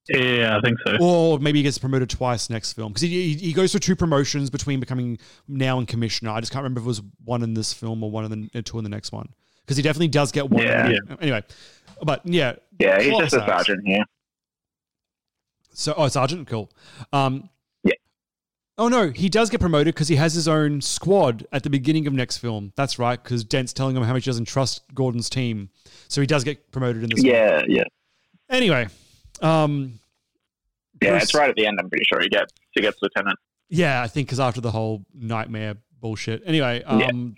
Yeah, 0.09 0.57
I 0.57 0.61
think 0.61 0.77
so. 0.85 0.97
or 1.01 1.39
maybe 1.39 1.59
he 1.59 1.63
gets 1.63 1.77
promoted 1.77 2.09
twice 2.09 2.49
next 2.49 2.73
film 2.73 2.89
because 2.91 3.01
he, 3.03 3.09
he 3.09 3.33
he 3.47 3.53
goes 3.53 3.71
through 3.71 3.79
two 3.79 3.95
promotions 3.95 4.49
between 4.49 4.79
becoming 4.79 5.17
now 5.47 5.77
and 5.77 5.87
commissioner. 5.87 6.31
I 6.31 6.39
just 6.41 6.51
can't 6.51 6.63
remember 6.63 6.79
if 6.81 6.85
it 6.85 6.87
was 6.87 7.01
one 7.23 7.43
in 7.43 7.53
this 7.53 7.71
film 7.73 8.03
or 8.03 8.11
one 8.11 8.25
in 8.31 8.49
the 8.53 8.61
two 8.61 8.77
in 8.77 8.83
the 8.83 8.89
next 8.89 9.11
one 9.11 9.29
because 9.65 9.77
he 9.77 9.83
definitely 9.83 10.07
does 10.09 10.31
get 10.31 10.49
one. 10.49 10.63
Yeah. 10.63 10.91
Anyway, 11.21 11.43
but 12.01 12.21
yeah, 12.25 12.55
Yeah, 12.79 13.01
he's 13.01 13.17
just 13.17 13.33
a 13.35 13.39
sergeant 13.39 13.85
here. 13.85 14.03
So, 15.73 15.93
oh, 15.97 16.07
sergeant, 16.07 16.47
cool. 16.47 16.69
Um, 17.11 17.49
yeah. 17.83 17.93
Oh 18.77 18.87
no, 18.89 19.09
he 19.09 19.27
does 19.29 19.49
get 19.49 19.59
promoted 19.59 19.93
because 19.95 20.07
he 20.07 20.15
has 20.17 20.33
his 20.33 20.47
own 20.47 20.81
squad 20.81 21.45
at 21.51 21.63
the 21.63 21.69
beginning 21.69 22.05
of 22.07 22.13
next 22.13 22.37
film. 22.37 22.73
That's 22.75 22.99
right, 22.99 23.21
because 23.21 23.43
Dent's 23.43 23.73
telling 23.73 23.95
him 23.95 24.03
how 24.03 24.13
much 24.13 24.25
he 24.25 24.29
doesn't 24.29 24.45
trust 24.45 24.83
Gordon's 24.93 25.29
team, 25.29 25.69
so 26.07 26.21
he 26.21 26.27
does 26.27 26.43
get 26.43 26.71
promoted 26.71 27.03
in 27.03 27.09
this. 27.09 27.23
Yeah, 27.23 27.55
one. 27.61 27.71
yeah. 27.71 27.83
Anyway, 28.49 28.87
um, 29.41 29.99
Yeah, 31.01 31.11
Bruce- 31.11 31.23
it's 31.23 31.33
right 31.33 31.49
at 31.49 31.55
the 31.55 31.65
end. 31.65 31.79
I'm 31.79 31.89
pretty 31.89 32.05
sure 32.07 32.21
he 32.21 32.29
gets 32.29 32.53
he 32.73 32.81
gets 32.81 32.97
lieutenant. 33.01 33.39
Yeah, 33.69 34.01
I 34.03 34.07
think 34.07 34.27
because 34.27 34.39
after 34.39 34.61
the 34.61 34.69
whole 34.71 35.03
nightmare 35.15 35.77
bullshit. 35.99 36.43
Anyway, 36.45 36.83
Yeah. 36.85 37.07
um, 37.07 37.33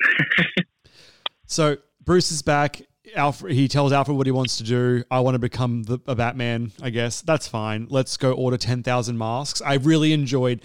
so 1.46 1.78
Bruce 2.06 2.32
is 2.32 2.42
back. 2.42 2.82
Alfred, 3.16 3.54
he 3.54 3.68
tells 3.68 3.92
Alfred 3.92 4.18
what 4.18 4.28
he 4.28 4.32
wants 4.32 4.58
to 4.58 4.64
do. 4.64 5.04
I 5.12 5.20
want 5.20 5.36
to 5.36 5.40
become 5.40 5.84
the, 5.84 6.00
a 6.08 6.16
Batman. 6.16 6.72
I 6.82 6.90
guess 6.90 7.22
that's 7.22 7.48
fine. 7.48 7.88
Let's 7.90 8.18
go 8.18 8.32
order 8.34 8.58
ten 8.58 8.84
thousand 8.84 9.18
masks. 9.18 9.62
I 9.62 9.76
really 9.76 10.14
enjoyed 10.14 10.62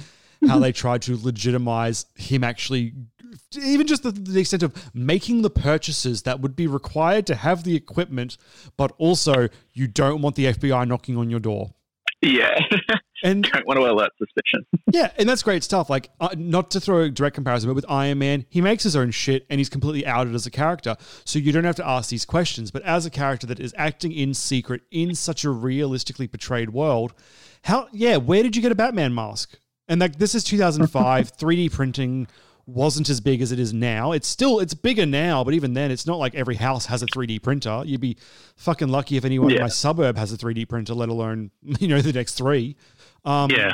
how 0.46 0.59
they 0.59 0.72
tried 0.72 1.03
to 1.03 1.16
legitimize 1.16 2.07
him 2.14 2.42
actually, 2.44 2.94
even 3.61 3.87
just 3.87 4.03
the, 4.03 4.12
the 4.12 4.40
extent 4.40 4.62
of 4.62 4.74
making 4.94 5.42
the 5.42 5.50
purchases 5.50 6.22
that 6.22 6.40
would 6.40 6.57
be 6.57 6.66
required 6.66 7.26
to 7.26 7.35
have 7.35 7.64
the 7.64 7.76
equipment, 7.76 8.37
but 8.76 8.92
also 8.98 9.48
you 9.72 9.87
don't 9.87 10.22
want 10.22 10.37
the 10.37 10.46
FBI 10.46 10.88
knocking 10.88 11.16
on 11.16 11.31
your 11.31 11.40
door. 11.40 11.74
Yeah, 12.22 12.59
and 13.22 13.44
don't 13.44 13.66
want 13.66 13.78
to 13.78 13.87
alert 13.87 14.11
suspicion. 14.18 14.66
Yeah, 14.92 15.11
and 15.18 15.28
that's 15.28 15.42
great 15.42 15.62
stuff. 15.62 15.90
Like, 15.90 16.11
uh, 16.20 16.35
not 16.37 16.70
to 16.72 16.80
throw 16.80 17.02
a 17.02 17.11
direct 17.11 17.35
comparison, 17.35 17.68
but 17.68 17.74
with 17.74 17.87
Iron 17.88 18.18
Man, 18.18 18.46
he 18.48 18.61
makes 18.61 18.83
his 18.83 18.96
own 18.96 19.11
shit 19.11 19.46
and 19.50 19.59
he's 19.61 19.68
completely 19.68 20.06
outed 20.06 20.35
as 20.35 20.46
a 20.46 20.50
character. 20.50 20.96
So 21.24 21.38
you 21.38 21.52
don't 21.52 21.64
have 21.64 21.76
to 21.76 21.87
ask 21.87 22.11
these 22.11 22.24
questions. 22.24 22.70
But 22.70 22.83
as 22.83 23.06
a 23.06 23.11
character 23.11 23.46
that 23.46 23.61
is 23.61 23.74
acting 23.76 24.12
in 24.12 24.35
secret 24.35 24.83
in 24.90 25.14
such 25.14 25.44
a 25.44 25.50
realistically 25.50 26.28
portrayed 26.28 26.70
world, 26.70 27.14
how, 27.64 27.88
yeah, 27.92 28.16
where 28.16 28.42
did 28.42 28.56
you 28.56 28.62
get 28.62 28.72
a 28.72 28.76
Batman 28.76 29.14
mask? 29.14 29.59
And 29.88 30.00
like, 30.00 30.16
this 30.18 30.35
is 30.35 30.44
2005, 30.44 31.37
3D 31.37 31.72
printing 31.72 32.28
wasn't 32.66 33.09
as 33.09 33.20
big 33.20 33.42
as 33.42 33.52
it 33.52 33.59
is 33.59 33.72
now. 33.72 34.12
It's 34.12 34.28
still, 34.28 34.61
it's 34.61 34.74
bigger 34.74 35.06
now, 35.06 35.44
but 35.44 35.54
even 35.54 35.74
then, 35.74 35.90
it's 35.90 36.06
not 36.06 36.18
like 36.18 36.35
every 36.35 36.54
house 36.54 36.87
has 36.87 37.02
a 37.02 37.06
3D 37.06 37.42
printer. 37.42 37.83
You'd 37.85 38.00
be 38.00 38.16
fucking 38.56 38.88
lucky 38.88 39.16
if 39.16 39.24
anyone 39.24 39.50
in 39.50 39.61
my 39.61 39.68
suburb 39.68 40.16
has 40.16 40.33
a 40.33 40.37
3D 40.37 40.68
printer, 40.68 40.94
let 40.94 41.09
alone, 41.09 41.50
you 41.62 41.88
know, 41.88 42.00
the 42.00 42.12
next 42.12 42.35
three. 42.35 42.76
Um, 43.25 43.50
Yeah. 43.50 43.73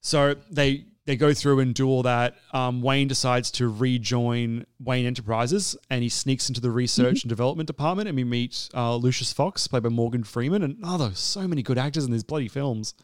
so 0.00 0.34
they 0.50 0.84
they 1.06 1.16
go 1.16 1.32
through 1.32 1.60
and 1.60 1.74
do 1.74 1.88
all 1.88 2.02
that. 2.02 2.36
Um, 2.52 2.82
Wayne 2.82 3.08
decides 3.08 3.50
to 3.52 3.68
rejoin 3.68 4.66
Wayne 4.78 5.06
Enterprises, 5.06 5.74
and 5.88 6.02
he 6.02 6.10
sneaks 6.10 6.50
into 6.50 6.60
the 6.60 6.70
research 6.70 7.22
and 7.22 7.30
development 7.30 7.66
department, 7.66 8.08
and 8.08 8.16
we 8.16 8.24
meet 8.24 8.68
uh, 8.74 8.94
Lucius 8.96 9.32
Fox, 9.32 9.66
played 9.66 9.82
by 9.84 9.88
Morgan 9.88 10.22
Freeman, 10.22 10.62
and 10.62 10.76
oh, 10.84 10.98
there's 10.98 11.18
so 11.18 11.48
many 11.48 11.62
good 11.62 11.78
actors 11.78 12.04
in 12.04 12.12
these 12.12 12.24
bloody 12.24 12.48
films. 12.48 12.94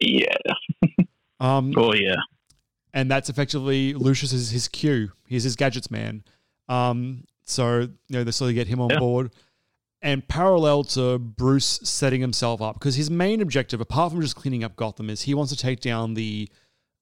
Yeah. 0.00 0.34
Um, 1.40 1.74
oh 1.76 1.92
yeah. 1.92 2.14
and 2.94 3.10
that's 3.10 3.28
effectively 3.28 3.92
Lucius 3.92 4.32
is 4.32 4.50
his 4.50 4.68
Q. 4.68 5.10
He's 5.26 5.42
his 5.42 5.56
gadgets 5.56 5.90
man. 5.90 6.22
Um, 6.68 7.24
so 7.44 7.80
you 7.80 7.88
know 8.08 8.22
they 8.24 8.30
slowly 8.30 8.54
get 8.54 8.68
him 8.68 8.80
on 8.80 8.88
Yeah. 8.90 8.98
board. 9.00 9.32
And 10.04 10.28
parallel 10.28 10.84
to 10.84 11.18
Bruce 11.18 11.80
setting 11.82 12.20
himself 12.20 12.60
up, 12.60 12.74
because 12.74 12.94
his 12.94 13.10
main 13.10 13.40
objective, 13.40 13.80
apart 13.80 14.12
from 14.12 14.20
just 14.20 14.36
cleaning 14.36 14.62
up 14.62 14.76
Gotham, 14.76 15.08
is 15.08 15.22
he 15.22 15.32
wants 15.32 15.50
to 15.50 15.58
take 15.58 15.80
down 15.80 16.12
the 16.12 16.48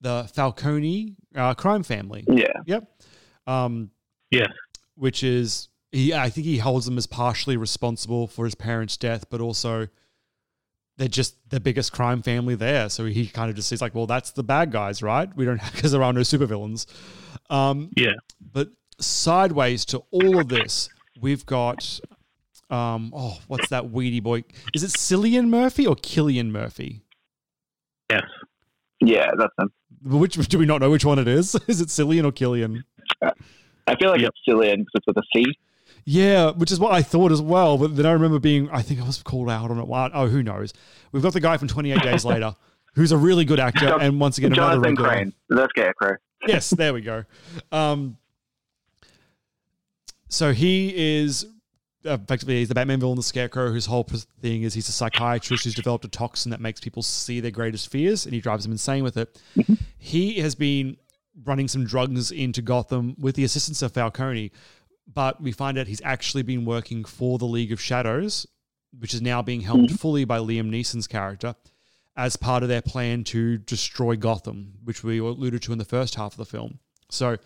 the 0.00 0.30
Falcone 0.32 1.16
uh, 1.34 1.54
crime 1.54 1.82
family. 1.82 2.24
Yeah. 2.28 2.52
Yep. 2.64 2.84
Um, 3.48 3.90
yes. 4.30 4.52
Which 4.94 5.24
is 5.24 5.68
he? 5.90 6.14
I 6.14 6.30
think 6.30 6.46
he 6.46 6.58
holds 6.58 6.86
them 6.86 6.96
as 6.96 7.08
partially 7.08 7.56
responsible 7.56 8.28
for 8.28 8.44
his 8.44 8.54
parents' 8.54 8.96
death, 8.96 9.28
but 9.30 9.40
also 9.40 9.88
they're 10.96 11.08
just 11.08 11.34
the 11.50 11.58
biggest 11.58 11.92
crime 11.92 12.22
family 12.22 12.54
there. 12.54 12.88
So 12.88 13.06
he 13.06 13.26
kind 13.26 13.50
of 13.50 13.56
just 13.56 13.68
sees 13.68 13.82
like, 13.82 13.96
well, 13.96 14.06
that's 14.06 14.30
the 14.30 14.44
bad 14.44 14.70
guys, 14.70 15.02
right? 15.02 15.28
We 15.36 15.44
don't 15.44 15.60
because 15.72 15.90
there 15.90 16.04
are 16.04 16.12
no 16.12 16.20
supervillains. 16.20 16.86
Um, 17.50 17.90
yeah. 17.96 18.14
But 18.40 18.68
sideways 19.00 19.84
to 19.86 20.04
all 20.12 20.38
of 20.38 20.46
this, 20.48 20.88
we've 21.20 21.44
got 21.46 21.98
um, 22.72 23.12
oh, 23.14 23.38
what's 23.48 23.68
that 23.68 23.90
weedy 23.90 24.20
boy? 24.20 24.44
Is 24.74 24.82
it 24.82 24.90
Cillian 24.90 25.48
Murphy 25.48 25.86
or 25.86 25.94
Killian 25.96 26.50
Murphy? 26.50 27.02
Yes. 28.10 28.22
Yeah, 29.00 29.30
that's 29.36 29.52
him. 29.58 29.70
Which 30.04 30.34
do 30.48 30.58
we 30.58 30.66
not 30.66 30.80
know 30.80 30.90
which 30.90 31.04
one 31.04 31.18
it 31.18 31.28
is? 31.28 31.54
Is 31.68 31.80
it 31.80 31.88
Cillian 31.88 32.24
or 32.24 32.32
Killian? 32.32 32.82
I 33.22 33.94
feel 33.96 34.10
like 34.10 34.20
it's 34.22 34.36
Cillian 34.48 34.78
because 34.78 34.92
it's 34.94 35.06
with 35.06 35.16
a 35.16 35.22
C. 35.34 35.44
Yeah, 36.04 36.50
which 36.50 36.72
is 36.72 36.80
what 36.80 36.92
I 36.92 37.02
thought 37.02 37.30
as 37.30 37.40
well. 37.40 37.78
But 37.78 37.94
then 37.96 38.06
I 38.06 38.10
remember 38.12 38.40
being, 38.40 38.68
I 38.70 38.82
think 38.82 39.00
I 39.00 39.04
was 39.04 39.22
called 39.22 39.48
out 39.48 39.70
on 39.70 39.78
it. 39.78 39.86
Oh, 40.14 40.26
who 40.26 40.42
knows? 40.42 40.72
We've 41.12 41.22
got 41.22 41.32
the 41.32 41.40
guy 41.40 41.56
from 41.56 41.68
28 41.68 42.02
Days 42.02 42.24
Later, 42.24 42.56
who's 42.94 43.12
a 43.12 43.16
really 43.16 43.44
good 43.44 43.60
actor, 43.60 43.86
Jon- 43.86 44.00
and 44.00 44.18
once 44.20 44.38
again, 44.38 44.52
another 44.52 44.74
Jonathan 44.74 44.90
regular. 44.90 45.08
Crane, 45.08 45.32
the 45.48 45.68
Scarecrow. 45.68 46.16
yes, 46.46 46.70
there 46.70 46.92
we 46.92 47.02
go. 47.02 47.24
Um, 47.70 48.16
so 50.28 50.52
he 50.52 51.20
is 51.20 51.44
uh, 51.44 51.48
effectively 52.04 52.58
he's 52.58 52.68
the 52.68 52.74
Batman 52.74 53.00
villain, 53.00 53.16
the 53.16 53.22
Scarecrow, 53.22 53.70
whose 53.70 53.86
whole 53.86 54.04
thing 54.04 54.62
is 54.62 54.74
he's 54.74 54.88
a 54.88 54.92
psychiatrist 54.92 55.64
who's 55.64 55.74
developed 55.74 56.04
a 56.04 56.08
toxin 56.08 56.50
that 56.50 56.60
makes 56.60 56.80
people 56.80 57.02
see 57.02 57.40
their 57.40 57.50
greatest 57.50 57.90
fears, 57.90 58.24
and 58.24 58.34
he 58.34 58.40
drives 58.40 58.64
them 58.64 58.72
insane 58.72 59.04
with 59.04 59.16
it. 59.16 59.40
Mm-hmm. 59.56 59.74
he 59.98 60.40
has 60.40 60.54
been 60.54 60.96
running 61.44 61.68
some 61.68 61.84
drugs 61.84 62.30
into 62.30 62.62
Gotham 62.62 63.16
with 63.18 63.36
the 63.36 63.44
assistance 63.44 63.82
of 63.82 63.92
Falcone, 63.92 64.52
but 65.12 65.40
we 65.42 65.52
find 65.52 65.78
out 65.78 65.86
he's 65.86 66.02
actually 66.04 66.42
been 66.42 66.64
working 66.64 67.04
for 67.04 67.38
the 67.38 67.46
League 67.46 67.72
of 67.72 67.80
Shadows, 67.80 68.46
which 68.98 69.14
is 69.14 69.22
now 69.22 69.42
being 69.42 69.62
helmed 69.62 69.88
mm-hmm. 69.88 69.96
fully 69.96 70.24
by 70.24 70.38
Liam 70.38 70.70
Neeson's 70.70 71.06
character 71.06 71.54
as 72.16 72.36
part 72.36 72.62
of 72.62 72.68
their 72.68 72.82
plan 72.82 73.24
to 73.24 73.56
destroy 73.58 74.16
Gotham, 74.16 74.74
which 74.84 75.02
we 75.02 75.18
alluded 75.18 75.62
to 75.62 75.72
in 75.72 75.78
the 75.78 75.84
first 75.84 76.14
half 76.14 76.32
of 76.32 76.36
the 76.36 76.44
film. 76.44 76.78
So, 77.10 77.38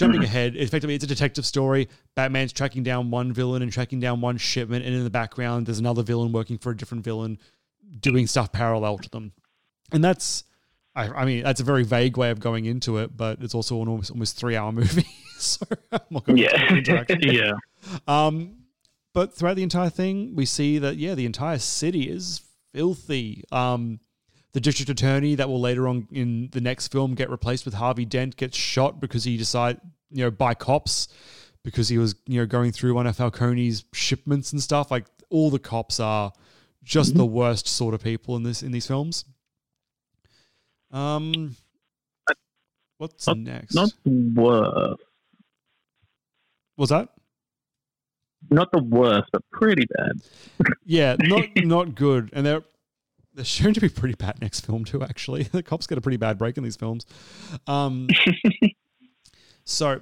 jumping 0.00 0.24
ahead, 0.24 0.56
effectively, 0.56 0.94
it's 0.94 1.04
a 1.04 1.06
detective 1.06 1.46
story. 1.46 1.88
Batman's 2.16 2.52
tracking 2.52 2.82
down 2.82 3.10
one 3.10 3.32
villain 3.32 3.62
and 3.62 3.72
tracking 3.72 4.00
down 4.00 4.20
one 4.20 4.36
shipment, 4.36 4.84
and 4.84 4.94
in 4.94 5.04
the 5.04 5.10
background, 5.10 5.66
there's 5.66 5.78
another 5.78 6.02
villain 6.02 6.32
working 6.32 6.58
for 6.58 6.70
a 6.72 6.76
different 6.76 7.04
villain, 7.04 7.38
doing 8.00 8.26
stuff 8.26 8.50
parallel 8.52 8.98
to 8.98 9.08
them. 9.10 9.32
And 9.92 10.02
that's, 10.02 10.44
I, 10.94 11.08
I 11.08 11.24
mean, 11.24 11.42
that's 11.44 11.60
a 11.60 11.64
very 11.64 11.84
vague 11.84 12.16
way 12.16 12.30
of 12.30 12.40
going 12.40 12.64
into 12.64 12.98
it, 12.98 13.16
but 13.16 13.38
it's 13.40 13.54
also 13.54 13.80
an 13.82 13.88
almost, 13.88 14.10
almost 14.10 14.36
three 14.36 14.56
hour 14.56 14.72
movie. 14.80 15.06
so, 15.38 15.64
I'm 15.92 16.00
not 16.10 16.24
going 16.24 16.38
Yeah. 16.38 16.80
to. 16.80 17.18
Yeah. 17.32 17.52
Um, 18.06 18.56
but 19.12 19.34
throughout 19.34 19.54
the 19.56 19.62
entire 19.62 19.90
thing, 19.90 20.34
we 20.36 20.46
see 20.46 20.78
that 20.78 20.96
yeah, 20.96 21.14
the 21.14 21.26
entire 21.26 21.58
city 21.58 22.08
is 22.08 22.42
filthy. 22.72 23.42
Um, 23.50 23.98
the 24.52 24.60
district 24.60 24.90
attorney 24.90 25.34
that 25.36 25.48
will 25.48 25.60
later 25.60 25.86
on 25.86 26.08
in 26.10 26.48
the 26.52 26.60
next 26.60 26.88
film 26.88 27.14
get 27.14 27.30
replaced 27.30 27.64
with 27.64 27.74
Harvey 27.74 28.04
Dent 28.04 28.36
gets 28.36 28.56
shot 28.56 29.00
because 29.00 29.24
he 29.24 29.36
decided, 29.36 29.80
you 30.10 30.24
know, 30.24 30.30
by 30.30 30.54
cops 30.54 31.08
because 31.62 31.88
he 31.88 31.98
was 31.98 32.14
you 32.26 32.40
know 32.40 32.46
going 32.46 32.72
through 32.72 32.94
one 32.94 33.06
of 33.06 33.16
Falcone's 33.16 33.84
shipments 33.92 34.52
and 34.52 34.60
stuff. 34.62 34.90
Like 34.90 35.06
all 35.28 35.50
the 35.50 35.58
cops 35.58 36.00
are 36.00 36.32
just 36.82 37.14
the 37.14 37.26
worst 37.26 37.68
sort 37.68 37.94
of 37.94 38.02
people 38.02 38.36
in 38.36 38.42
this 38.42 38.62
in 38.62 38.72
these 38.72 38.86
films. 38.86 39.24
Um, 40.90 41.56
what's 42.98 43.26
Not, 43.26 43.38
next? 43.38 43.74
not 43.74 43.90
the 44.04 44.32
worst. 44.34 45.02
Was 46.76 46.88
that? 46.88 47.10
Not 48.50 48.72
the 48.72 48.82
worst, 48.82 49.28
but 49.32 49.42
pretty 49.52 49.86
bad. 49.96 50.12
Yeah, 50.84 51.16
not 51.20 51.44
not 51.56 51.94
good. 51.94 52.30
And 52.32 52.44
they're 52.44 52.64
they're 53.34 53.44
shown 53.44 53.74
to 53.74 53.80
be 53.80 53.88
pretty 53.88 54.14
bad 54.14 54.40
next 54.40 54.66
film 54.66 54.84
too. 54.84 55.02
Actually, 55.02 55.42
the 55.52 55.62
cops 55.62 55.86
get 55.86 55.98
a 55.98 56.00
pretty 56.00 56.16
bad 56.16 56.38
break 56.38 56.56
in 56.56 56.64
these 56.64 56.76
films. 56.76 57.06
Um, 57.66 58.08
so, 59.64 60.00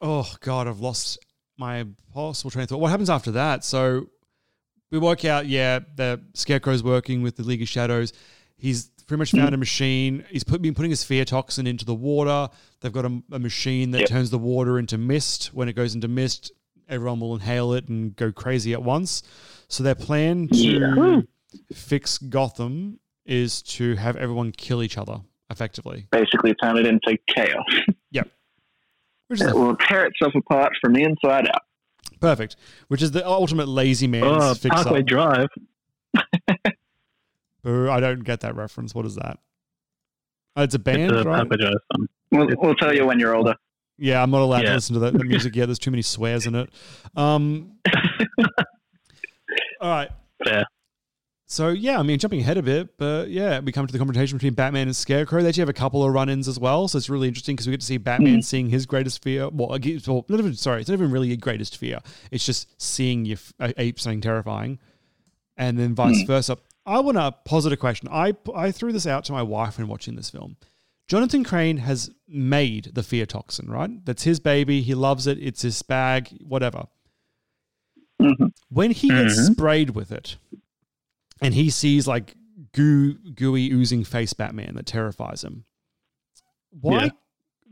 oh 0.00 0.32
god, 0.40 0.68
I've 0.68 0.80
lost 0.80 1.18
my 1.58 1.86
possible 2.12 2.50
train 2.50 2.64
of 2.64 2.68
thought. 2.68 2.80
What 2.80 2.90
happens 2.90 3.10
after 3.10 3.32
that? 3.32 3.64
So 3.64 4.08
we 4.90 4.98
work 4.98 5.24
out, 5.24 5.46
yeah, 5.46 5.80
the 5.96 6.20
Scarecrow's 6.34 6.82
working 6.82 7.22
with 7.22 7.36
the 7.36 7.42
League 7.42 7.62
of 7.62 7.68
Shadows. 7.68 8.12
He's 8.56 8.88
pretty 9.06 9.18
much 9.18 9.32
found 9.32 9.54
a 9.54 9.58
machine. 9.58 10.24
He's 10.30 10.44
put, 10.44 10.62
been 10.62 10.74
putting 10.74 10.90
his 10.90 11.04
fear 11.04 11.24
toxin 11.24 11.66
into 11.66 11.84
the 11.84 11.94
water. 11.94 12.48
They've 12.80 12.92
got 12.92 13.04
a, 13.04 13.22
a 13.32 13.38
machine 13.38 13.90
that 13.92 14.00
Yep. 14.00 14.08
turns 14.08 14.30
the 14.30 14.38
water 14.38 14.78
into 14.78 14.98
mist. 14.98 15.48
When 15.54 15.68
it 15.68 15.74
goes 15.74 15.94
into 15.94 16.08
mist, 16.08 16.52
everyone 16.88 17.20
will 17.20 17.34
inhale 17.34 17.72
it 17.74 17.88
and 17.88 18.14
go 18.16 18.32
crazy 18.32 18.72
at 18.72 18.82
once. 18.82 19.22
So 19.68 19.82
their 19.82 19.94
plan 19.94 20.48
to 20.48 20.56
Yeah. 20.56 21.20
Fix 21.72 22.18
Gotham 22.18 23.00
is 23.24 23.62
to 23.62 23.94
have 23.96 24.16
everyone 24.16 24.52
kill 24.52 24.82
each 24.82 24.96
other 24.98 25.20
effectively. 25.50 26.06
Basically, 26.10 26.54
turn 26.54 26.76
it 26.76 26.86
into 26.86 27.16
chaos. 27.28 27.64
Yep. 28.12 28.28
Which 29.28 29.40
is 29.40 29.48
it 29.48 29.54
will 29.54 29.76
tear 29.76 30.06
itself 30.06 30.32
apart 30.36 30.72
from 30.80 30.92
the 30.92 31.02
inside 31.02 31.48
out. 31.48 31.62
perfect. 32.20 32.54
Which 32.88 33.02
is 33.02 33.10
the 33.10 33.26
ultimate 33.26 33.66
lazy 33.68 34.06
man's 34.06 34.24
Oh, 34.42 34.54
fix 34.54 34.74
Parkway 34.74 35.00
up. 35.00 35.06
Drive. 35.06 35.48
Boo, 37.62 37.90
I 37.90 37.98
don't 38.00 38.22
get 38.24 38.40
that 38.40 38.54
reference. 38.54 38.94
What 38.94 39.04
is 39.06 39.16
that? 39.16 39.38
Oh, 40.54 40.62
it's 40.62 40.74
a 40.76 40.78
band, 40.78 41.10
It's 41.10 41.12
a 41.12 41.24
right? 41.24 41.38
Parkway 41.38 41.56
Drive 41.56 41.72
song. 41.96 42.06
We'll, 42.30 42.48
we'll 42.58 42.74
tell 42.76 42.94
you 42.94 43.04
when 43.06 43.18
you're 43.18 43.34
older. 43.34 43.56
Yeah, 43.98 44.22
I'm 44.22 44.30
not 44.30 44.42
allowed 44.42 44.62
to 44.62 44.72
listen 44.74 44.94
to 44.94 45.00
the, 45.00 45.10
the 45.10 45.24
music 45.24 45.56
yet. 45.56 45.66
There's 45.66 45.78
too 45.78 45.90
many 45.90 46.02
swears 46.02 46.46
in 46.46 46.54
it. 46.54 46.70
Um, 47.16 47.72
all 49.80 49.90
right. 49.90 50.10
Fair. 50.44 50.64
So 51.48 51.68
yeah, 51.68 51.98
I 52.00 52.02
mean, 52.02 52.18
jumping 52.18 52.40
ahead 52.40 52.56
a 52.58 52.62
bit, 52.62 52.98
but 52.98 53.30
yeah, 53.30 53.60
we 53.60 53.70
come 53.70 53.86
to 53.86 53.92
the 53.92 53.98
confrontation 53.98 54.36
between 54.36 54.54
Batman 54.54 54.88
and 54.88 54.96
Scarecrow. 54.96 55.42
They 55.42 55.48
actually 55.50 55.60
have 55.62 55.68
a 55.68 55.72
couple 55.74 56.02
of 56.04 56.12
run-ins 56.12 56.48
as 56.48 56.58
well, 56.58 56.88
so 56.88 56.98
it's 56.98 57.08
really 57.08 57.28
interesting 57.28 57.54
because 57.54 57.68
we 57.68 57.72
get 57.72 57.80
to 57.80 57.86
see 57.86 57.98
Batman 57.98 58.42
seeing 58.42 58.68
his 58.68 58.84
greatest 58.84 59.22
fear. 59.22 59.48
Well, 59.50 59.72
I 59.72 59.78
guess- 59.78 60.08
well, 60.08 60.24
not 60.28 60.40
even 60.40 60.54
sorry, 60.54 60.80
it's 60.80 60.88
not 60.90 60.94
even 60.94 61.12
really 61.12 61.30
a 61.32 61.36
greatest 61.36 61.76
fear. 61.76 62.00
It's 62.32 62.44
just 62.44 62.80
seeing 62.82 63.24
your 63.24 63.38
uh, 63.60 63.72
ape 63.76 64.00
something 64.00 64.20
terrifying, 64.20 64.80
and 65.56 65.78
then 65.78 65.94
vice 65.94 66.22
versa. 66.22 66.58
I 66.84 66.98
want 66.98 67.16
to 67.16 67.30
posit 67.44 67.72
a 67.72 67.76
question. 67.76 68.08
I 68.10 68.34
I 68.54 68.72
threw 68.72 68.92
this 68.92 69.06
out 69.06 69.24
to 69.26 69.32
my 69.32 69.42
wife 69.42 69.78
when 69.78 69.86
watching 69.86 70.16
this 70.16 70.30
film. 70.30 70.56
Jonathan 71.06 71.44
Crane 71.44 71.76
has 71.76 72.10
made 72.26 72.90
the 72.94 73.04
fear 73.04 73.24
toxin, 73.24 73.70
right? 73.70 74.04
That's 74.04 74.24
his 74.24 74.40
baby. 74.40 74.82
He 74.82 74.94
loves 74.96 75.28
it. 75.28 75.38
It's 75.40 75.62
his 75.62 75.80
bag, 75.82 76.36
whatever. 76.42 76.88
When 78.68 78.90
he 78.90 79.08
gets 79.08 79.38
Mhm. 79.38 79.52
sprayed 79.52 79.90
with 79.90 80.10
it, 80.10 80.36
and 81.40 81.54
he 81.54 81.70
sees 81.70 82.06
like 82.06 82.34
goo, 82.72 83.14
gooey, 83.34 83.70
oozing 83.70 84.04
face 84.04 84.32
Batman 84.32 84.74
that 84.74 84.86
terrifies 84.86 85.42
him. 85.42 85.64
Why? 86.70 87.04
Yeah. 87.04 87.08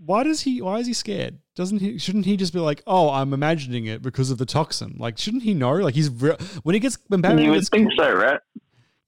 Why 0.05 0.23
does 0.23 0.41
he? 0.43 0.61
Why 0.61 0.81
is 0.81 0.87
he 0.87 0.93
scared? 0.93 1.39
Doesn't 1.55 1.79
he? 1.79 1.99
Shouldn't 1.99 2.27
he 2.27 2.37
just 2.37 2.53
be 2.53 2.59
like, 2.59 2.83
"Oh, 2.87 3.11
I'm 3.11 3.33
imagining 3.33 3.87
it 3.87 4.03
because 4.03 4.31
of 4.31 4.39
the 4.39 4.47
toxin"? 4.47 4.97
Like, 4.99 5.19
shouldn't 5.19 5.45
he 5.45 5.55
know? 5.55 5.73
Like, 5.75 5.95
he's 5.95 6.11
re- 6.11 6.37
when 6.63 6.75
he 6.75 6.81
gets 6.81 6.99
when 7.09 7.21
Batman 7.21 7.45
you 7.45 7.51
would 7.53 7.59
gets 7.59 7.69
think 7.69 7.91
so, 7.97 8.13
right? 8.13 8.41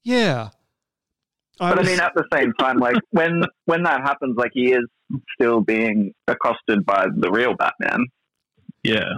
yeah. 0.03 0.49
But 1.59 1.79
I 1.79 1.83
mean, 1.83 1.99
at 1.99 2.13
the 2.15 2.23
same 2.33 2.53
time, 2.53 2.77
like 2.77 2.95
when 3.11 3.43
when 3.65 3.83
that 3.83 4.01
happens, 4.01 4.37
like 4.37 4.51
he 4.53 4.71
is 4.71 4.85
still 5.33 5.61
being 5.61 6.13
accosted 6.27 6.85
by 6.85 7.07
the 7.15 7.29
real 7.31 7.53
Batman. 7.55 8.05
Yeah. 8.83 9.09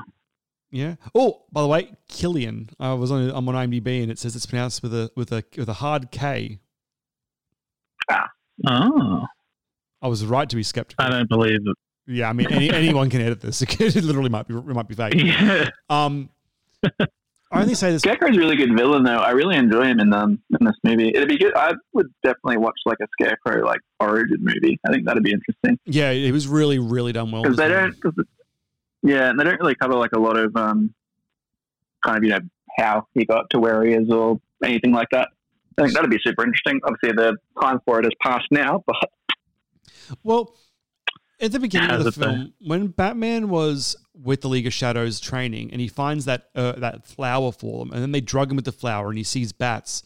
Yeah. 0.71 0.95
Oh, 1.15 1.43
by 1.51 1.61
the 1.61 1.67
way, 1.67 1.91
Killian. 2.07 2.69
I 2.79 2.93
was 2.93 3.11
on 3.11 3.29
I'm 3.31 3.47
on 3.49 3.55
IMDb 3.55 4.01
and 4.03 4.11
it 4.11 4.19
says 4.19 4.35
it's 4.35 4.45
pronounced 4.45 4.83
with 4.83 4.93
a 4.93 5.11
with 5.15 5.31
a 5.31 5.43
with 5.57 5.69
a 5.69 5.73
hard 5.73 6.11
K. 6.11 6.59
Ah. 8.09 8.27
Oh. 8.67 9.25
I 10.01 10.07
was 10.07 10.25
right 10.25 10.49
to 10.49 10.55
be 10.55 10.63
skeptical. 10.63 11.03
I 11.05 11.09
don't 11.09 11.29
believe 11.29 11.59
it. 11.65 11.77
Yeah, 12.07 12.29
I 12.29 12.33
mean, 12.33 12.51
any, 12.51 12.69
anyone 12.73 13.09
can 13.09 13.21
edit 13.21 13.41
this. 13.41 13.61
It 13.79 13.95
literally 14.03 14.29
might 14.29 14.47
be 14.47 14.55
it 14.55 14.65
might 14.65 14.87
be 14.87 14.95
fake. 14.95 15.13
Yeah. 15.15 15.69
Um, 15.89 16.29
I 17.51 17.61
only 17.61 17.73
say 17.73 17.91
this. 17.91 18.03
Scarecrow's 18.03 18.37
a 18.37 18.39
really 18.39 18.55
good 18.55 18.75
villain, 18.77 19.03
though. 19.03 19.17
I 19.17 19.31
really 19.31 19.55
enjoy 19.57 19.85
him 19.85 19.99
in 19.99 20.13
um 20.13 20.39
in 20.59 20.65
this 20.65 20.75
movie. 20.83 21.09
It'd 21.09 21.27
be 21.29 21.37
good. 21.37 21.55
I 21.55 21.73
would 21.93 22.07
definitely 22.23 22.57
watch 22.57 22.77
like 22.85 22.97
a 23.01 23.07
Scarecrow 23.19 23.65
like 23.65 23.79
origin 23.99 24.37
movie. 24.41 24.79
I 24.87 24.91
think 24.91 25.05
that'd 25.05 25.23
be 25.23 25.31
interesting 25.31 25.79
Yeah, 25.85 26.11
it 26.11 26.31
was 26.31 26.47
really 26.47 26.77
really 26.79 27.11
done 27.11 27.31
well. 27.31 27.41
because 27.43 27.57
they 27.57 27.67
don't. 27.69 27.99
Cause 28.01 28.13
yeah, 29.03 29.29
and 29.29 29.39
they 29.39 29.43
don't 29.43 29.59
really 29.59 29.75
cover 29.75 29.93
like 29.93 30.11
a 30.13 30.19
lot 30.19 30.37
of 30.37 30.55
um 30.55 30.93
kind 32.03 32.17
of 32.17 32.23
you 32.23 32.29
know 32.29 32.39
how 32.77 33.07
he 33.13 33.25
got 33.25 33.49
to 33.51 33.59
where 33.59 33.83
he 33.83 33.93
is 33.93 34.09
or 34.09 34.39
anything 34.63 34.91
like 34.93 35.07
that. 35.11 35.27
I 35.77 35.83
think 35.83 35.93
that'd 35.93 36.09
be 36.09 36.19
super 36.23 36.43
interesting. 36.43 36.79
Obviously, 36.83 37.11
the 37.13 37.37
time 37.61 37.79
for 37.85 37.99
it 37.99 38.05
has 38.05 38.13
passed 38.21 38.47
now, 38.51 38.83
but 38.87 38.95
Well, 40.23 40.55
at 41.39 41.51
the 41.51 41.59
beginning 41.59 41.89
of 41.91 42.03
the 42.03 42.09
it, 42.09 42.15
though? 42.15 42.25
film, 42.27 42.53
when 42.59 42.87
Batman 42.87 43.49
was 43.49 43.95
with 44.13 44.41
the 44.41 44.49
League 44.49 44.67
of 44.67 44.73
Shadows 44.73 45.19
training, 45.19 45.71
and 45.71 45.79
he 45.79 45.87
finds 45.87 46.25
that 46.25 46.49
uh, 46.55 46.73
that 46.73 47.05
flower 47.07 47.51
for 47.51 47.79
them, 47.85 47.93
and 47.93 48.01
then 48.01 48.11
they 48.11 48.21
drug 48.21 48.49
him 48.51 48.55
with 48.57 48.65
the 48.65 48.71
flower, 48.73 49.09
and 49.09 49.17
he 49.17 49.23
sees 49.23 49.51
bats. 49.53 50.03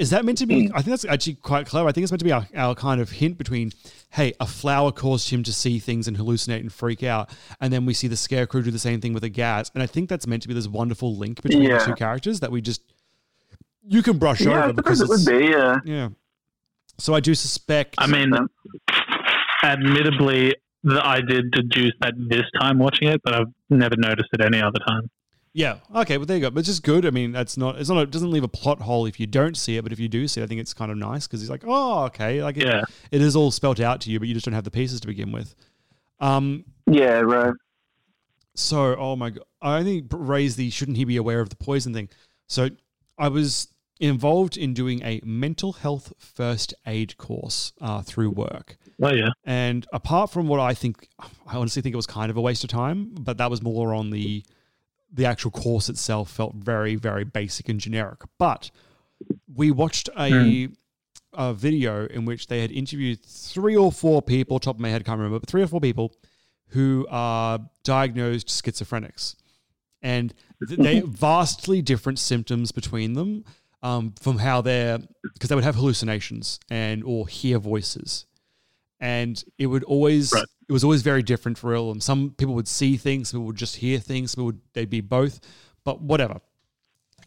Is 0.00 0.10
that 0.10 0.24
meant 0.24 0.38
to 0.38 0.46
be? 0.46 0.66
Hmm. 0.66 0.72
I 0.76 0.82
think 0.82 0.90
that's 0.92 1.04
actually 1.04 1.34
quite 1.34 1.66
clever. 1.66 1.88
I 1.88 1.92
think 1.92 2.02
it's 2.04 2.10
meant 2.12 2.20
to 2.20 2.24
be 2.24 2.32
our, 2.32 2.46
our 2.56 2.74
kind 2.74 3.00
of 3.00 3.10
hint 3.10 3.36
between, 3.38 3.70
hey, 4.10 4.32
a 4.40 4.46
flower 4.46 4.90
caused 4.92 5.28
him 5.30 5.42
to 5.42 5.52
see 5.52 5.78
things 5.78 6.08
and 6.08 6.16
hallucinate 6.16 6.60
and 6.60 6.72
freak 6.72 7.02
out, 7.02 7.30
and 7.60 7.72
then 7.72 7.84
we 7.86 7.92
see 7.94 8.08
the 8.08 8.16
scarecrow 8.16 8.62
do 8.62 8.70
the 8.70 8.78
same 8.78 9.00
thing 9.00 9.12
with 9.12 9.24
a 9.24 9.28
gas. 9.28 9.70
And 9.74 9.82
I 9.82 9.86
think 9.86 10.08
that's 10.08 10.26
meant 10.26 10.42
to 10.42 10.48
be 10.48 10.54
this 10.54 10.66
wonderful 10.66 11.14
link 11.16 11.42
between 11.42 11.62
Yeah. 11.62 11.78
the 11.78 11.84
two 11.84 11.94
characters 11.94 12.40
that 12.40 12.50
we 12.50 12.60
just 12.62 12.82
you 13.82 14.02
can 14.02 14.18
brush 14.18 14.40
Yeah, 14.40 14.64
over 14.64 14.72
because 14.72 15.00
it 15.00 15.08
would 15.08 15.20
it's 15.20 15.28
be, 15.28 15.46
yeah. 15.50 15.76
yeah. 15.84 16.08
So 16.98 17.14
I 17.14 17.20
do 17.20 17.34
suspect. 17.34 17.94
I 17.98 18.06
mean, 18.06 18.32
admittedly, 19.62 20.54
that 20.84 21.04
I 21.04 21.20
did 21.20 21.50
deduce 21.50 21.92
that 22.00 22.14
this 22.16 22.44
time 22.58 22.78
watching 22.78 23.08
it, 23.08 23.20
but 23.22 23.34
I've 23.34 23.48
never 23.68 23.96
noticed 23.96 24.28
it 24.32 24.40
any 24.40 24.60
other 24.62 24.78
time. 24.86 25.10
Yeah. 25.52 25.78
Okay. 25.94 26.16
Well, 26.16 26.26
there 26.26 26.36
you 26.36 26.42
go. 26.42 26.50
But 26.50 26.60
it's 26.60 26.68
just 26.68 26.82
good. 26.84 27.04
I 27.04 27.10
mean, 27.10 27.32
that's 27.32 27.56
not. 27.56 27.76
It's 27.78 27.88
not. 27.90 28.02
It 28.02 28.10
doesn't 28.10 28.30
leave 28.30 28.44
a 28.44 28.48
plot 28.48 28.80
hole 28.80 29.06
if 29.06 29.18
you 29.18 29.26
don't 29.26 29.56
see 29.56 29.76
it. 29.76 29.82
But 29.82 29.92
if 29.92 29.98
you 29.98 30.08
do 30.08 30.28
see 30.28 30.40
it, 30.40 30.44
I 30.44 30.46
think 30.46 30.60
it's 30.60 30.72
kind 30.74 30.90
of 30.92 30.96
nice 30.98 31.26
because 31.26 31.40
he's 31.40 31.50
like, 31.50 31.64
oh, 31.66 32.04
okay. 32.04 32.42
Like, 32.42 32.56
it, 32.56 32.66
Yeah. 32.66 32.82
it 33.10 33.20
is 33.20 33.34
all 33.34 33.50
spelt 33.50 33.80
out 33.80 34.00
to 34.02 34.10
you, 34.10 34.18
but 34.20 34.28
you 34.28 34.34
just 34.34 34.44
don't 34.46 34.54
have 34.54 34.64
the 34.64 34.70
pieces 34.70 35.00
to 35.00 35.06
begin 35.06 35.32
with. 35.32 35.54
Um. 36.20 36.64
Yeah. 36.86 37.20
Right. 37.20 37.54
So, 38.54 38.94
oh 38.96 39.16
my 39.16 39.30
god, 39.30 39.44
I 39.62 39.78
only 39.78 40.04
raised 40.10 40.56
the 40.56 40.70
shouldn't 40.70 40.96
he 40.98 41.04
be 41.04 41.16
aware 41.16 41.40
of 41.40 41.48
the 41.50 41.56
poison 41.56 41.94
thing. 41.94 42.08
So, 42.46 42.68
I 43.16 43.28
was 43.28 43.68
involved 44.00 44.56
in 44.56 44.74
doing 44.74 45.02
a 45.02 45.20
mental 45.24 45.72
health 45.74 46.12
first 46.18 46.74
aid 46.86 47.16
course 47.16 47.72
uh, 47.80 48.02
through 48.02 48.30
work. 48.30 48.76
Oh 49.02 49.12
yeah. 49.12 49.30
And 49.44 49.86
apart 49.92 50.30
from 50.30 50.46
what 50.48 50.60
I 50.60 50.74
think, 50.74 51.08
I 51.20 51.56
honestly 51.56 51.80
think 51.82 51.92
it 51.92 51.96
was 51.96 52.06
kind 52.06 52.30
of 52.30 52.36
a 52.36 52.40
waste 52.40 52.64
of 52.64 52.70
time, 52.70 53.10
but 53.14 53.38
that 53.38 53.50
was 53.50 53.62
more 53.62 53.94
on 53.94 54.10
the 54.10 54.44
the 55.12 55.24
actual 55.26 55.50
course 55.50 55.88
itself 55.88 56.30
felt 56.30 56.54
very 56.54 56.94
very 56.96 57.24
basic 57.24 57.68
and 57.68 57.80
generic. 57.80 58.20
But 58.38 58.70
we 59.52 59.70
watched 59.70 60.08
a 60.18 60.66
Hmm. 60.66 60.72
a 61.32 61.54
video 61.54 62.06
in 62.06 62.24
which 62.24 62.48
they 62.48 62.60
had 62.60 62.72
interviewed 62.72 63.22
three 63.24 63.76
or 63.76 63.92
four 63.92 64.20
people, 64.20 64.58
top 64.58 64.76
of 64.76 64.80
my 64.80 64.88
head, 64.88 65.04
can't 65.04 65.18
remember, 65.18 65.38
but 65.38 65.48
three 65.48 65.62
or 65.62 65.66
four 65.68 65.80
people 65.80 66.12
who 66.68 67.06
are 67.10 67.60
diagnosed 67.84 68.48
schizophrenics, 68.48 69.36
and 70.02 70.34
th- 70.66 70.80
they 70.80 71.00
vastly 71.06 71.82
different 71.82 72.18
symptoms 72.18 72.72
between 72.72 73.12
them 73.14 73.44
um, 73.82 74.12
from 74.20 74.38
how 74.38 74.60
they're 74.60 74.98
because 75.34 75.48
they 75.48 75.54
would 75.54 75.64
have 75.64 75.76
hallucinations 75.76 76.58
and 76.70 77.02
or 77.04 77.26
hear 77.28 77.58
voices, 77.58 78.26
and 79.00 79.42
it 79.58 79.66
would 79.66 79.84
always 79.84 80.32
it 80.32 80.72
was 80.72 80.84
always 80.84 81.02
very 81.02 81.22
different 81.22 81.58
for 81.58 81.74
all 81.74 81.88
of 81.88 81.94
them. 81.94 82.00
Some 82.00 82.30
people 82.30 82.54
would 82.54 82.68
see 82.68 82.96
things, 82.96 83.30
some 83.30 83.38
people 83.38 83.46
would 83.46 83.56
just 83.56 83.76
hear 83.76 83.98
things, 83.98 84.32
some 84.32 84.36
people 84.36 84.46
would 84.46 84.60
they'd 84.74 84.90
be 84.90 85.00
both, 85.00 85.40
but 85.84 86.00
whatever. 86.00 86.40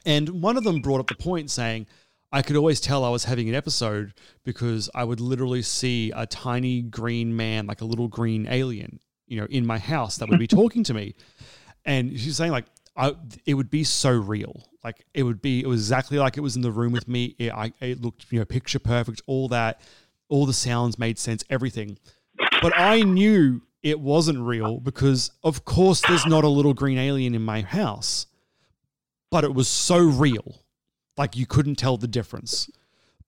And 0.05 0.41
one 0.41 0.57
of 0.57 0.63
them 0.63 0.81
brought 0.81 0.99
up 0.99 1.07
the 1.07 1.15
point 1.15 1.49
saying, 1.49 1.87
I 2.31 2.41
could 2.41 2.55
always 2.55 2.81
tell 2.81 3.05
I 3.05 3.09
was 3.09 3.25
having 3.25 3.47
an 3.47 3.55
episode 3.55 4.13
because 4.43 4.89
I 4.95 5.03
would 5.03 5.19
literally 5.19 5.61
see 5.61 6.11
a 6.15 6.25
tiny 6.25 6.81
green 6.81 7.35
man, 7.35 7.67
like 7.67 7.81
a 7.81 7.85
little 7.85 8.07
green 8.07 8.47
alien, 8.49 8.99
you 9.27 9.39
know, 9.39 9.45
in 9.51 9.65
my 9.65 9.77
house 9.77 10.17
that 10.17 10.29
would 10.29 10.39
be 10.39 10.47
talking 10.61 10.83
to 10.85 10.93
me. 10.93 11.13
And 11.85 12.19
she's 12.19 12.35
saying, 12.35 12.51
like, 12.51 12.65
I, 12.95 13.15
it 13.45 13.53
would 13.53 13.69
be 13.69 13.83
so 13.83 14.11
real. 14.11 14.63
Like, 14.83 15.05
it 15.13 15.23
would 15.23 15.41
be, 15.41 15.61
it 15.61 15.67
was 15.67 15.81
exactly 15.81 16.17
like 16.17 16.35
it 16.35 16.41
was 16.41 16.55
in 16.55 16.63
the 16.63 16.71
room 16.71 16.91
with 16.91 17.07
me. 17.07 17.35
It, 17.37 17.53
I, 17.53 17.71
it 17.79 18.01
looked, 18.01 18.25
you 18.31 18.39
know, 18.39 18.45
picture 18.45 18.79
perfect, 18.79 19.21
all 19.27 19.47
that. 19.49 19.81
All 20.29 20.45
the 20.45 20.53
sounds 20.53 20.97
made 20.97 21.19
sense, 21.19 21.43
everything. 21.49 21.97
But 22.61 22.73
I 22.75 23.01
knew 23.01 23.61
it 23.81 23.99
wasn't 23.99 24.39
real 24.39 24.79
because, 24.79 25.31
of 25.43 25.65
course, 25.65 26.01
there's 26.01 26.25
not 26.25 26.43
a 26.43 26.49
little 26.49 26.73
green 26.73 26.97
alien 26.97 27.35
in 27.35 27.41
my 27.41 27.61
house 27.61 28.27
but 29.33 29.43
it 29.43 29.55
was 29.55 29.67
so 29.67 29.97
real. 29.97 30.61
Like 31.17 31.35
you 31.35 31.47
couldn't 31.47 31.77
tell 31.77 31.97
the 31.97 32.07
difference. 32.07 32.69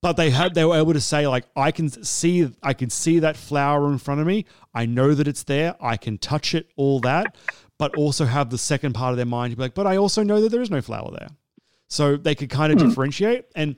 But 0.04 0.18
they 0.18 0.30
had 0.30 0.54
they 0.54 0.64
were 0.64 0.78
able 0.78 0.94
to 0.94 1.02
say 1.02 1.26
like 1.26 1.46
i 1.56 1.72
can 1.72 1.90
see 1.90 2.48
i 2.62 2.74
can 2.74 2.92
see 2.92 3.18
that 3.20 3.36
flower 3.36 3.92
in 3.92 3.98
front 3.98 4.22
of 4.22 4.28
me. 4.28 4.46
I 4.72 4.86
know 4.86 5.16
that 5.16 5.28
it's 5.28 5.42
there. 5.42 5.76
I 5.82 5.98
can 5.98 6.20
touch 6.20 6.54
it 6.54 6.68
all 6.76 7.00
that 7.00 7.36
but 7.80 7.96
also 7.96 8.24
have 8.26 8.52
the 8.52 8.58
second 8.58 8.94
part 8.94 9.12
of 9.12 9.18
their 9.18 9.26
mind 9.26 9.52
to 9.52 9.58
be 9.58 9.64
like 9.64 9.74
but 9.74 9.88
i 9.88 9.98
also 9.98 10.22
know 10.22 10.40
that 10.42 10.50
there 10.50 10.62
is 10.62 10.70
no 10.70 10.80
flower 10.80 11.10
there. 11.10 11.30
So 11.88 12.18
they 12.18 12.36
could 12.36 12.52
kind 12.52 12.72
of 12.72 12.80
hmm. 12.80 12.88
differentiate. 12.88 13.46
And 13.56 13.76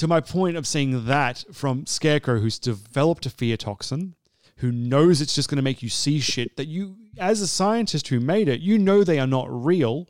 to 0.00 0.08
my 0.08 0.20
point 0.20 0.56
of 0.56 0.66
seeing 0.66 1.06
that 1.06 1.44
from 1.52 1.86
scarecrow 1.86 2.38
who's 2.40 2.58
developed 2.58 3.26
a 3.26 3.30
fear 3.30 3.56
toxin 3.56 4.14
who 4.56 4.70
knows 4.70 5.20
it's 5.20 5.34
just 5.34 5.48
going 5.48 5.56
to 5.56 5.62
make 5.62 5.82
you 5.82 5.88
see 5.88 6.20
shit 6.20 6.56
that 6.56 6.66
you 6.66 6.96
as 7.18 7.40
a 7.40 7.46
scientist 7.46 8.08
who 8.08 8.20
made 8.20 8.48
it 8.48 8.60
you 8.60 8.76
know 8.78 9.02
they 9.04 9.18
are 9.18 9.26
not 9.26 9.46
real 9.48 10.06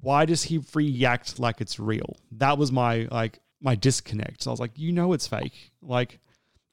why 0.00 0.24
does 0.24 0.44
he 0.44 0.60
react 0.74 1.38
like 1.38 1.60
it's 1.60 1.78
real? 1.78 2.16
That 2.32 2.58
was 2.58 2.70
my 2.72 3.08
like 3.10 3.40
my 3.60 3.74
disconnect. 3.74 4.42
So 4.42 4.50
I 4.50 4.52
was 4.52 4.60
like, 4.60 4.72
you 4.76 4.92
know, 4.92 5.12
it's 5.12 5.26
fake. 5.26 5.72
Like, 5.82 6.20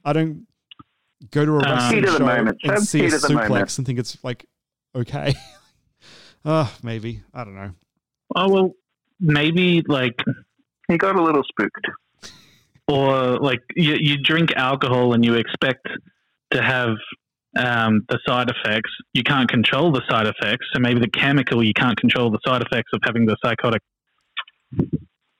I 0.03 0.13
don't 0.13 0.45
go 1.31 1.45
to 1.45 1.51
a 1.53 1.55
Um, 1.55 1.61
wrestling 1.63 2.03
Heat 2.03 2.05
the 2.05 2.17
show 2.17 2.27
and 2.27 2.55
Have 2.65 2.79
see 2.83 2.99
a 2.99 3.03
heat 3.03 3.29
moment. 3.29 3.51
suplex 3.51 3.77
and 3.77 3.87
think 3.87 3.99
it's 3.99 4.23
like 4.23 4.45
okay. 4.95 5.33
uh, 6.45 6.69
maybe 6.83 7.23
I 7.33 7.43
don't 7.43 7.55
know. 7.55 7.71
Oh 8.35 8.49
well, 8.49 8.71
maybe 9.19 9.83
like 9.87 10.21
he 10.87 10.97
got 10.97 11.15
a 11.15 11.23
little 11.23 11.43
spooked, 11.43 11.87
or 12.87 13.37
like 13.39 13.61
you, 13.75 13.95
you 13.99 14.17
drink 14.17 14.53
alcohol 14.55 15.13
and 15.13 15.25
you 15.25 15.35
expect 15.35 15.87
to 16.51 16.61
have 16.61 16.95
um, 17.55 18.05
the 18.09 18.19
side 18.27 18.49
effects. 18.49 18.91
You 19.13 19.23
can't 19.23 19.49
control 19.49 19.91
the 19.91 20.01
side 20.09 20.27
effects, 20.27 20.65
so 20.73 20.79
maybe 20.79 20.99
the 20.99 21.09
chemical 21.09 21.63
you 21.63 21.73
can't 21.73 21.97
control 21.97 22.29
the 22.29 22.39
side 22.45 22.61
effects 22.61 22.91
of 22.93 23.01
having 23.03 23.25
the 23.25 23.37
psychotic 23.43 23.81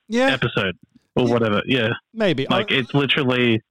yeah. 0.07 0.31
episode 0.31 0.75
or 1.15 1.27
whatever. 1.27 1.61
Yeah, 1.65 1.89
maybe 2.13 2.47
like 2.49 2.71
it's 2.71 2.93
literally 2.93 3.61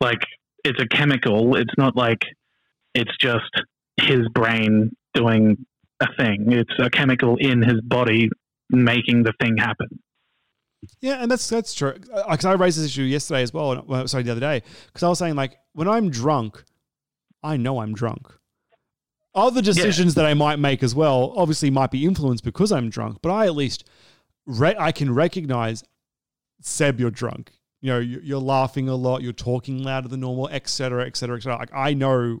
like 0.00 0.22
it's 0.64 0.80
a 0.80 0.86
chemical. 0.86 1.56
It's 1.56 1.74
not 1.76 1.96
like 1.96 2.22
it's 2.94 3.16
just 3.18 3.50
his 4.00 4.28
brain 4.28 4.96
doing 5.12 5.64
a 6.00 6.06
thing. 6.16 6.52
It's 6.52 6.72
a 6.78 6.90
chemical 6.90 7.36
in 7.36 7.62
his 7.62 7.80
body 7.82 8.30
making 8.70 9.22
the 9.24 9.32
thing 9.40 9.56
happen. 9.56 9.88
Yeah, 11.00 11.14
and 11.22 11.30
that's 11.30 11.48
that's 11.48 11.74
true. 11.74 11.94
Uh, 12.12 12.30
because 12.30 12.44
I 12.44 12.52
raised 12.52 12.78
this 12.78 12.86
issue 12.86 13.02
yesterday 13.02 13.42
as 13.42 13.52
well. 13.52 13.82
well, 13.86 14.02
uh, 14.02 14.06
Sorry, 14.06 14.22
the 14.22 14.32
other 14.32 14.40
day. 14.40 14.62
Because 14.86 15.02
I 15.02 15.08
was 15.08 15.18
saying 15.18 15.34
like 15.36 15.56
when 15.72 15.88
I'm 15.88 16.10
drunk, 16.10 16.64
I 17.42 17.56
know 17.56 17.80
I'm 17.80 17.94
drunk. 17.94 18.28
Other 19.34 19.60
decisions 19.62 20.14
that 20.14 20.26
I 20.26 20.34
might 20.34 20.60
make 20.60 20.82
as 20.82 20.94
well, 20.94 21.32
obviously, 21.36 21.68
might 21.70 21.90
be 21.90 22.04
influenced 22.04 22.44
because 22.44 22.70
I'm 22.70 22.88
drunk. 22.88 23.18
But 23.20 23.30
I 23.30 23.46
at 23.46 23.54
least 23.56 23.88
re- 24.46 24.76
I 24.78 24.92
can 24.92 25.12
recognize, 25.12 25.82
Seb, 26.60 27.00
you're 27.00 27.10
drunk. 27.10 27.50
You 27.80 27.90
know, 27.90 27.98
you- 27.98 28.20
you're 28.22 28.38
laughing 28.40 28.88
a 28.88 28.94
lot. 28.94 29.22
You're 29.22 29.32
talking 29.32 29.82
louder 29.82 30.08
than 30.08 30.20
normal, 30.20 30.48
etc., 30.48 31.04
etc., 31.06 31.36
etc. 31.36 31.58
Like 31.58 31.74
I 31.74 31.94
know 31.94 32.40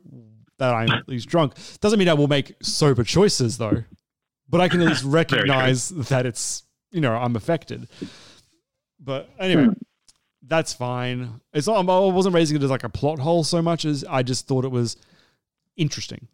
that 0.58 0.72
I'm 0.72 0.90
at 0.90 1.08
least 1.08 1.28
drunk. 1.28 1.54
Doesn't 1.80 1.98
mean 1.98 2.08
I 2.08 2.14
will 2.14 2.28
make 2.28 2.54
sober 2.62 3.02
choices 3.02 3.58
though, 3.58 3.82
but 4.48 4.60
I 4.60 4.68
can 4.68 4.80
at 4.80 4.86
least 4.86 5.02
recognize 5.04 5.88
that 5.88 6.26
it's 6.26 6.62
you 6.92 7.00
know 7.00 7.12
I'm 7.14 7.34
affected. 7.34 7.88
But 9.04 9.28
anyway, 9.38 9.68
that's 10.46 10.72
fine. 10.72 11.40
It's 11.52 11.66
not. 11.66 11.88
I 11.88 12.12
wasn't 12.12 12.34
raising 12.34 12.56
it 12.56 12.62
as 12.62 12.70
like 12.70 12.84
a 12.84 12.88
plot 12.88 13.18
hole 13.18 13.44
so 13.44 13.60
much 13.60 13.84
as 13.84 14.04
I 14.04 14.22
just 14.22 14.46
thought 14.46 14.64
it 14.64 14.70
was 14.70 14.96
interesting. 15.76 16.28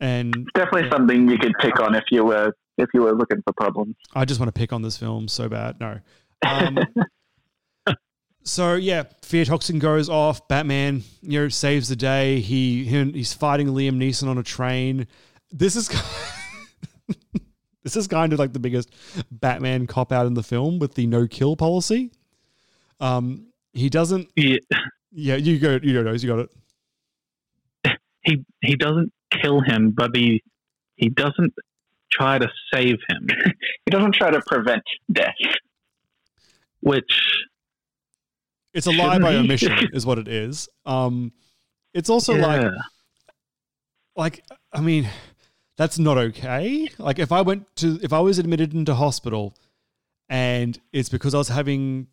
And 0.00 0.48
definitely 0.54 0.90
something 0.90 1.28
you 1.28 1.38
could 1.38 1.54
pick 1.60 1.80
on 1.80 1.94
if 1.94 2.04
you 2.10 2.24
were 2.24 2.54
if 2.78 2.88
you 2.94 3.02
were 3.02 3.14
looking 3.14 3.42
for 3.42 3.52
problems. 3.52 3.96
I 4.14 4.24
just 4.24 4.40
want 4.40 4.54
to 4.54 4.58
pick 4.58 4.72
on 4.72 4.82
this 4.82 4.96
film 4.96 5.28
so 5.28 5.48
bad. 5.48 5.80
No. 5.80 5.98
Um, 6.46 6.78
so 8.42 8.74
yeah, 8.74 9.04
fear 9.22 9.44
toxin 9.44 9.78
goes 9.78 10.08
off. 10.08 10.46
Batman, 10.48 11.02
you 11.22 11.40
know, 11.40 11.48
saves 11.48 11.88
the 11.88 11.96
day. 11.96 12.40
He, 12.40 12.84
he 12.84 13.10
he's 13.12 13.32
fighting 13.32 13.68
Liam 13.68 13.96
Neeson 13.96 14.28
on 14.28 14.38
a 14.38 14.42
train. 14.42 15.06
This 15.50 15.76
is 15.76 15.88
this 17.86 17.94
is 17.94 18.08
kind 18.08 18.32
of 18.32 18.40
like 18.40 18.52
the 18.52 18.58
biggest 18.58 18.92
Batman 19.30 19.86
cop 19.86 20.10
out 20.10 20.26
in 20.26 20.34
the 20.34 20.42
film 20.42 20.80
with 20.80 20.94
the 20.94 21.06
no 21.06 21.28
kill 21.28 21.54
policy. 21.54 22.10
Um, 22.98 23.46
he 23.72 23.88
doesn't. 23.88 24.28
Yeah, 24.34 24.56
yeah. 25.12 25.36
You 25.36 25.56
go. 25.60 25.78
You 25.80 26.02
know, 26.02 26.12
you 26.12 26.28
got 26.28 26.48
it. 27.84 27.98
He 28.22 28.44
he 28.60 28.74
doesn't 28.74 29.12
kill 29.30 29.60
him, 29.60 29.92
but 29.92 30.10
he 30.16 30.42
he 30.96 31.10
doesn't 31.10 31.54
try 32.10 32.38
to 32.38 32.48
save 32.74 32.96
him. 33.08 33.28
he 33.84 33.90
doesn't 33.90 34.16
try 34.16 34.32
to 34.32 34.42
prevent 34.48 34.82
death. 35.12 35.34
Which 36.80 37.46
It's 38.74 38.88
a 38.88 38.90
lie 38.90 39.20
by 39.20 39.36
omission, 39.36 39.72
is 39.92 40.04
what 40.04 40.18
it 40.18 40.26
is. 40.26 40.68
Um, 40.84 41.30
it's 41.94 42.10
also 42.10 42.34
like, 42.34 42.68
like 44.16 44.44
I 44.72 44.80
mean, 44.80 45.08
that's 45.76 45.98
not 45.98 46.18
okay. 46.18 46.88
Like 46.98 47.18
if 47.18 47.32
I 47.32 47.42
went 47.42 47.74
to, 47.76 47.98
if 48.02 48.12
I 48.12 48.20
was 48.20 48.38
admitted 48.38 48.74
into 48.74 48.94
hospital, 48.94 49.54
and 50.28 50.78
it's 50.92 51.08
because 51.08 51.34
I 51.34 51.38
was 51.38 51.48
having, 51.48 52.08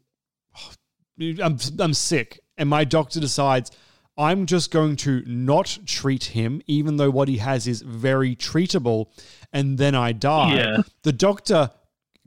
I'm 1.19 1.57
I'm 1.79 1.93
sick, 1.93 2.39
and 2.57 2.69
my 2.69 2.83
doctor 2.83 3.19
decides 3.19 3.71
I'm 4.17 4.45
just 4.45 4.69
going 4.71 4.95
to 4.97 5.23
not 5.25 5.79
treat 5.85 6.25
him, 6.25 6.61
even 6.67 6.97
though 6.97 7.09
what 7.09 7.27
he 7.27 7.37
has 7.37 7.67
is 7.67 7.81
very 7.81 8.35
treatable, 8.35 9.07
and 9.51 9.77
then 9.77 9.95
I 9.95 10.11
die. 10.11 10.55
Yeah. 10.55 10.77
The 11.01 11.13
doctor 11.13 11.71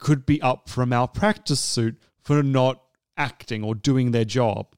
could 0.00 0.26
be 0.26 0.42
up 0.42 0.68
for 0.68 0.82
a 0.82 0.86
malpractice 0.86 1.60
suit 1.60 1.96
for 2.20 2.42
not 2.42 2.82
acting 3.16 3.62
or 3.62 3.74
doing 3.74 4.10
their 4.10 4.24
job. 4.24 4.74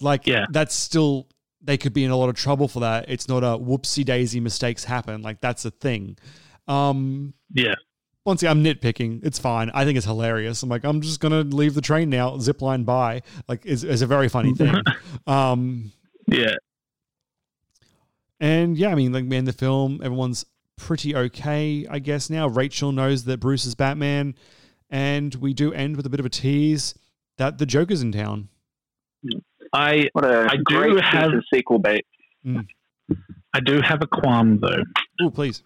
Like 0.00 0.26
Yeah. 0.26 0.46
that's 0.50 0.74
still 0.74 1.28
they 1.62 1.76
could 1.76 1.92
be 1.92 2.04
in 2.04 2.10
a 2.10 2.16
lot 2.16 2.28
of 2.28 2.34
trouble 2.36 2.68
for 2.68 2.80
that. 2.80 3.06
It's 3.08 3.28
not 3.28 3.42
a 3.44 3.58
whoopsie 3.58 4.04
daisy 4.04 4.40
mistakes 4.40 4.84
happen. 4.84 5.22
Like 5.22 5.40
that's 5.40 5.64
a 5.64 5.70
thing. 5.70 6.16
Um 6.68 7.34
Yeah. 7.52 7.74
once 8.24 8.42
again, 8.42 8.56
I'm 8.58 8.64
nitpicking. 8.64 9.20
It's 9.24 9.38
fine. 9.38 9.70
I 9.74 9.84
think 9.84 9.96
it's 9.96 10.06
hilarious. 10.06 10.62
I'm 10.62 10.68
like, 10.68 10.84
I'm 10.84 11.00
just 11.00 11.20
gonna 11.20 11.40
leave 11.42 11.74
the 11.74 11.80
train 11.80 12.08
now, 12.10 12.38
zip 12.38 12.62
line 12.62 12.84
by. 12.84 13.22
Like, 13.48 13.66
is 13.66 13.84
is 13.84 14.02
a 14.02 14.06
very 14.06 14.28
funny 14.28 14.54
thing. 14.54 14.74
um, 15.26 15.92
Yeah. 16.26 16.54
and 18.40 18.76
yeah, 18.78 18.88
I 18.90 18.94
mean, 18.94 19.12
like, 19.12 19.24
man, 19.24 19.44
the 19.44 19.52
film, 19.52 20.00
everyone's 20.02 20.46
pretty 20.76 21.14
okay, 21.14 21.86
I 21.90 21.98
guess. 21.98 22.30
Now 22.30 22.48
Rachel 22.48 22.90
knows 22.92 23.24
that 23.24 23.38
Bruce 23.40 23.66
is 23.66 23.74
Batman, 23.74 24.34
and 24.88 25.34
we 25.34 25.52
do 25.52 25.72
end 25.72 25.96
with 25.96 26.06
a 26.06 26.10
bit 26.10 26.20
of 26.20 26.26
a 26.26 26.30
tease 26.30 26.94
that 27.36 27.58
the 27.58 27.66
Joker's 27.66 28.00
in 28.02 28.12
town. 28.12 28.48
I 29.72 30.08
What 30.12 30.24
a 30.24 30.48
I 30.50 30.56
great 30.56 30.90
do 30.90 30.94
piece 30.96 31.04
have 31.04 31.32
of 31.32 31.44
sequel 31.52 31.78
bait. 31.78 32.04
Hmm. 32.44 32.60
I 33.54 33.60
do 33.60 33.80
have 33.80 34.02
a 34.02 34.06
qualm 34.06 34.60
though 34.60 34.82
Oh, 35.22 35.30
please. 35.30 35.62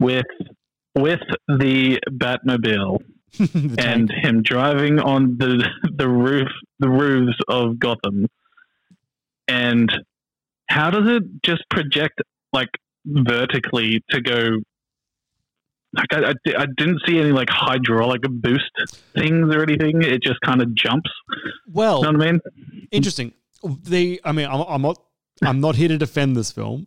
with 0.00 0.26
with 0.96 1.20
the 1.48 2.00
Batmobile 2.10 2.98
and 3.78 4.10
him 4.10 4.42
driving 4.42 4.98
on 5.00 5.36
the 5.38 5.68
the 5.96 6.08
roof 6.08 6.48
the 6.78 6.88
roofs 6.88 7.38
of 7.48 7.78
Gotham. 7.78 8.26
And 9.48 9.90
how 10.68 10.90
does 10.90 11.06
it 11.08 11.22
just 11.44 11.62
project 11.70 12.22
like 12.52 12.70
vertically 13.04 14.02
to 14.10 14.20
go? 14.20 14.58
Like 15.94 16.12
I, 16.12 16.30
I, 16.30 16.62
I 16.62 16.66
didn't 16.76 17.00
see 17.06 17.18
any 17.20 17.32
like 17.32 17.48
hydraulic 17.50 18.22
boost 18.22 18.70
things 19.14 19.54
or 19.54 19.62
anything. 19.62 20.02
It 20.02 20.22
just 20.22 20.40
kind 20.40 20.60
of 20.60 20.74
jumps. 20.74 21.10
Well, 21.72 22.02
know 22.02 22.12
what 22.12 22.22
I 22.26 22.32
mean? 22.32 22.40
interesting. 22.90 23.32
They, 23.84 24.18
I 24.24 24.32
mean, 24.32 24.46
I'm, 24.46 24.60
I'm 24.62 24.82
not, 24.82 25.00
I'm 25.42 25.60
not 25.60 25.76
here 25.76 25.88
to 25.88 25.96
defend 25.98 26.36
this 26.36 26.50
film, 26.52 26.86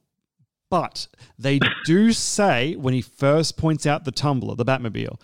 but 0.70 1.08
they 1.40 1.60
do 1.86 2.12
say 2.14 2.76
when 2.76 2.94
he 2.94 3.02
first 3.02 3.58
points 3.58 3.86
out 3.88 4.06
the 4.06 4.12
tumbler, 4.12 4.56
the 4.56 4.66
Batmobile, 4.66 5.20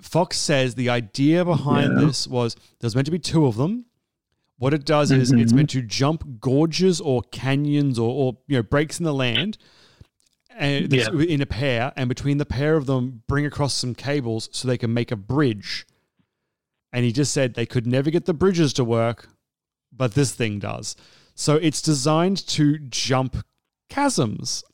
Fox 0.00 0.36
says 0.38 0.74
the 0.74 0.88
idea 0.88 1.44
behind 1.44 1.98
Yeah. 2.00 2.06
this 2.06 2.26
was 2.28 2.56
there's 2.80 2.94
meant 2.94 3.06
to 3.06 3.10
be 3.12 3.18
two 3.18 3.46
of 3.46 3.56
them. 3.56 3.86
What 4.58 4.72
it 4.72 4.84
does 4.86 5.10
is 5.10 5.32
it's 5.32 5.52
Mhm. 5.52 5.56
meant 5.56 5.70
to 5.70 5.82
jump 5.82 6.40
gorges 6.40 7.00
or 7.00 7.22
canyons 7.30 7.98
or, 7.98 8.10
or 8.10 8.38
you 8.46 8.56
know 8.56 8.62
breaks 8.62 8.98
in 8.98 9.04
the 9.04 9.12
land, 9.14 9.58
and 10.58 10.92
Yeah. 10.92 11.10
in 11.12 11.40
a 11.40 11.46
pair, 11.46 11.92
and 11.96 12.08
between 12.08 12.38
the 12.38 12.46
pair 12.46 12.76
of 12.76 12.86
them, 12.86 13.22
bring 13.28 13.44
across 13.46 13.74
some 13.74 13.94
cables 13.94 14.48
so 14.52 14.66
they 14.68 14.78
can 14.78 14.92
make 14.94 15.10
a 15.12 15.16
bridge. 15.16 15.86
And 16.92 17.04
he 17.04 17.12
just 17.12 17.32
said 17.32 17.54
they 17.54 17.66
could 17.66 17.86
never 17.86 18.10
get 18.10 18.24
the 18.24 18.34
bridges 18.34 18.72
to 18.74 18.84
work, 18.84 19.28
but 19.92 20.14
this 20.14 20.32
thing 20.32 20.58
does. 20.58 20.96
So 21.34 21.56
it's 21.56 21.82
designed 21.82 22.46
to 22.48 22.78
jump 22.78 23.44
chasms. 23.90 24.64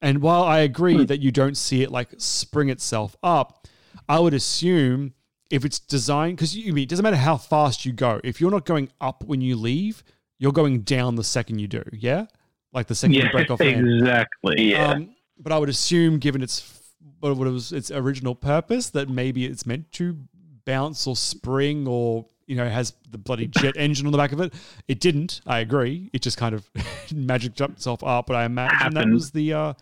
And 0.00 0.22
while 0.22 0.44
I 0.44 0.60
agree 0.60 1.04
that 1.04 1.20
you 1.20 1.30
don't 1.32 1.56
see 1.56 1.82
it 1.82 1.90
like 1.90 2.08
spring 2.18 2.68
itself 2.70 3.16
up, 3.22 3.66
I 4.08 4.18
would 4.20 4.32
assume 4.34 5.12
if 5.50 5.64
it's 5.64 5.80
designed 5.80 6.36
because 6.36 6.56
you 6.56 6.72
mean 6.72 6.84
it 6.84 6.88
doesn't 6.88 7.02
matter 7.02 7.16
how 7.16 7.36
fast 7.36 7.84
you 7.84 7.92
go. 7.92 8.20
If 8.22 8.40
you're 8.40 8.50
not 8.50 8.64
going 8.64 8.90
up 9.00 9.24
when 9.24 9.40
you 9.40 9.56
leave, 9.56 10.02
you're 10.38 10.52
going 10.52 10.82
down 10.82 11.16
the 11.16 11.24
second 11.24 11.58
you 11.58 11.66
do. 11.66 11.82
Yeah, 11.92 12.26
like 12.72 12.86
the 12.86 12.94
second 12.94 13.14
you 13.14 13.28
break 13.30 13.50
off. 13.50 13.60
land. 13.60 13.86
exactly. 13.88 14.70
Yeah. 14.72 14.92
Um, 14.92 15.14
but 15.38 15.52
I 15.52 15.58
would 15.58 15.68
assume, 15.68 16.18
given 16.18 16.42
its 16.42 16.74
what 17.20 17.30
it 17.30 17.36
was 17.36 17.72
its 17.72 17.90
original 17.90 18.34
purpose, 18.34 18.90
that 18.90 19.08
maybe 19.08 19.44
it's 19.44 19.66
meant 19.66 19.90
to 19.92 20.16
bounce 20.64 21.06
or 21.06 21.16
spring 21.16 21.86
or 21.88 22.26
you 22.46 22.56
know 22.56 22.68
has 22.68 22.94
the 23.10 23.18
bloody 23.18 23.46
jet 23.46 23.74
engine 23.78 24.06
on 24.06 24.12
the 24.12 24.18
back 24.18 24.32
of 24.32 24.40
it. 24.40 24.54
It 24.88 25.00
didn't. 25.00 25.40
I 25.46 25.60
agree. 25.60 26.10
It 26.12 26.22
just 26.22 26.36
kind 26.36 26.54
of 26.54 26.68
magicked 27.14 27.60
up 27.60 27.70
itself 27.70 28.02
up. 28.04 28.26
But 28.26 28.36
I 28.36 28.44
imagine 28.44 28.94
that 28.94 29.08
was 29.08 29.30
the 29.30 29.52
uh, 29.52 29.72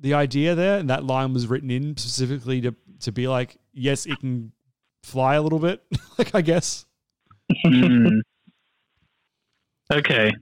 the 0.00 0.14
idea 0.14 0.54
there, 0.54 0.78
and 0.78 0.90
that 0.90 1.04
line 1.04 1.32
was 1.32 1.46
written 1.46 1.70
in 1.70 1.96
specifically 1.96 2.60
to 2.62 2.74
to 3.00 3.12
be 3.12 3.28
like, 3.28 3.56
yes, 3.72 4.06
it 4.06 4.18
can 4.20 4.52
fly 5.02 5.34
a 5.34 5.42
little 5.42 5.58
bit. 5.58 5.82
like 6.18 6.34
I 6.34 6.42
guess. 6.42 6.86
Hmm. 7.64 8.20
Okay. 9.92 10.32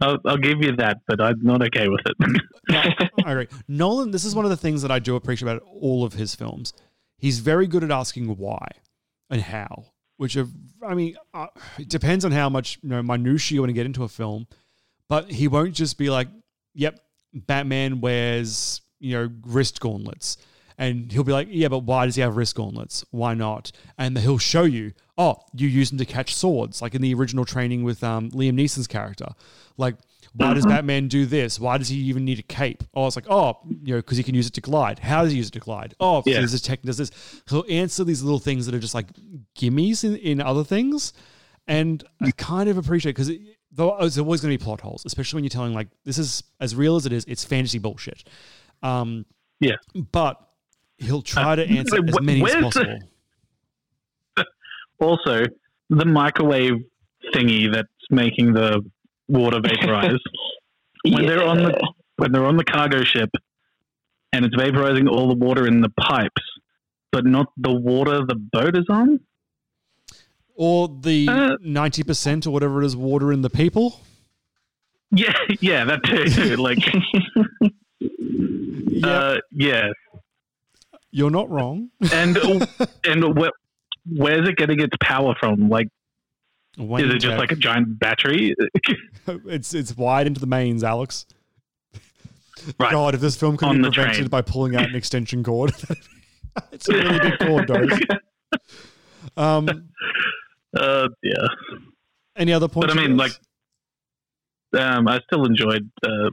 I'll, 0.00 0.18
I'll 0.24 0.36
give 0.36 0.62
you 0.62 0.74
that, 0.76 0.98
but 1.06 1.20
I'm 1.20 1.42
not 1.42 1.62
okay 1.62 1.88
with 1.88 2.00
it. 2.06 3.00
I 3.24 3.32
agree. 3.32 3.48
Nolan, 3.68 4.10
this 4.10 4.24
is 4.24 4.34
one 4.34 4.44
of 4.44 4.50
the 4.50 4.56
things 4.56 4.82
that 4.82 4.90
I 4.90 4.98
do 4.98 5.16
appreciate 5.16 5.50
about 5.50 5.62
all 5.66 6.04
of 6.04 6.14
his 6.14 6.34
films. 6.34 6.72
He's 7.18 7.40
very 7.40 7.66
good 7.66 7.84
at 7.84 7.90
asking 7.90 8.36
why 8.36 8.66
and 9.28 9.42
how, 9.42 9.86
which 10.16 10.36
are, 10.36 10.46
I 10.86 10.94
mean, 10.94 11.16
uh, 11.34 11.48
it 11.78 11.88
depends 11.88 12.24
on 12.24 12.32
how 12.32 12.48
much 12.48 12.78
you 12.82 12.88
know 12.88 13.02
minutiae 13.02 13.56
you 13.56 13.60
want 13.60 13.68
to 13.68 13.74
get 13.74 13.86
into 13.86 14.04
a 14.04 14.08
film, 14.08 14.46
but 15.08 15.30
he 15.30 15.48
won't 15.48 15.74
just 15.74 15.98
be 15.98 16.08
like, 16.08 16.28
"Yep, 16.74 16.98
Batman 17.34 18.00
wears 18.00 18.80
you 19.00 19.12
know 19.12 19.30
wrist 19.44 19.80
gauntlets," 19.80 20.38
and 20.80 21.12
he'll 21.12 21.22
be 21.22 21.32
like, 21.32 21.46
"Yeah, 21.50 21.68
but 21.68 21.80
why 21.84 22.06
does 22.06 22.16
he 22.16 22.22
have 22.22 22.36
wrist 22.36 22.56
gauntlets? 22.56 23.04
Why 23.12 23.34
not?" 23.34 23.70
And 23.98 24.18
he'll 24.18 24.38
show 24.38 24.64
you, 24.64 24.92
"Oh, 25.16 25.36
you 25.54 25.68
use 25.68 25.90
them 25.90 25.98
to 25.98 26.04
catch 26.04 26.34
swords, 26.34 26.82
like 26.82 26.96
in 26.96 27.02
the 27.02 27.14
original 27.14 27.44
training 27.44 27.84
with 27.84 28.02
um, 28.02 28.30
Liam 28.32 28.54
Neeson's 28.54 28.88
character, 28.88 29.26
like." 29.76 29.94
Why 30.32 30.54
does 30.54 30.64
Mhm. 30.64 30.68
Batman 30.68 31.08
do 31.08 31.26
this? 31.26 31.58
Why 31.58 31.76
does 31.76 31.88
he 31.88 31.96
even 32.02 32.24
need 32.24 32.38
a 32.38 32.42
cape? 32.44 32.84
Oh, 32.94 33.08
it's 33.08 33.16
like, 33.16 33.26
oh, 33.28 33.58
you 33.82 33.94
know, 33.94 33.98
because 33.98 34.16
he 34.16 34.22
can 34.22 34.36
use 34.36 34.46
it 34.46 34.52
to 34.52 34.60
glide. 34.60 35.00
How 35.00 35.24
does 35.24 35.32
he 35.32 35.38
use 35.38 35.48
it 35.48 35.54
to 35.54 35.58
glide? 35.58 35.96
Oh, 35.98 36.22
Yeah. 36.24 36.36
because 36.36 36.52
his 36.52 36.62
tech 36.62 36.82
does 36.82 36.98
this. 36.98 37.10
He'll 37.50 37.64
answer 37.68 38.04
these 38.04 38.22
little 38.22 38.38
things 38.38 38.64
that 38.66 38.74
are 38.76 38.78
just 38.78 38.94
like 38.94 39.08
gimmies 39.58 40.04
in, 40.04 40.14
in 40.18 40.40
other 40.40 40.62
things. 40.62 41.12
And 41.66 42.04
I 42.20 42.30
kind 42.30 42.68
of 42.70 42.78
appreciate 42.78 43.16
because 43.16 43.32
though 43.72 43.96
there's 43.98 44.18
always 44.18 44.40
going 44.40 44.52
to 44.52 44.58
be 44.58 44.62
plot 44.64 44.82
holes, 44.82 45.02
especially 45.04 45.38
when 45.38 45.42
you're 45.42 45.48
telling 45.50 45.74
like 45.74 45.88
this 46.04 46.16
is 46.18 46.44
as 46.60 46.76
real 46.76 46.94
as 46.94 47.06
it 47.06 47.12
is. 47.12 47.24
It's 47.26 47.44
fantasy 47.44 47.80
bullshit. 47.80 48.22
Um, 48.84 49.26
yeah, 49.58 49.76
but 50.12 50.36
he'll 51.00 51.22
try 51.22 51.54
to 51.56 51.66
answer 51.78 51.96
Uh, 51.96 52.02
as 52.08 52.14
wh- 52.16 52.22
many 52.22 52.40
as 52.40 52.42
where's 52.42 52.74
the- 52.74 52.80
possible. 52.80 52.98
also, 55.00 55.44
the 55.90 56.04
microwave 56.04 56.74
thingy 57.34 57.72
that's 57.72 57.88
making 58.10 58.52
the 58.52 58.82
water 59.28 59.60
vaporize 59.60 60.18
when 61.04 61.26
they're 61.26 61.44
on 61.44 61.58
the 61.58 61.92
when 62.16 62.32
they're 62.32 62.44
on 62.46 62.56
the 62.56 62.64
cargo 62.64 63.02
ship 63.04 63.30
and 64.32 64.44
it's 64.44 64.54
vaporizing 64.56 65.08
all 65.08 65.28
the 65.28 65.34
water 65.34 65.66
in 65.66 65.80
the 65.80 65.88
pipes, 66.00 66.42
but 67.12 67.24
not 67.26 67.46
the 67.56 67.72
water 67.72 68.24
the 68.26 68.34
boat 68.36 68.76
is 68.76 68.84
on. 68.88 69.18
Or 70.54 70.88
the 70.88 71.26
Uh, 71.28 71.56
ninety 71.62 72.02
percent 72.02 72.46
or 72.46 72.50
whatever 72.50 72.82
it 72.82 72.86
is, 72.86 72.94
water 72.96 73.32
in 73.32 73.40
the 73.42 73.50
people. 73.50 74.00
Yeah, 75.12 75.32
yeah, 75.60 75.84
that 75.86 76.04
too. 76.04 76.56
like, 76.56 76.78
uh, 79.02 79.38
yeah, 79.50 79.88
You're 81.12 81.30
not 81.30 81.50
wrong. 81.50 81.90
and 82.12 82.36
and 83.04 83.36
where, 83.36 83.50
where's 84.06 84.48
it 84.48 84.56
getting 84.56 84.80
its 84.80 84.96
power 85.02 85.34
from? 85.38 85.68
Like, 85.68 85.88
Wayne 86.78 87.06
is 87.06 87.14
it 87.14 87.18
just 87.18 87.32
Tech. 87.32 87.38
like 87.38 87.52
a 87.52 87.56
giant 87.56 87.98
battery? 87.98 88.54
it's 89.26 89.74
it's 89.74 89.96
wide 89.96 90.26
into 90.26 90.40
the 90.40 90.46
mains, 90.46 90.84
Alex. 90.84 91.26
Right. 92.78 92.92
God, 92.92 93.14
if 93.14 93.20
this 93.20 93.36
film 93.36 93.56
could 93.56 93.68
On 93.68 93.76
be 93.76 93.82
the 93.82 93.90
prevented 93.90 94.16
train. 94.16 94.28
by 94.28 94.42
pulling 94.42 94.76
out 94.76 94.88
an 94.88 94.94
extension 94.94 95.42
cord, 95.42 95.72
it's 96.72 96.88
a 96.88 96.92
really 96.92 97.18
big 97.18 97.38
cord, 97.38 97.68
though. 97.68 97.86
Um, 99.36 99.88
uh, 100.76 101.08
yeah. 101.22 101.46
any 102.36 102.52
other 102.52 102.68
points? 102.68 102.94
But 102.94 102.98
I 103.02 103.06
mean, 103.06 103.16
like, 103.16 103.32
um, 104.78 105.08
I 105.08 105.20
still 105.20 105.46
enjoyed 105.46 105.90
uh, 106.04 106.30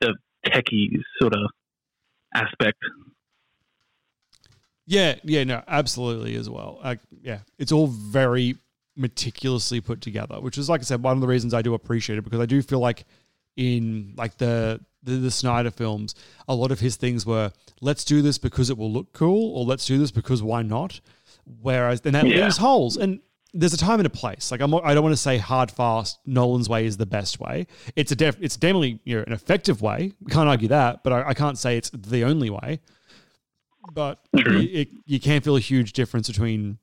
the 0.00 0.14
techie 0.46 0.96
sort 1.20 1.34
of 1.34 1.50
aspect. 2.34 2.78
Yeah, 4.92 5.14
yeah, 5.24 5.44
no, 5.44 5.62
absolutely 5.66 6.34
as 6.36 6.50
well. 6.50 6.78
Like, 6.84 7.00
yeah, 7.22 7.38
it's 7.58 7.72
all 7.72 7.86
very 7.86 8.56
meticulously 8.94 9.80
put 9.80 10.00
together, 10.02 10.38
which 10.40 10.58
is, 10.58 10.68
like 10.68 10.80
I 10.82 10.84
said, 10.84 11.02
one 11.02 11.16
of 11.16 11.20
the 11.22 11.26
reasons 11.26 11.54
I 11.54 11.62
do 11.62 11.72
appreciate 11.72 12.18
it 12.18 12.22
because 12.24 12.40
I 12.40 12.46
do 12.46 12.60
feel 12.60 12.78
like 12.80 13.04
in 13.56 14.12
like 14.16 14.36
the 14.38 14.80
the, 15.02 15.12
the 15.12 15.30
Snyder 15.30 15.70
films, 15.70 16.14
a 16.46 16.54
lot 16.54 16.70
of 16.70 16.78
his 16.80 16.96
things 16.96 17.24
were 17.26 17.52
let's 17.80 18.04
do 18.04 18.20
this 18.22 18.36
because 18.38 18.68
it 18.70 18.76
will 18.76 18.92
look 18.92 19.12
cool, 19.14 19.56
or 19.56 19.64
let's 19.64 19.86
do 19.86 19.96
this 19.98 20.10
because 20.10 20.42
why 20.42 20.60
not? 20.62 21.00
Whereas 21.62 22.02
then 22.02 22.12
that 22.12 22.26
Yeah. 22.26 22.44
leaves 22.44 22.58
holes, 22.58 22.96
and 22.98 23.20
there's 23.54 23.72
a 23.74 23.78
time 23.78 23.98
and 24.00 24.06
a 24.06 24.10
place. 24.10 24.50
Like 24.50 24.60
I'm, 24.60 24.70
not- 24.70 24.84
I 24.84 24.92
don't 24.94 25.02
want 25.02 25.14
to 25.14 25.20
say 25.20 25.38
hard 25.38 25.70
fast. 25.70 26.18
Nolan's 26.26 26.68
way 26.68 26.84
is 26.86 26.96
the 26.98 27.06
best 27.06 27.40
way. 27.40 27.66
It's 27.96 28.12
a 28.12 28.16
def, 28.16 28.36
it's 28.40 28.56
definitely 28.56 29.00
you 29.04 29.16
know 29.16 29.24
an 29.26 29.32
effective 29.32 29.80
way. 29.82 30.12
We 30.22 30.30
can't 30.30 30.48
argue 30.48 30.68
that, 30.68 31.02
but 31.02 31.12
I, 31.14 31.28
I 31.30 31.34
can't 31.34 31.56
say 31.58 31.76
it's 31.78 31.90
the 31.90 32.24
only 32.24 32.50
way 32.50 32.80
but 33.92 34.18
True. 34.36 34.58
it, 34.58 34.64
it, 34.64 34.88
you 35.06 35.20
can 35.20 35.40
feel 35.40 35.56
a 35.56 35.60
huge 35.60 35.92
difference 35.92 36.28
between 36.28 36.78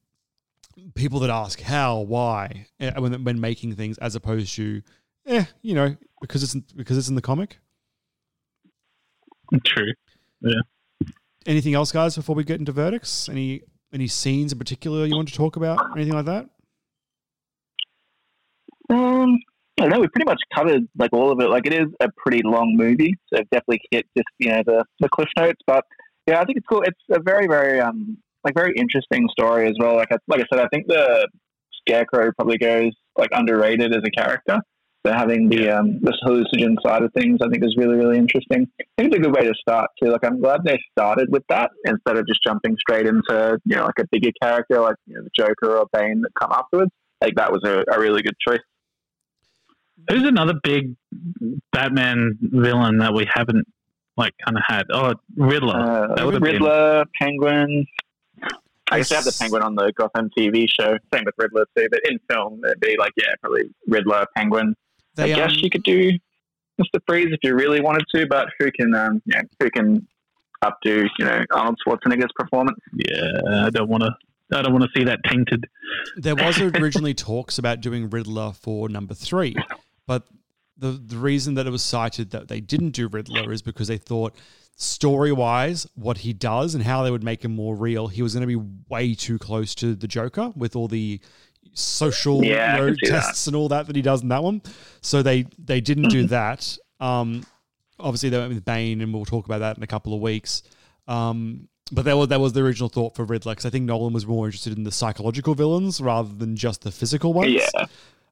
people 0.96 1.20
that 1.20 1.30
ask 1.30 1.62
how, 1.62 2.00
why, 2.00 2.68
eh, 2.80 2.98
when 3.00 3.24
when 3.24 3.40
making 3.40 3.76
things, 3.76 3.98
as 4.00 4.16
opposed 4.16 4.56
to, 4.56 4.82
eh, 5.26 5.46
you 5.62 5.74
know, 5.74 5.96
because 6.22 6.44
it's 6.44 6.56
because 6.74 6.98
it's 6.98 7.10
in 7.10 7.16
the 7.16 7.22
comic. 7.22 7.60
True. 9.66 9.94
Yeah. 10.42 10.62
Anything 11.46 11.74
else, 11.74 11.92
guys, 11.92 12.16
before 12.16 12.36
we 12.36 12.44
get 12.44 12.60
into 12.60 12.72
verdicts? 12.72 13.30
Any 13.30 13.62
any 13.94 14.08
scenes 14.08 14.52
in 14.52 14.60
particular 14.60 15.06
you 15.06 15.16
want 15.16 15.30
to 15.30 15.34
talk 15.34 15.56
about? 15.56 15.96
Anything 15.96 16.14
like 16.14 16.26
that? 16.26 16.50
Um, 18.92 19.40
I 19.80 19.84
don't 19.84 19.90
know. 19.90 20.00
We 20.00 20.08
pretty 20.08 20.26
much 20.26 20.42
covered 20.54 20.88
like 20.98 21.12
all 21.14 21.32
of 21.32 21.40
it. 21.40 21.50
Like 21.50 21.66
it 21.66 21.74
is 21.74 21.88
a 22.00 22.10
pretty 22.18 22.42
long 22.44 22.76
movie, 22.76 23.16
so 23.34 23.42
definitely 23.52 23.82
hit 23.92 24.06
just 24.18 24.28
you 24.38 24.52
know 24.52 24.62
the 24.66 24.84
the 25.00 25.10
cliff 25.10 25.30
notes. 25.38 25.62
But 25.66 25.86
yeah, 26.30 26.42
I 26.42 26.46
think 26.46 26.58
it's 26.58 26.68
cool. 26.68 26.84
It's 26.84 27.00
a 27.10 27.20
very 27.20 27.48
very 27.48 27.80
um 27.80 28.18
like 28.44 28.54
very 28.54 28.74
interesting 28.76 29.28
story 29.32 29.68
as 29.68 29.74
well. 29.80 29.96
Like 29.96 30.12
I, 30.12 30.18
like 30.28 30.42
I 30.42 30.46
said, 30.52 30.64
I 30.64 30.68
think 30.72 30.88
the 30.88 31.28
Scarecrow 31.82 32.32
probably 32.38 32.58
goes 32.58 32.92
like 33.18 33.30
underrated 33.32 33.94
as 33.94 34.04
a 34.06 34.12
character. 34.12 34.60
So 35.06 35.14
having 35.14 35.50
the 35.50 35.70
um, 35.70 36.00
this 36.02 36.16
hallucinogen 36.26 36.76
side 36.86 37.04
of 37.04 37.12
things, 37.14 37.40
I 37.42 37.50
think 37.50 37.64
is 37.64 37.76
really 37.78 37.96
really 37.96 38.18
interesting. 38.18 38.68
I 38.80 38.84
think 38.98 39.14
it's 39.14 39.16
a 39.16 39.22
good 39.22 39.36
way 39.36 39.48
to 39.48 39.54
start 39.60 39.90
too. 40.02 40.12
Like 40.12 40.24
I'm 40.24 40.40
glad 40.40 40.62
they 40.64 40.78
started 40.92 41.30
with 41.32 41.44
that 41.50 41.72
instead 41.86 42.18
of 42.18 42.28
just 42.28 42.44
jumping 42.44 42.76
straight 42.80 43.08
into 43.08 43.58
you 43.66 43.76
know 43.76 43.86
like 43.86 44.00
a 44.00 44.06
bigger 44.12 44.32
character 44.42 44.80
like 44.82 44.98
you 45.08 45.16
know 45.16 45.24
the 45.24 45.32
Joker 45.36 45.78
or 45.78 45.88
Bane 45.94 46.22
that 46.22 46.32
come 46.40 46.52
afterwards. 46.52 46.92
Like 47.22 47.36
that 47.36 47.52
was 47.52 47.62
a, 47.66 47.84
a 47.92 48.00
really 48.00 48.22
good 48.22 48.36
choice. 48.46 48.60
Who's 50.10 50.28
another 50.28 50.54
big 50.64 50.96
Batman 51.74 52.38
villain 52.42 53.00
that 53.00 53.14
we 53.14 53.28
haven't 53.34 53.68
like 54.20 54.34
kind 54.46 54.58
of 54.58 54.64
had? 54.68 54.86
Oh, 54.92 55.14
Riddler. 55.36 55.76
Uh, 55.76 56.16
that 56.16 56.26
would 56.26 56.36
have 56.36 56.44
been. 56.44 56.54
Riddler, 56.54 57.06
Penguin. 57.20 57.88
I 58.92 58.98
guess 58.98 59.10
they 59.10 59.16
have 59.16 59.26
the 59.26 59.36
Penguin 59.40 59.62
on 59.62 59.76
the 59.76 59.94
Gotham 59.96 60.30
TV 60.38 60.68
show. 60.70 60.98
Same 61.14 61.24
with 61.26 61.36
Riddler 61.38 61.66
too, 61.78 61.88
but 61.92 62.02
in 62.10 62.20
film 62.30 62.62
it'd 62.66 62.80
be 62.80 62.96
like 63.00 63.14
yeah, 63.18 63.34
probably 63.42 63.72
Riddler, 63.88 64.26
Penguin. 64.36 64.76
They, 65.16 65.34
I 65.34 65.36
guess 65.36 65.54
um, 65.54 65.60
you 65.60 65.70
could 65.70 65.84
do 65.84 66.12
Mister 66.78 67.00
Freeze 67.08 67.28
if 67.32 67.40
you 67.44 67.56
really 67.56 67.82
wanted 67.82 68.06
to, 68.16 68.26
but 68.28 68.50
who 68.58 68.72
can 68.72 68.94
um, 68.96 69.22
you 69.26 69.36
know, 69.36 69.44
who 69.60 69.70
can 69.70 70.08
updo 70.64 71.08
you 71.18 71.26
know 71.26 71.44
Arnold 71.52 71.78
Schwarzenegger's 71.86 72.32
performance? 72.36 72.80
Yeah, 72.94 73.66
I 73.66 73.70
don't 73.70 73.90
want 73.90 74.04
to. 74.04 74.12
I 74.52 74.64
don't 74.64 74.74
want 74.74 74.86
to 74.86 75.00
see 75.00 75.06
that 75.06 75.20
tainted. 75.26 75.68
There 76.18 76.36
was 76.36 76.60
originally 76.62 77.14
talks 77.14 77.60
about 77.60 77.82
doing 77.82 78.10
Riddler 78.10 78.54
for 78.54 78.90
number 78.90 79.14
three, 79.14 79.56
but 80.08 80.24
the 80.80 80.92
the 80.92 81.18
reason 81.18 81.54
that 81.56 81.68
it 81.68 81.72
was 81.72 81.84
cited 81.84 82.32
that 82.32 82.48
they 82.48 82.60
didn't 82.62 82.92
do 82.92 83.08
Riddler 83.08 83.52
is 83.52 83.62
because 83.62 83.88
they 83.88 83.98
thought 83.98 84.34
story 84.76 85.32
wise, 85.32 85.86
what 85.96 86.20
he 86.20 86.32
does 86.34 86.74
and 86.74 86.84
how 86.84 87.04
they 87.04 87.12
would 87.12 87.24
make 87.24 87.44
him 87.44 87.54
more 87.54 87.76
real, 87.76 88.08
he 88.08 88.22
was 88.22 88.34
going 88.34 88.48
to 88.48 88.60
be 88.60 88.70
way 88.88 89.14
too 89.14 89.38
close 89.38 89.76
to 89.76 89.94
the 89.94 90.08
Joker 90.08 90.54
with 90.56 90.76
all 90.76 90.88
the 90.88 91.20
social 91.74 92.44
Yeah, 92.44 92.78
you 92.78 92.82
know, 92.82 92.94
see 92.94 93.12
that. 93.12 93.22
tests 93.22 93.48
and 93.48 93.56
all 93.56 93.68
that 93.70 93.88
that 93.88 93.96
he 93.96 94.02
does 94.02 94.22
in 94.22 94.30
that 94.30 94.42
one. 94.44 94.62
So 95.02 95.22
they 95.22 95.46
they 95.58 95.82
didn't 95.82 96.10
do 96.10 96.28
that. 96.28 96.78
Um, 97.00 97.44
obviously, 98.00 98.30
they 98.30 98.38
went 98.38 98.54
with 98.54 98.66
Bane, 98.66 99.02
and 99.02 99.14
we'll 99.14 99.26
talk 99.26 99.46
about 99.46 99.60
that 99.60 99.78
in 99.78 99.84
a 99.84 99.88
couple 99.88 100.14
of 100.14 100.22
weeks. 100.22 100.64
Um, 101.08 101.68
but 101.92 102.06
that 102.06 102.16
was 102.16 102.28
that 102.30 102.40
was 102.40 102.54
the 102.54 102.62
original 102.62 102.88
thought 102.90 103.16
for 103.16 103.26
Riddler 103.26 103.52
because 103.54 103.66
I 103.66 103.70
think 103.70 103.86
Nolan 103.86 104.14
was 104.14 104.26
more 104.26 104.46
interested 104.46 104.78
in 104.78 104.84
the 104.84 104.92
psychological 104.92 105.56
villains 105.56 106.00
rather 106.00 106.34
than 106.34 106.56
just 106.56 106.82
the 106.84 106.92
physical 106.92 107.34
ones. 107.34 107.52
Yeah. 107.52 107.86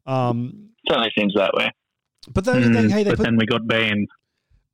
Um, 0.06 0.70
Certainly 0.88 1.12
seems 1.18 1.34
that 1.34 1.54
way. 1.54 1.72
But 2.34 2.46
they, 2.46 2.60
Mm, 2.60 2.74
they, 2.74 2.88
hey, 2.90 3.04
they 3.04 3.12
but 3.12 3.18
put, 3.18 3.24
then 3.24 3.36
we 3.38 3.46
got 3.46 3.68
Bane. 3.68 4.08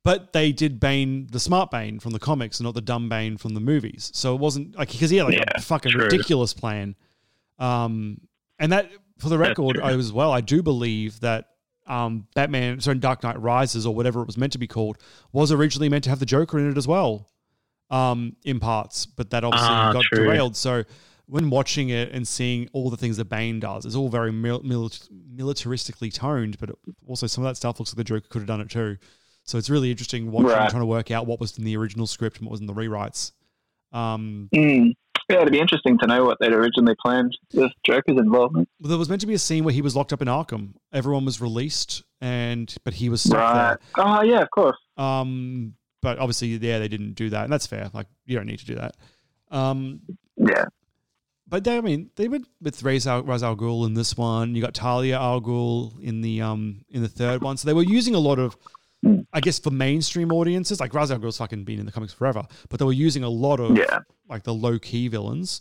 but 0.02 0.32
they 0.32 0.52
did 0.52 0.78
Bane, 0.80 1.26
the 1.30 1.40
smart 1.40 1.70
Bane 1.70 1.98
from 1.98 2.12
the 2.12 2.18
comics, 2.18 2.58
and 2.60 2.64
not 2.64 2.74
the 2.74 2.80
dumb 2.80 3.08
Bane 3.08 3.36
from 3.36 3.54
the 3.54 3.60
movies. 3.60 4.10
So 4.14 4.34
it 4.34 4.40
wasn't 4.40 4.76
like 4.76 4.92
because 4.92 5.10
he 5.10 5.16
had 5.18 5.24
like 5.24 5.36
Yeah, 5.36 5.44
a 5.56 5.60
fucking 5.60 5.92
true. 5.92 6.02
ridiculous 6.04 6.52
plan. 6.54 6.94
Um, 7.58 8.20
and 8.58 8.72
that 8.72 8.90
for 9.18 9.28
the 9.28 9.38
record, 9.38 9.78
I 9.80 9.92
as 9.92 10.12
well, 10.12 10.32
I 10.32 10.40
do 10.40 10.62
believe 10.62 11.20
that 11.20 11.50
um, 11.86 12.26
Batman, 12.34 12.80
sorry, 12.80 12.98
Dark 12.98 13.22
Knight 13.22 13.40
Rises 13.40 13.86
or 13.86 13.94
whatever 13.94 14.20
it 14.22 14.26
was 14.26 14.36
meant 14.38 14.52
to 14.52 14.58
be 14.58 14.66
called, 14.66 14.98
was 15.32 15.52
originally 15.52 15.88
meant 15.88 16.04
to 16.04 16.10
have 16.10 16.18
the 16.18 16.26
Joker 16.26 16.58
in 16.58 16.70
it 16.70 16.76
as 16.78 16.88
well, 16.88 17.28
um, 17.90 18.36
in 18.44 18.58
parts, 18.60 19.06
but 19.06 19.30
that 19.30 19.44
obviously 19.44 19.76
Ah, 19.76 19.92
got 19.92 20.04
true. 20.06 20.24
derailed. 20.24 20.56
So 20.56 20.84
when 21.26 21.48
watching 21.50 21.88
it 21.88 22.10
and 22.12 22.26
seeing 22.28 22.68
all 22.72 22.90
the 22.90 22.96
things 22.96 23.16
that 23.16 23.26
Bane 23.26 23.60
does, 23.60 23.84
it's 23.86 23.94
all 23.96 24.08
very 24.08 24.30
mil- 24.32 24.62
milit- 24.62 25.08
militaristically 25.34 26.12
toned, 26.12 26.58
but 26.58 26.70
it, 26.70 26.76
also 27.06 27.26
some 27.26 27.44
of 27.44 27.50
that 27.50 27.56
stuff 27.56 27.78
looks 27.80 27.92
like 27.92 27.96
the 27.98 28.04
Joker 28.04 28.26
could 28.28 28.40
have 28.40 28.46
done 28.48 28.60
it 28.60 28.70
too. 28.70 28.96
So 29.44 29.58
it's 29.58 29.68
really 29.70 29.90
interesting 29.90 30.30
watching 30.30 30.48
Right. 30.48 30.70
trying 30.70 30.82
to 30.82 30.86
work 30.86 31.10
out 31.10 31.26
what 31.26 31.40
was 31.40 31.56
in 31.58 31.64
the 31.64 31.76
original 31.76 32.06
script 32.06 32.38
and 32.38 32.46
what 32.46 32.52
was 32.52 32.60
in 32.60 32.66
the 32.66 32.74
rewrites. 32.74 33.32
Um, 33.92 34.48
Mm. 34.54 34.94
Yeah, 35.30 35.40
it'd 35.40 35.52
be 35.52 35.58
interesting 35.60 35.96
to 36.00 36.06
know 36.06 36.26
what 36.26 36.36
they'd 36.38 36.52
originally 36.52 36.94
planned 37.00 37.34
with 37.54 37.72
Joker's 37.86 38.18
involvement. 38.18 38.68
well, 38.78 38.90
there 38.90 38.98
was 38.98 39.08
meant 39.08 39.22
to 39.22 39.26
be 39.26 39.32
a 39.32 39.38
scene 39.38 39.64
where 39.64 39.72
he 39.72 39.80
was 39.80 39.96
locked 39.96 40.12
up 40.12 40.20
in 40.20 40.28
Arkham. 40.28 40.74
Everyone 40.92 41.24
was 41.24 41.40
released, 41.40 42.02
and 42.20 42.74
but 42.84 42.92
he 42.92 43.08
was 43.08 43.22
stuck 43.22 43.38
Right. 43.38 43.76
Oh 43.96 44.22
yeah, 44.22 44.42
of 44.42 44.50
course. 44.50 44.76
Um, 44.98 45.74
but 46.02 46.18
obviously, 46.18 46.48
yeah, 46.48 46.78
they 46.78 46.88
didn't 46.88 47.14
do 47.14 47.30
that, 47.30 47.44
and 47.44 47.52
that's 47.52 47.66
fair. 47.66 47.88
Like 47.94 48.06
you 48.26 48.36
don't 48.36 48.44
need 48.46 48.58
to 48.58 48.66
do 48.66 48.74
that. 48.74 48.96
Um, 49.50 50.00
Yeah. 50.36 50.64
But 51.46 51.64
they, 51.64 51.76
I 51.76 51.80
mean, 51.80 52.10
they 52.16 52.28
went 52.28 52.46
with 52.60 52.82
Ra's 52.82 53.06
al, 53.06 53.22
Ra's 53.22 53.42
al 53.42 53.56
Ghul 53.56 53.86
in 53.86 53.94
this 53.94 54.16
one. 54.16 54.54
You 54.54 54.62
got 54.62 54.74
Talia 54.74 55.18
al 55.18 55.40
Ghul 55.40 55.98
in 56.00 56.20
the 56.22 56.40
um 56.42 56.84
in 56.90 57.02
the 57.02 57.08
third 57.08 57.42
one. 57.42 57.56
So 57.56 57.66
they 57.66 57.74
were 57.74 57.82
using 57.82 58.14
a 58.14 58.18
lot 58.18 58.38
of, 58.38 58.56
I 59.32 59.40
guess, 59.40 59.58
for 59.58 59.70
mainstream 59.70 60.32
audiences. 60.32 60.80
Like 60.80 60.94
Ra's 60.94 61.10
al 61.10 61.18
Ghul's 61.18 61.38
fucking 61.38 61.64
been 61.64 61.78
in 61.78 61.86
the 61.86 61.92
comics 61.92 62.12
forever, 62.12 62.42
but 62.68 62.78
they 62.78 62.84
were 62.86 62.92
using 62.92 63.22
a 63.24 63.28
lot 63.28 63.60
of 63.60 63.76
Yeah. 63.76 64.00
like 64.28 64.42
the 64.44 64.54
low 64.54 64.78
key 64.78 65.08
villains. 65.08 65.60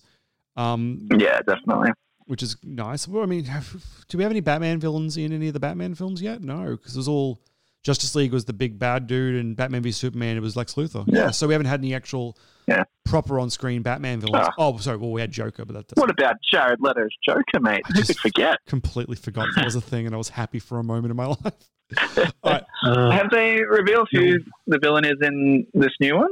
Um, 0.56 1.08
Yeah, 1.18 1.40
definitely. 1.46 1.92
which 2.26 2.44
is 2.44 2.56
nice. 2.64 3.08
Well, 3.08 3.24
I 3.24 3.26
mean, 3.26 3.44
have, 3.46 3.84
do 4.08 4.18
we 4.18 4.24
have 4.24 4.32
any 4.32 4.40
Batman 4.40 4.80
villains 4.80 5.18
in 5.18 5.34
any 5.34 5.48
of 5.48 5.54
the 5.54 5.60
Batman 5.60 5.96
films 5.96 6.22
yet? 6.22 6.42
No, 6.42 6.72
because 6.78 6.96
it 6.96 7.00
was 7.00 7.08
all 7.08 7.40
Justice 7.84 8.16
League 8.16 8.32
was 8.32 8.46
the 8.46 8.54
big 8.54 8.80
bad 8.80 9.08
dude, 9.08 9.36
and 9.36 9.56
Batman 9.56 9.84
v 9.84 9.92
Superman 9.92 10.38
it 10.38 10.42
was 10.42 10.56
Lex 10.56 10.74
Luthor. 10.76 11.04
Yeah. 11.08 11.32
so 11.32 11.48
we 11.48 11.54
haven't 11.54 11.68
had 11.68 11.82
any 11.82 11.94
actual 11.94 12.38
Yeah. 12.68 12.84
proper 13.04 13.40
on 13.40 13.50
screen 13.50 13.82
Batman 13.82 14.22
villains. 14.22 14.48
Ah. 14.50 14.54
Oh, 14.58 14.78
sorry. 14.78 14.98
Well, 14.98 15.12
we 15.12 15.20
had 15.22 15.32
Joker, 15.32 15.66
but 15.66 15.74
that, 15.74 15.88
that's 15.90 16.00
What 16.00 16.10
about 16.10 16.36
Jared 16.52 16.80
Leto's 16.82 17.10
Joker, 17.28 17.60
mate? 17.62 17.82
Who 17.94 18.02
could 18.04 18.18
forget? 18.18 18.58
completely 18.68 19.18
forgot 19.18 19.48
that 19.56 19.66
was 19.66 19.76
a 19.76 19.82
thing, 19.82 20.06
and 20.06 20.16
I 20.16 20.18
was 20.18 20.30
happy 20.30 20.60
for 20.60 20.80
a 20.80 20.84
moment 20.84 21.12
in 21.12 21.18
my 21.18 21.26
life. 21.44 21.54
All 22.44 22.52
right. 22.54 22.64
Uh, 22.86 23.12
Have 23.12 23.30
they 23.30 23.62
revealed 23.64 24.08
who 24.12 24.38
the 24.68 24.80
villain 24.80 25.06
is 25.06 25.18
in 25.22 25.68
this 25.74 25.92
new 26.00 26.16
one? 26.16 26.30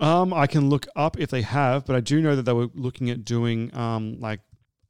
Um, 0.00 0.32
I 0.32 0.46
can 0.46 0.68
look 0.70 0.86
up 0.96 1.18
if 1.20 1.30
they 1.30 1.42
have, 1.42 1.84
but 1.84 1.96
I 1.96 2.00
do 2.00 2.20
know 2.22 2.34
that 2.36 2.42
they 2.44 2.52
were 2.52 2.68
looking 2.74 3.10
at 3.10 3.24
doing 3.24 3.74
um 3.76 4.18
like 4.20 4.40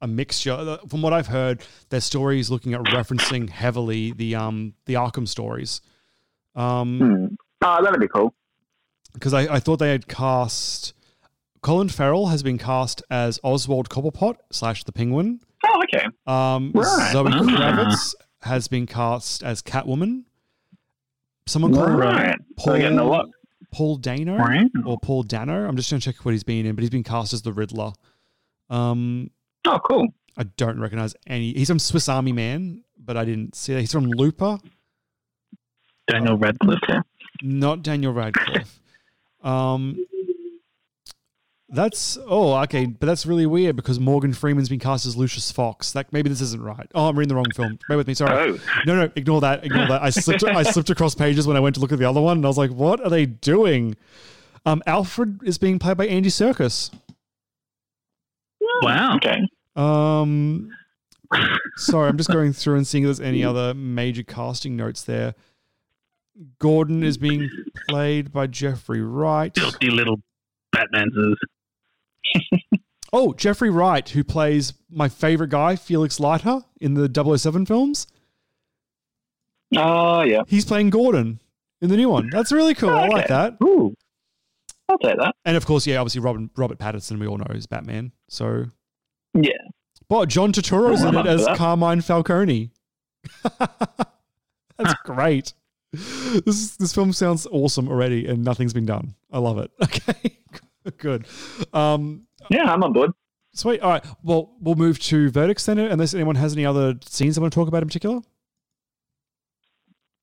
a 0.01 0.07
mixture. 0.07 0.53
Uh, 0.53 0.77
From 0.87 1.01
what 1.01 1.11
I've 1.13 1.27
heard, 1.27 1.61
their 1.89 1.99
story 2.01 2.39
is 2.39 2.49
looking 2.49 2.73
at 2.73 2.81
referencing 2.83 3.49
heavily 3.49 4.11
the 4.11 4.35
um 4.35 4.73
the 4.85 4.93
Arkham 4.93 5.27
stories. 5.27 5.81
Um. 6.55 7.37
Oh, 7.63 7.83
that'd 7.83 7.99
be 7.99 8.07
cool. 8.07 8.33
because 9.13 9.33
I, 9.33 9.41
I 9.55 9.59
thought 9.59 9.77
they 9.77 9.89
had 9.91 10.07
cast 10.07 10.93
Colin 11.61 11.87
Farrell 11.89 12.27
has 12.27 12.43
been 12.43 12.57
cast 12.57 13.01
as 13.09 13.39
Oswald 13.43 13.89
Cobblepot 13.89 14.35
slash 14.51 14.83
the 14.83 14.91
Penguin. 14.91 15.39
Oh, 15.65 15.81
okay. 15.83 16.05
Um, 16.27 16.71
Right. 16.75 17.11
Zoe 17.13 17.31
Ah. 17.31 17.39
Kravitz 17.41 18.15
has 18.41 18.67
been 18.67 18.85
cast 18.85 19.43
as 19.43 19.61
Catwoman. 19.61 20.23
Someone 21.47 21.73
called 21.73 21.93
Right. 21.97 22.35
So 22.59 22.71
they're 22.71 22.81
getting 22.81 22.99
a 22.99 23.03
lot. 23.05 23.27
Paul 23.71 23.95
Dano 23.95 24.35
Right. 24.37 24.69
or 24.85 24.99
Paul 24.99 25.23
Dano. 25.23 25.67
I'm 25.67 25.75
just 25.77 25.89
going 25.89 25.99
to 26.01 26.05
check 26.11 26.23
what 26.25 26.31
he's 26.33 26.43
been 26.43 26.65
in, 26.65 26.75
but 26.75 26.81
he's 26.83 26.89
been 26.89 27.03
cast 27.03 27.33
as 27.33 27.41
the 27.41 27.53
Riddler. 27.53 27.93
Um, 28.69 29.29
Oh, 29.65 29.79
cool. 29.87 30.07
I 30.37 30.43
don't 30.43 30.79
recognize 30.79 31.15
any. 31.27 31.53
He's 31.53 31.69
from 31.69 31.79
Swiss 31.79 32.09
Army 32.09 32.33
Man, 32.33 32.83
but 32.97 33.15
I 33.15 33.23
didn't 33.23 33.55
see 33.55 33.73
that. 33.73 33.79
He's 33.79 33.91
from 33.93 34.05
Looper, 34.07 34.57
Daniel 36.07 36.37
Radcliffe. 36.37 36.79
not 37.41 37.81
Daniel 37.83 38.13
Radcliffe. 38.13 38.79
Um, 39.43 40.05
that's 41.69 42.17
oh 42.27 42.55
okay, 42.63 42.85
but 42.85 43.07
that's 43.07 43.25
really 43.25 43.45
weird 43.45 43.75
because 43.75 43.99
Morgan 43.99 44.31
Freeman's 44.33 44.69
been 44.69 44.79
cast 44.79 45.05
as 45.05 45.17
Lucius 45.17 45.51
Fox. 45.51 45.91
That 45.91 46.13
maybe 46.13 46.29
this 46.29 46.39
isn't 46.41 46.61
right. 46.61 46.87
Oh, 46.93 47.07
I'm 47.09 47.17
reading 47.17 47.29
the 47.29 47.35
wrong 47.35 47.49
film. 47.55 47.79
Bear 47.87 47.97
with 47.97 48.07
me. 48.07 48.13
Sorry. 48.13 48.51
Oh. 48.51 48.59
No, 48.85 48.95
no, 48.95 49.11
ignore 49.15 49.41
that. 49.41 49.65
Ignore 49.65 49.87
that. 49.87 50.03
I 50.03 50.09
slipped. 50.11 50.43
I 50.43 50.63
slipped 50.63 50.89
across 50.91 51.15
pages 51.15 51.47
when 51.47 51.57
I 51.57 51.59
went 51.59 51.75
to 51.75 51.81
look 51.81 51.91
at 51.91 51.99
the 51.99 52.07
other 52.07 52.21
one, 52.21 52.37
and 52.37 52.45
I 52.45 52.47
was 52.47 52.57
like, 52.57 52.71
"What 52.71 53.01
are 53.01 53.09
they 53.09 53.25
doing?" 53.25 53.95
Um, 54.65 54.81
Alfred 54.85 55.39
is 55.43 55.57
being 55.57 55.79
played 55.79 55.97
by 55.97 56.05
Andy 56.07 56.29
Serkis. 56.29 56.91
Wow. 58.81 59.15
Okay. 59.17 59.41
Um, 59.75 60.69
sorry, 61.75 62.07
I'm 62.07 62.17
just 62.17 62.29
going 62.29 62.53
through 62.53 62.75
and 62.77 62.85
seeing 62.87 63.03
if 63.03 63.07
there's 63.07 63.19
any 63.19 63.43
other 63.43 63.73
major 63.73 64.23
casting 64.23 64.75
notes 64.77 65.03
there. 65.03 65.33
Gordon 66.59 67.03
is 67.03 67.17
being 67.17 67.49
played 67.89 68.31
by 68.31 68.47
Jeffrey 68.47 69.01
Wright. 69.01 69.53
Filthy 69.55 69.89
little 69.89 70.17
Batman's. 70.71 71.37
Oh, 73.11 73.33
Jeffrey 73.33 73.69
Wright, 73.69 74.07
who 74.09 74.23
plays 74.23 74.73
my 74.89 75.07
favorite 75.07 75.49
guy, 75.51 75.75
Felix 75.75 76.19
Leiter, 76.19 76.61
in 76.81 76.95
the 76.95 77.37
007 77.37 77.65
films. 77.67 78.07
Oh, 79.75 80.21
yeah. 80.21 80.41
He's 80.47 80.65
playing 80.65 80.89
Gordon 80.89 81.39
in 81.81 81.89
the 81.89 81.97
new 81.97 82.09
one. 82.09 82.29
That's 82.31 82.51
really 82.51 82.73
cool. 82.73 82.89
I 82.89 83.07
like 83.07 83.27
that. 83.27 83.57
Ooh. 83.63 83.93
I'll 84.89 84.97
take 84.97 85.17
that. 85.17 85.35
And 85.45 85.55
of 85.55 85.65
course, 85.65 85.85
yeah, 85.87 85.97
obviously 85.97 86.21
Robin, 86.21 86.49
Robert 86.57 86.79
Pattinson, 86.79 87.19
we 87.19 87.27
all 87.27 87.37
know 87.37 87.45
is 87.51 87.67
Batman. 87.67 88.11
So, 88.29 88.65
Yeah. 89.33 89.51
but 90.09 90.27
John 90.27 90.51
Turturro's 90.51 91.03
Oh, 91.03 91.09
in 91.09 91.15
it 91.15 91.25
as 91.27 91.45
that. 91.45 91.57
Carmine 91.57 92.01
Falcone. 92.01 92.71
That's 93.59 94.93
great. 95.05 95.53
This 96.45 96.75
this 96.77 96.93
film 96.93 97.13
sounds 97.13 97.45
awesome 97.51 97.87
already, 97.87 98.27
and 98.27 98.43
nothing's 98.43 98.73
been 98.73 98.85
done. 98.85 99.13
I 99.31 99.37
love 99.39 99.57
it. 99.59 99.71
Okay, 99.83 100.37
good. 100.97 101.25
Um, 101.73 102.25
Yeah, 102.49 102.63
I'm 102.73 102.83
on 102.83 102.91
board. 102.93 103.11
sweet. 103.53 103.79
All 103.81 103.89
right. 103.91 104.03
Well, 104.23 104.55
we'll 104.59 104.75
move 104.75 104.99
to 105.01 105.29
verdicts 105.29 105.65
then, 105.65 105.77
unless 105.79 106.13
anyone 106.13 106.35
has 106.35 106.53
any 106.53 106.65
other 106.65 106.95
scenes 107.05 107.35
they 107.35 107.41
want 107.41 107.53
to 107.53 107.55
talk 107.59 107.67
about 107.67 107.83
in 107.83 107.87
particular. 107.87 108.21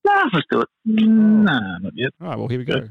Nah, 0.05 0.29
let's 0.33 0.47
do 0.51 0.61
it. 0.63 0.69
Nah, 0.85 1.79
not 1.79 1.93
yet. 1.95 2.11
All 2.21 2.29
right, 2.29 2.39
well, 2.39 2.49
here 2.49 2.59
we 2.59 2.65
go. 2.65 2.89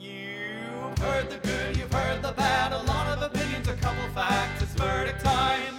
You've 0.00 0.98
heard 0.98 1.30
the 1.30 1.38
good, 1.38 1.76
you've 1.76 1.92
heard 1.92 2.22
the 2.22 2.32
bad, 2.32 2.72
a 2.72 2.82
lot 2.82 3.06
of 3.16 3.22
opinions, 3.22 3.68
a 3.68 3.74
couple 3.76 4.02
facts. 4.14 4.62
It's 4.62 4.72
verdict 4.74 5.20
time. 5.22 5.74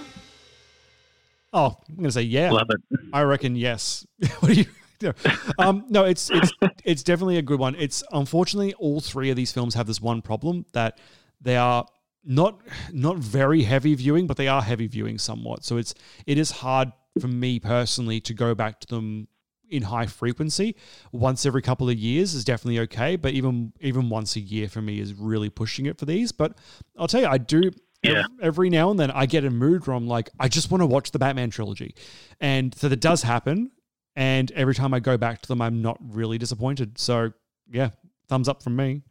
Oh, 1.52 1.76
I'm 1.88 1.96
gonna 1.96 2.10
say 2.10 2.22
yeah. 2.22 2.50
Love 2.50 2.68
it. 2.70 2.80
I 3.12 3.22
reckon 3.22 3.54
yes. 3.56 4.06
what 4.40 4.52
do 4.52 4.60
you? 4.60 4.66
No. 5.02 5.12
Um, 5.58 5.84
no, 5.88 6.04
it's 6.04 6.30
it's 6.30 6.52
it's 6.84 7.02
definitely 7.02 7.38
a 7.38 7.42
good 7.42 7.58
one. 7.60 7.74
It's 7.76 8.02
unfortunately 8.12 8.74
all 8.74 9.00
three 9.00 9.30
of 9.30 9.36
these 9.36 9.52
films 9.52 9.74
have 9.74 9.86
this 9.86 10.00
one 10.00 10.22
problem 10.22 10.64
that 10.72 10.98
they 11.40 11.56
are 11.56 11.86
not 12.24 12.60
not 12.92 13.18
very 13.18 13.62
heavy 13.62 13.94
viewing, 13.94 14.26
but 14.26 14.36
they 14.36 14.48
are 14.48 14.62
heavy 14.62 14.86
viewing 14.86 15.18
somewhat. 15.18 15.64
So 15.64 15.76
it's 15.76 15.94
it 16.26 16.38
is 16.38 16.50
hard 16.50 16.92
for 17.20 17.28
me 17.28 17.58
personally 17.60 18.20
to 18.20 18.34
go 18.34 18.54
back 18.54 18.80
to 18.80 18.86
them 18.86 19.28
in 19.68 19.82
high 19.82 20.06
frequency. 20.06 20.76
Once 21.12 21.44
every 21.44 21.60
couple 21.62 21.88
of 21.90 21.96
years 21.96 22.34
is 22.34 22.44
definitely 22.44 22.78
okay, 22.80 23.16
but 23.16 23.32
even 23.32 23.72
even 23.80 24.08
once 24.08 24.36
a 24.36 24.40
year 24.40 24.68
for 24.68 24.80
me 24.82 25.00
is 25.00 25.14
really 25.14 25.50
pushing 25.50 25.86
it 25.86 25.98
for 25.98 26.04
these. 26.04 26.32
But 26.32 26.56
I'll 26.98 27.08
tell 27.08 27.20
you, 27.22 27.26
I 27.28 27.38
do 27.38 27.70
Yeah. 28.02 28.24
every 28.40 28.70
now 28.70 28.90
and 28.90 29.00
then 29.00 29.10
I 29.10 29.26
get 29.26 29.44
a 29.44 29.50
mood 29.50 29.86
where 29.86 29.96
I'm 29.96 30.06
like, 30.06 30.30
I 30.38 30.48
just 30.48 30.70
want 30.70 30.82
to 30.82 30.86
watch 30.86 31.10
the 31.10 31.18
Batman 31.18 31.50
trilogy. 31.50 31.94
And 32.40 32.74
so 32.74 32.88
that 32.88 33.00
does 33.00 33.22
happen. 33.22 33.70
And 34.16 34.50
every 34.52 34.74
time 34.74 34.94
I 34.94 35.00
go 35.00 35.16
back 35.18 35.42
to 35.42 35.48
them, 35.48 35.60
I'm 35.60 35.82
not 35.82 35.98
really 36.00 36.38
disappointed. 36.38 36.98
So 36.98 37.32
yeah, 37.70 37.90
thumbs 38.28 38.48
up 38.48 38.62
from 38.62 38.74
me. 38.76 39.02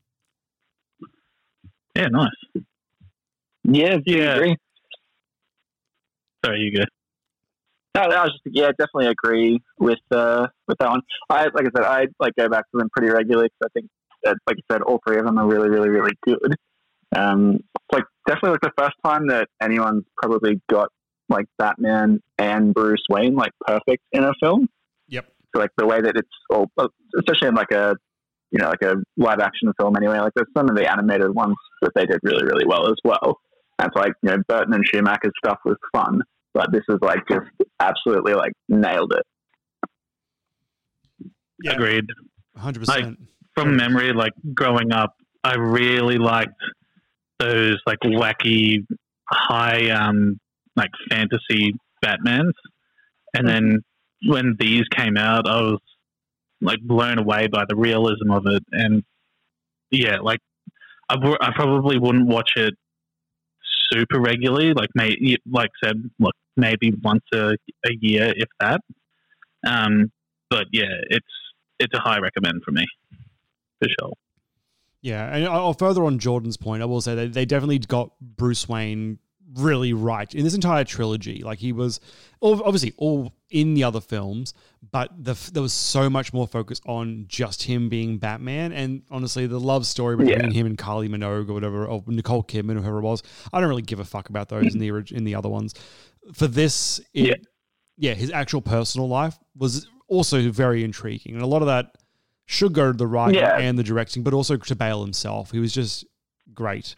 Yeah, 1.95 2.07
nice. 2.07 2.29
Yeah, 3.63 3.97
Yeah. 4.05 4.35
agree. 4.35 4.57
Sorry, 6.43 6.59
you 6.59 6.77
go. 6.77 6.83
No, 7.95 8.01
I 8.01 8.23
was 8.23 8.31
just 8.31 8.55
yeah, 8.55 8.67
definitely 8.77 9.07
agree 9.07 9.61
with 9.79 9.99
uh, 10.11 10.47
with 10.67 10.77
that 10.79 10.89
one. 10.89 11.01
I 11.29 11.43
like 11.45 11.65
I 11.65 11.69
said, 11.75 11.85
I 11.85 12.07
like 12.19 12.33
go 12.37 12.49
back 12.49 12.65
to 12.71 12.77
them 12.77 12.89
pretty 12.95 13.11
regularly 13.13 13.47
because 13.47 13.71
I 13.73 13.79
think 13.79 13.89
that, 14.23 14.37
like 14.47 14.57
I 14.69 14.73
said, 14.73 14.81
all 14.81 14.99
three 15.07 15.17
of 15.17 15.25
them 15.25 15.37
are 15.37 15.47
really, 15.47 15.69
really, 15.69 15.89
really 15.89 16.11
good. 16.25 16.55
Um, 17.15 17.53
it's 17.55 17.93
like 17.93 18.03
definitely 18.27 18.51
like 18.51 18.61
the 18.61 18.71
first 18.77 18.95
time 19.05 19.27
that 19.27 19.47
anyone's 19.61 20.03
probably 20.17 20.59
got 20.69 20.89
like 21.29 21.45
Batman 21.57 22.21
and 22.37 22.73
Bruce 22.73 23.03
Wayne 23.09 23.35
like 23.35 23.51
perfect 23.65 24.03
in 24.11 24.23
a 24.25 24.33
film. 24.41 24.67
Yep. 25.55 25.57
So, 25.57 25.61
like 25.61 25.71
the 25.77 25.85
way 25.85 26.01
that 26.01 26.13
it's 26.15 26.29
all, 26.49 26.69
especially 27.17 27.49
in 27.49 27.55
like 27.55 27.71
a 27.71 27.95
you 28.51 28.59
know 28.59 28.69
like 28.69 28.81
a 28.83 28.95
live 29.17 29.39
action 29.39 29.71
film 29.79 29.95
anyway. 29.95 30.19
Like 30.19 30.33
there's 30.35 30.47
some 30.55 30.69
of 30.69 30.75
the 30.75 30.89
animated 30.89 31.33
ones 31.33 31.55
that 31.81 31.91
they 31.95 32.05
did 32.05 32.19
really, 32.23 32.45
really 32.45 32.65
well 32.65 32.87
as 32.87 32.95
well. 33.03 33.39
And 33.79 33.87
it's 33.87 33.95
like 33.95 34.13
you 34.23 34.31
know 34.31 34.37
Burton 34.47 34.73
and 34.73 34.85
Schumacher's 34.85 35.33
stuff 35.43 35.59
was 35.65 35.77
fun, 35.93 36.21
but 36.53 36.71
this 36.71 36.83
is 36.89 36.97
like 37.01 37.19
just 37.29 37.47
absolutely 37.79 38.33
like 38.33 38.53
nailed 38.69 39.13
it. 39.13 39.23
Agreed. 41.67 42.05
100%. 42.57 42.87
Like 42.87 43.05
from 43.55 43.75
memory, 43.75 44.13
like 44.13 44.33
growing 44.53 44.91
up, 44.91 45.15
I 45.43 45.55
really 45.55 46.17
liked 46.17 46.53
those 47.39 47.77
like 47.85 47.99
wacky, 48.03 48.85
high, 49.29 49.89
um, 49.89 50.39
like 50.75 50.91
fantasy 51.09 51.73
Batmans. 52.03 52.53
And 53.33 53.47
then 53.47 53.83
when 54.23 54.55
these 54.59 54.83
came 54.95 55.17
out, 55.17 55.47
I 55.47 55.61
was 55.61 55.79
like 56.61 56.79
blown 56.81 57.19
away 57.19 57.47
by 57.47 57.65
the 57.67 57.75
realism 57.75 58.31
of 58.31 58.45
it. 58.47 58.63
And 58.71 59.03
yeah, 59.91 60.17
like 60.21 60.39
I, 61.09 61.15
w- 61.15 61.37
I 61.39 61.51
probably 61.53 61.97
wouldn't 61.99 62.27
watch 62.27 62.51
it 62.55 62.73
super 63.91 64.19
regularly, 64.19 64.73
like 64.73 64.89
may 64.95 65.37
like 65.49 65.69
said, 65.83 66.09
look, 66.19 66.35
maybe 66.57 66.93
once 67.03 67.23
a, 67.33 67.55
a 67.85 67.91
year, 67.99 68.33
if 68.35 68.49
that. 68.59 68.81
Um, 69.67 70.11
but 70.49 70.65
yeah, 70.71 70.85
it's 71.09 71.25
it's 71.79 71.93
a 71.93 71.99
high 71.99 72.19
recommend 72.19 72.63
for 72.63 72.71
me, 72.71 72.85
for 73.79 73.87
sure. 73.99 74.13
Yeah, 75.01 75.35
and 75.35 75.45
I'll 75.45 75.73
further 75.73 76.03
on 76.05 76.17
Jordan's 76.17 76.57
point, 76.57 76.81
I 76.81 76.85
will 76.85 77.01
say 77.01 77.13
they, 77.13 77.27
they 77.27 77.45
definitely 77.45 77.79
got 77.79 78.11
Bruce 78.19 78.67
Wayne 78.67 79.19
really 79.55 79.93
right 79.93 80.33
in 80.33 80.43
this 80.43 80.55
entire 80.55 80.83
trilogy. 80.83 81.43
Like 81.43 81.59
he 81.59 81.71
was 81.71 81.99
ob- 82.41 82.61
obviously 82.63 82.93
all 82.97 83.33
in 83.55 83.73
the 83.73 83.85
other 83.85 84.01
films, 84.01 84.53
but 84.91 85.09
the, 85.17 85.33
there 85.53 85.61
was 85.63 85.71
so 85.71 86.09
much 86.09 86.33
more 86.33 86.45
focus 86.45 86.81
on 86.85 87.23
just 87.29 87.63
him 87.63 87.87
being 87.87 88.17
Batman. 88.17 88.73
And 88.73 89.03
honestly, 89.09 89.47
the 89.47 89.59
love 89.59 89.85
story 89.85 90.17
between 90.17 90.51
Yeah. 90.51 90.51
him 90.51 90.65
and 90.65 90.77
Carly 90.77 91.07
Minogue 91.07 91.49
or 91.49 91.53
whatever, 91.53 91.85
or 91.85 92.03
Nicole 92.05 92.43
Kidman 92.43 92.77
or 92.77 92.81
whoever 92.81 92.97
it 92.99 93.03
was, 93.03 93.23
I 93.53 93.61
don't 93.61 93.69
really 93.69 93.81
give 93.81 94.01
a 94.01 94.03
fuck 94.03 94.27
about 94.27 94.49
those 94.49 94.73
in 94.75 94.79
the 94.79 94.89
in 95.11 95.23
the 95.23 95.35
other 95.35 95.47
ones. 95.47 95.73
For 96.33 96.47
this, 96.47 96.99
it, 97.13 97.47
yeah, 97.97 98.13
his 98.13 98.29
actual 98.29 98.61
personal 98.61 99.07
life 99.07 99.37
was 99.55 99.87
also 100.09 100.51
very 100.51 100.83
intriguing, 100.83 101.33
and 101.35 101.41
a 101.41 101.47
lot 101.47 101.61
of 101.61 101.67
that 101.67 101.95
should 102.45 102.73
go 102.73 102.91
to 102.91 102.97
the 102.97 103.07
writing 103.07 103.39
Yeah. 103.39 103.57
and 103.57 103.79
the 103.79 103.83
directing, 103.83 104.21
but 104.21 104.33
also 104.33 104.57
to 104.57 104.75
Bale 104.75 105.01
himself. 105.01 105.51
He 105.51 105.59
was 105.59 105.73
just 105.73 106.05
great. 106.53 106.97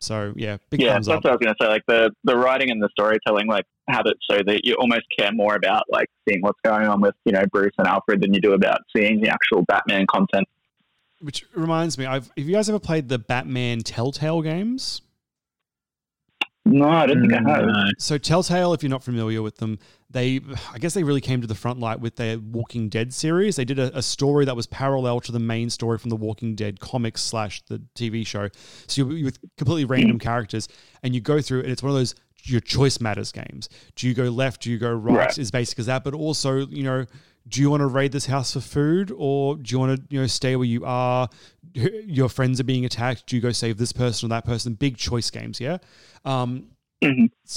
So 0.00 0.34
yeah, 0.36 0.58
big 0.68 0.82
yeah, 0.82 0.92
thumbs 0.92 1.06
that's 1.06 1.16
up. 1.18 1.24
what 1.24 1.30
I 1.30 1.34
was 1.36 1.40
going 1.40 1.54
to 1.54 1.64
say. 1.64 1.68
Like 1.68 1.86
the 1.88 2.10
the 2.24 2.36
writing 2.36 2.70
and 2.70 2.82
the 2.82 2.90
storytelling, 2.90 3.46
like 3.46 3.64
have 3.88 4.06
it 4.06 4.16
so 4.30 4.38
that 4.46 4.64
you 4.64 4.74
almost 4.74 5.02
care 5.16 5.32
more 5.32 5.54
about 5.54 5.84
like 5.90 6.08
seeing 6.28 6.40
what's 6.42 6.58
going 6.64 6.86
on 6.86 7.00
with 7.00 7.14
you 7.24 7.32
know 7.32 7.44
Bruce 7.52 7.74
and 7.78 7.86
Alfred 7.86 8.22
than 8.22 8.32
you 8.32 8.40
do 8.40 8.52
about 8.52 8.78
seeing 8.96 9.20
the 9.20 9.28
actual 9.28 9.62
Batman 9.62 10.06
content. 10.06 10.46
Which 11.20 11.44
reminds 11.54 11.96
me, 11.98 12.06
I've 12.06 12.30
have 12.36 12.46
you 12.46 12.52
guys 12.52 12.68
ever 12.68 12.78
played 12.78 13.08
the 13.08 13.18
Batman 13.18 13.80
Telltale 13.80 14.42
games? 14.42 15.02
No, 16.66 16.88
I 16.88 17.06
don't 17.06 17.20
think 17.20 17.34
I 17.34 17.50
have. 17.50 17.68
So 17.98 18.16
Telltale, 18.16 18.72
if 18.72 18.82
you're 18.82 18.90
not 18.90 19.04
familiar 19.04 19.42
with 19.42 19.56
them, 19.58 19.78
they 20.08 20.40
I 20.72 20.78
guess 20.78 20.94
they 20.94 21.02
really 21.02 21.20
came 21.20 21.42
to 21.42 21.46
the 21.46 21.54
front 21.54 21.78
light 21.78 22.00
with 22.00 22.16
their 22.16 22.38
Walking 22.38 22.88
Dead 22.88 23.12
series. 23.12 23.56
They 23.56 23.66
did 23.66 23.78
a, 23.78 23.96
a 23.98 24.02
story 24.02 24.46
that 24.46 24.56
was 24.56 24.66
parallel 24.66 25.20
to 25.20 25.32
the 25.32 25.38
main 25.38 25.68
story 25.68 25.98
from 25.98 26.08
the 26.08 26.16
Walking 26.16 26.54
Dead 26.54 26.80
comics 26.80 27.22
slash 27.22 27.62
the 27.66 27.82
TV 27.94 28.26
show. 28.26 28.48
So 28.86 29.02
you 29.02 29.14
you 29.14 29.24
with 29.26 29.38
completely 29.58 29.84
random 29.84 30.18
characters, 30.30 30.68
and 31.02 31.14
you 31.14 31.20
go 31.20 31.42
through, 31.42 31.60
and 31.60 31.70
it's 31.70 31.82
one 31.82 31.90
of 31.90 31.96
those 31.96 32.14
your 32.44 32.60
choice 32.60 33.00
matters 33.00 33.32
games. 33.32 33.68
Do 33.96 34.08
you 34.08 34.14
go 34.14 34.24
left? 34.24 34.62
Do 34.62 34.70
you 34.70 34.78
go 34.78 34.92
right? 34.92 35.16
Right. 35.16 35.38
Is 35.38 35.50
basic 35.50 35.78
as 35.78 35.86
that, 35.86 36.04
but 36.04 36.14
also 36.14 36.66
you 36.66 36.82
know. 36.82 37.06
Do 37.46 37.60
you 37.60 37.68
want 37.68 37.82
to 37.82 37.86
raid 37.86 38.10
this 38.10 38.24
house 38.24 38.54
for 38.54 38.60
food, 38.60 39.12
or 39.14 39.56
do 39.56 39.70
you 39.70 39.78
want 39.78 39.98
to, 39.98 40.02
you 40.08 40.18
know, 40.18 40.26
stay 40.26 40.56
where 40.56 40.64
you 40.64 40.82
are? 40.86 41.28
Your 41.74 42.30
friends 42.30 42.58
are 42.58 42.64
being 42.64 42.86
attacked. 42.86 43.26
Do 43.26 43.36
you 43.36 43.42
go 43.42 43.52
save 43.52 43.76
this 43.76 43.92
person 43.92 44.26
or 44.26 44.30
that 44.30 44.46
person? 44.46 44.72
Big 44.72 44.96
choice 44.96 45.28
games, 45.28 45.60
yeah. 45.60 45.76
Um, 46.24 46.68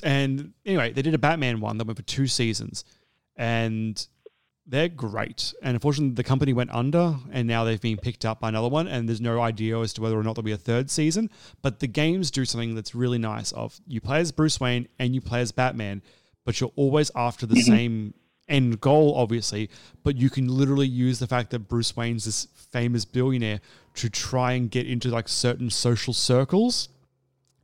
and 0.03 0.51
anyway, 0.65 0.91
they 0.91 1.01
did 1.01 1.13
a 1.13 1.17
Batman 1.17 1.61
one 1.61 1.77
that 1.77 1.87
went 1.87 1.95
for 1.95 2.03
two 2.03 2.27
seasons, 2.27 2.83
and 3.37 4.05
they're 4.67 4.89
great. 4.89 5.53
And 5.61 5.75
unfortunately, 5.75 6.15
the 6.15 6.23
company 6.23 6.53
went 6.53 6.71
under, 6.71 7.15
and 7.31 7.47
now 7.47 7.63
they've 7.63 7.81
been 7.81 7.97
picked 7.97 8.25
up 8.25 8.41
by 8.41 8.49
another 8.49 8.67
one. 8.67 8.87
And 8.87 9.07
there's 9.07 9.21
no 9.21 9.41
idea 9.41 9.79
as 9.79 9.93
to 9.93 10.01
whether 10.01 10.19
or 10.19 10.23
not 10.23 10.35
there'll 10.35 10.45
be 10.45 10.51
a 10.51 10.57
third 10.57 10.91
season. 10.91 11.29
But 11.61 11.79
the 11.79 11.87
games 11.87 12.29
do 12.31 12.43
something 12.45 12.75
that's 12.75 12.93
really 12.93 13.17
nice. 13.17 13.51
Of 13.53 13.79
you 13.87 14.01
play 14.01 14.19
as 14.19 14.31
Bruce 14.31 14.59
Wayne 14.59 14.87
and 14.99 15.15
you 15.15 15.21
play 15.21 15.41
as 15.41 15.51
Batman, 15.51 16.01
but 16.45 16.59
you're 16.59 16.73
always 16.75 17.09
after 17.15 17.45
the 17.45 17.55
mm-hmm. 17.55 17.71
same 17.71 18.13
end 18.49 18.81
goal, 18.81 19.15
obviously. 19.15 19.69
But 20.03 20.17
you 20.17 20.29
can 20.29 20.47
literally 20.47 20.87
use 20.87 21.19
the 21.19 21.27
fact 21.27 21.51
that 21.51 21.67
Bruce 21.67 21.95
Wayne's 21.95 22.25
this 22.25 22.47
famous 22.71 23.05
billionaire 23.05 23.61
to 23.95 24.09
try 24.09 24.53
and 24.53 24.69
get 24.69 24.85
into 24.85 25.09
like 25.09 25.29
certain 25.29 25.69
social 25.69 26.13
circles 26.13 26.89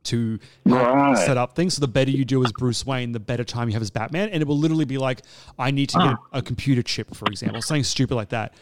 to 0.04 0.38
Right. 0.64 1.16
set 1.18 1.36
up 1.36 1.54
things. 1.54 1.74
So 1.74 1.80
the 1.80 1.88
better 1.88 2.10
you 2.10 2.24
do 2.24 2.44
as 2.44 2.52
Bruce 2.52 2.86
Wayne, 2.86 3.12
the 3.12 3.20
better 3.20 3.44
time 3.44 3.68
you 3.68 3.74
have 3.74 3.82
as 3.82 3.90
Batman. 3.90 4.28
And 4.30 4.42
it 4.42 4.46
will 4.46 4.58
literally 4.58 4.84
be 4.84 4.98
like, 4.98 5.22
I 5.58 5.70
need 5.70 5.88
to 5.90 5.98
get 5.98 6.16
ah. 6.18 6.38
a 6.38 6.42
computer 6.42 6.82
chip, 6.82 7.14
for 7.14 7.26
example, 7.26 7.62
something 7.62 7.84
stupid 7.84 8.14
like 8.14 8.30
that. 8.30 8.54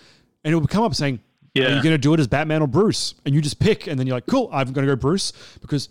And 0.44 0.52
it 0.52 0.56
will 0.56 0.66
come 0.66 0.84
up 0.84 0.94
saying, 0.94 1.16
Are 1.56 1.60
Yeah. 1.60 1.76
you 1.76 1.82
going 1.82 1.94
to 1.94 1.98
do 1.98 2.14
it 2.14 2.20
as 2.20 2.28
Batman 2.28 2.62
or 2.62 2.66
Bruce? 2.66 3.14
And 3.24 3.34
you 3.34 3.40
just 3.40 3.58
pick, 3.58 3.86
and 3.86 3.98
then 3.98 4.06
you're 4.06 4.16
like, 4.16 4.26
Cool, 4.26 4.48
I'm 4.52 4.72
going 4.72 4.86
to 4.86 4.92
go 4.92 4.96
Bruce 4.96 5.32
because 5.60 5.88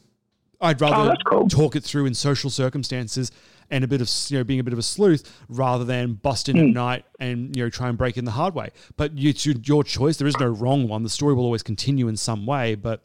I'd 0.61 0.81
oh, 0.81 0.89
rather 0.89 1.09
that's 1.09 1.23
cool. 1.23 1.47
talk 1.47 1.75
it 1.75 1.83
through 1.83 2.05
in 2.05 2.13
social 2.13 2.49
circumstances 2.49 3.31
and 3.71 3.83
a 3.83 3.87
bit 3.87 4.01
of 4.01 4.09
you 4.29 4.37
know 4.37 4.43
being 4.43 4.59
a 4.59 4.63
bit 4.63 4.73
of 4.73 4.79
a 4.79 4.83
sleuth 4.83 5.43
rather 5.49 5.83
than 5.85 6.13
bust 6.13 6.49
in 6.49 6.57
at 6.57 6.65
hmm. 6.65 6.73
night 6.73 7.05
and 7.19 7.55
you 7.55 7.63
know 7.63 7.69
try 7.69 7.89
and 7.89 7.97
break 7.97 8.17
in 8.17 8.25
the 8.25 8.31
hard 8.31 8.53
way. 8.53 8.69
But 8.97 9.13
it's 9.15 9.45
your 9.45 9.83
choice. 9.83 10.17
There 10.17 10.27
is 10.27 10.37
no 10.39 10.47
wrong 10.47 10.87
one. 10.87 11.03
The 11.03 11.09
story 11.09 11.33
will 11.33 11.45
always 11.45 11.63
continue 11.63 12.07
in 12.07 12.17
some 12.17 12.45
way, 12.45 12.75
but 12.75 13.03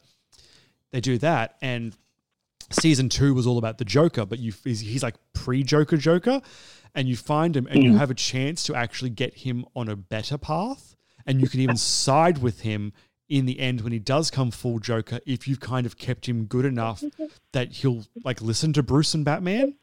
they 0.91 1.01
do 1.01 1.17
that 1.17 1.55
and 1.61 1.95
season 2.69 3.09
two 3.09 3.33
was 3.33 3.47
all 3.47 3.57
about 3.57 3.77
the 3.77 3.85
Joker, 3.85 4.25
but 4.25 4.39
you 4.39 4.53
he's, 4.63 4.81
he's 4.81 5.03
like 5.03 5.15
pre-Joker 5.33 5.97
Joker, 5.97 6.41
and 6.95 7.07
you 7.07 7.15
find 7.15 7.55
him 7.55 7.67
and 7.67 7.83
you 7.83 7.91
mm-hmm. 7.91 7.99
have 7.99 8.11
a 8.11 8.15
chance 8.15 8.63
to 8.63 8.75
actually 8.75 9.09
get 9.09 9.35
him 9.35 9.65
on 9.75 9.87
a 9.89 9.95
better 9.95 10.37
path, 10.37 10.95
and 11.25 11.41
you 11.41 11.47
can 11.47 11.59
even 11.59 11.77
side 11.77 12.39
with 12.39 12.61
him 12.61 12.93
in 13.29 13.45
the 13.45 13.59
end 13.59 13.81
when 13.81 13.91
he 13.91 13.99
does 13.99 14.31
come 14.31 14.51
full 14.51 14.79
Joker 14.79 15.19
if 15.25 15.47
you've 15.47 15.59
kind 15.59 15.85
of 15.85 15.97
kept 15.97 16.27
him 16.27 16.45
good 16.45 16.63
enough 16.63 17.03
that 17.51 17.73
he'll 17.73 18.05
like 18.23 18.41
listen 18.41 18.73
to 18.73 18.83
Bruce 18.83 19.13
and 19.13 19.25
Batman, 19.25 19.75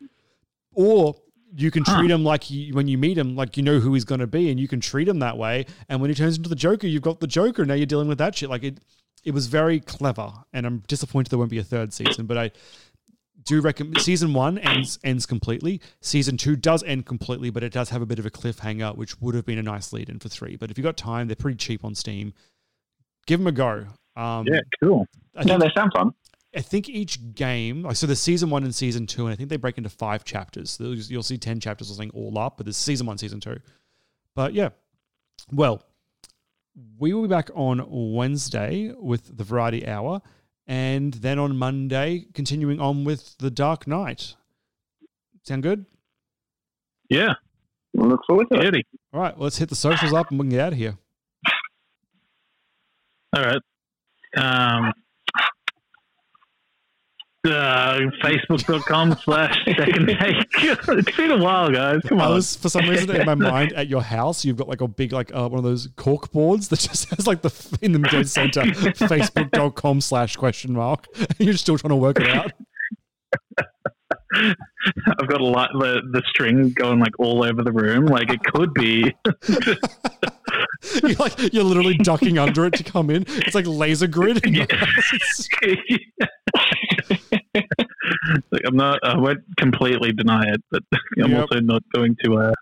or 0.73 1.15
you 1.57 1.71
can 1.71 1.85
treat 1.85 2.11
him 2.11 2.25
like 2.25 2.45
he, 2.45 2.73
when 2.73 2.89
you 2.89 2.99
meet 2.99 3.17
him, 3.17 3.37
like 3.37 3.57
you 3.57 3.63
know 3.63 3.79
who 3.79 3.95
he's 3.95 4.05
going 4.05 4.21
to 4.21 4.27
be, 4.27 4.51
and 4.51 4.59
you 4.59 4.67
can 4.67 4.81
treat 4.81 5.07
him 5.07 5.21
that 5.21 5.39
way. 5.39 5.67
And 5.89 6.01
when 6.01 6.11
he 6.11 6.15
turns 6.15 6.37
into 6.37 6.49
the 6.49 6.57
Joker, 6.57 6.87
you've 6.87 7.03
got 7.03 7.21
the 7.21 7.27
Joker. 7.27 7.65
Now 7.65 7.75
you're 7.75 7.87
dealing 7.87 8.09
with 8.09 8.19
that 8.19 8.35
shit. 8.35 8.51
Like 8.51 8.65
it, 8.65 8.81
it 9.25 9.33
was 9.33 9.47
very 9.47 9.81
clever, 9.81 10.33
and 10.53 10.67
I'm 10.67 10.79
disappointed 10.87 11.31
there 11.31 11.39
won't 11.39 11.51
be 11.51 11.59
a 11.59 11.65
third 11.65 11.93
season. 11.93 12.27
But 12.27 12.39
I 12.39 12.51
do 13.45 13.61
recommend 13.61 14.01
season 14.01 14.33
one 14.33 14.59
ends 14.59 14.99
ends 15.05 15.27
completely. 15.27 15.81
Season 16.01 16.37
two 16.37 16.57
does 16.57 16.83
end 16.85 17.07
completely, 17.07 17.51
but 17.51 17.63
it 17.63 17.73
does 17.73 17.91
have 17.91 18.03
a 18.03 18.07
bit 18.07 18.19
of 18.19 18.27
a 18.27 18.31
cliffhanger, 18.31 18.97
which 18.97 19.21
would 19.21 19.35
have 19.35 19.45
been 19.47 19.59
a 19.59 19.63
nice 19.63 19.93
lead 19.93 20.09
in 20.09 20.19
for 20.19 20.29
three. 20.29 20.57
But 20.57 20.71
if 20.71 20.79
you've 20.79 20.85
got 20.85 20.97
time, 20.97 21.27
they're 21.29 21.37
pretty 21.37 21.57
cheap 21.57 21.85
on 21.85 21.95
Steam. 21.95 22.33
Give 23.27 23.41
them 23.41 23.47
a 23.47 23.53
go. 23.53 23.87
Um, 24.17 24.47
Yeah, 24.47 24.61
cool. 24.83 25.07
I 25.35 25.41
Yeah, 25.41 25.45
think- 25.59 25.63
they 25.63 25.71
sound 25.75 25.93
fun. 25.95 26.15
I 26.57 26.61
think 26.61 26.89
each 26.89 27.35
game, 27.35 27.83
like 27.83 27.97
so, 27.97 28.07
the 28.07 28.15
season 28.15 28.49
one 28.49 28.63
and 28.63 28.73
season 28.73 29.09
two, 29.09 29.27
and 29.27 29.33
I 29.33 29.37
think 29.37 29.49
they 29.49 29.57
break 29.57 29.77
into 29.77 29.91
five 29.91 30.25
chapters. 30.25 30.71
So 30.71 30.85
You'll 30.85 30.95
you'll 31.07 31.23
see 31.25 31.37
ten 31.37 31.59
chapters 31.59 31.91
or 31.91 31.95
something 31.95 32.11
all 32.11 32.39
up, 32.39 32.57
but 32.59 32.67
there's 32.67 32.77
season 32.77 33.09
one, 33.09 33.19
season 33.19 33.41
two. 33.41 33.57
But 34.37 34.55
yeah, 34.55 34.69
well, 35.51 35.83
we 36.99 37.13
will 37.13 37.23
be 37.23 37.29
back 37.29 37.51
on 37.55 37.85
Wednesday 37.89 38.93
with 38.97 39.37
the 39.37 39.45
Variety 39.45 39.87
Hour, 39.87 40.23
and 40.67 41.15
then 41.15 41.39
on 41.39 41.57
Monday 41.57 42.27
continuing 42.35 42.81
on 42.81 43.05
with 43.05 43.37
the 43.39 43.51
Dark 43.51 43.87
Knight. 43.87 44.35
Sound 45.43 45.63
good? 45.63 45.87
Yeah. 47.09 47.35
We'll 47.93 48.09
look 48.09 48.23
forward 48.27 48.49
to 48.53 48.61
it. 48.61 48.87
All 49.13 49.21
right, 49.21 49.37
well, 49.37 49.45
let's 49.45 49.59
hit 49.59 49.69
the 49.69 49.77
socials 49.77 50.13
up 50.13 50.31
and 50.31 50.41
we 50.41 50.45
can 50.45 50.51
get 50.51 50.61
out 50.61 50.73
of 50.73 50.79
here. 50.79 50.99
All 53.37 53.43
right. 53.45 53.61
Um, 54.37 54.93
uh, 57.45 57.99
Facebook.com 58.23 59.17
slash 59.23 59.57
second 59.77 60.07
take. 60.07 60.47
it's 60.89 61.17
been 61.17 61.31
a 61.31 61.39
while, 61.39 61.71
guys. 61.71 62.01
Come 62.07 62.21
I 62.21 62.29
was 62.29 62.57
for 62.57 62.69
some 62.69 62.89
reason 62.89 63.15
in 63.15 63.27
my 63.27 63.35
mind 63.51 63.73
at 63.75 63.89
your 63.89 64.03
house, 64.03 64.45
you've 64.45 64.57
got 64.57 64.69
like 64.69 64.81
a 64.81 64.89
big 64.89 65.13
like 65.13 65.35
uh, 65.35 65.49
one 65.49 65.59
of 65.59 65.65
those 65.65 65.89
cork 65.97 66.31
boards 66.33 66.69
that 66.69 66.79
just 66.81 67.11
has 67.11 67.27
like 67.27 67.43
the 67.43 67.79
in 67.83 67.93
the 67.93 67.99
dead 67.99 68.29
center 68.29 68.63
facebook.com 68.63 70.01
slash 70.01 70.37
question 70.37 70.73
mark. 70.73 71.07
You're 71.39 71.55
still 71.55 71.79
trying 71.79 71.91
to 71.91 71.97
work 71.97 72.21
it 72.21 72.29
out. 72.29 72.53
I've 75.19 75.29
got 75.29 75.41
a 75.41 75.45
lot 75.45 75.71
the 75.75 76.01
the 76.13 76.23
string 76.29 76.71
going 76.71 76.99
like 76.99 77.13
all 77.19 77.45
over 77.45 77.63
the 77.63 77.73
room. 77.73 78.07
Like 78.07 78.31
it 78.31 78.43
could 78.43 78.75
be. 78.75 79.15
You're 81.03 81.15
like 81.15 81.53
you're 81.53 81.65
literally 81.65 81.97
ducking 81.97 82.39
under 82.39 82.67
it 82.67 82.75
to 82.75 82.85
come 82.85 83.11
in. 83.11 83.25
It's 83.29 83.55
like 83.55 83.67
laser 83.67 84.07
grid. 84.07 84.45
house. 84.45 85.49
Like 87.55 88.63
I'm 88.67 88.77
not. 88.77 88.99
I 89.03 89.17
won't 89.17 89.41
completely 89.59 90.13
deny 90.13 90.43
it, 90.49 90.63
but 90.71 90.83
I'm 91.23 91.31
Yep. 91.31 91.41
also 91.43 91.61
not 91.61 91.83
going 91.95 92.17
to. 92.25 92.37
Uh, 92.39 92.53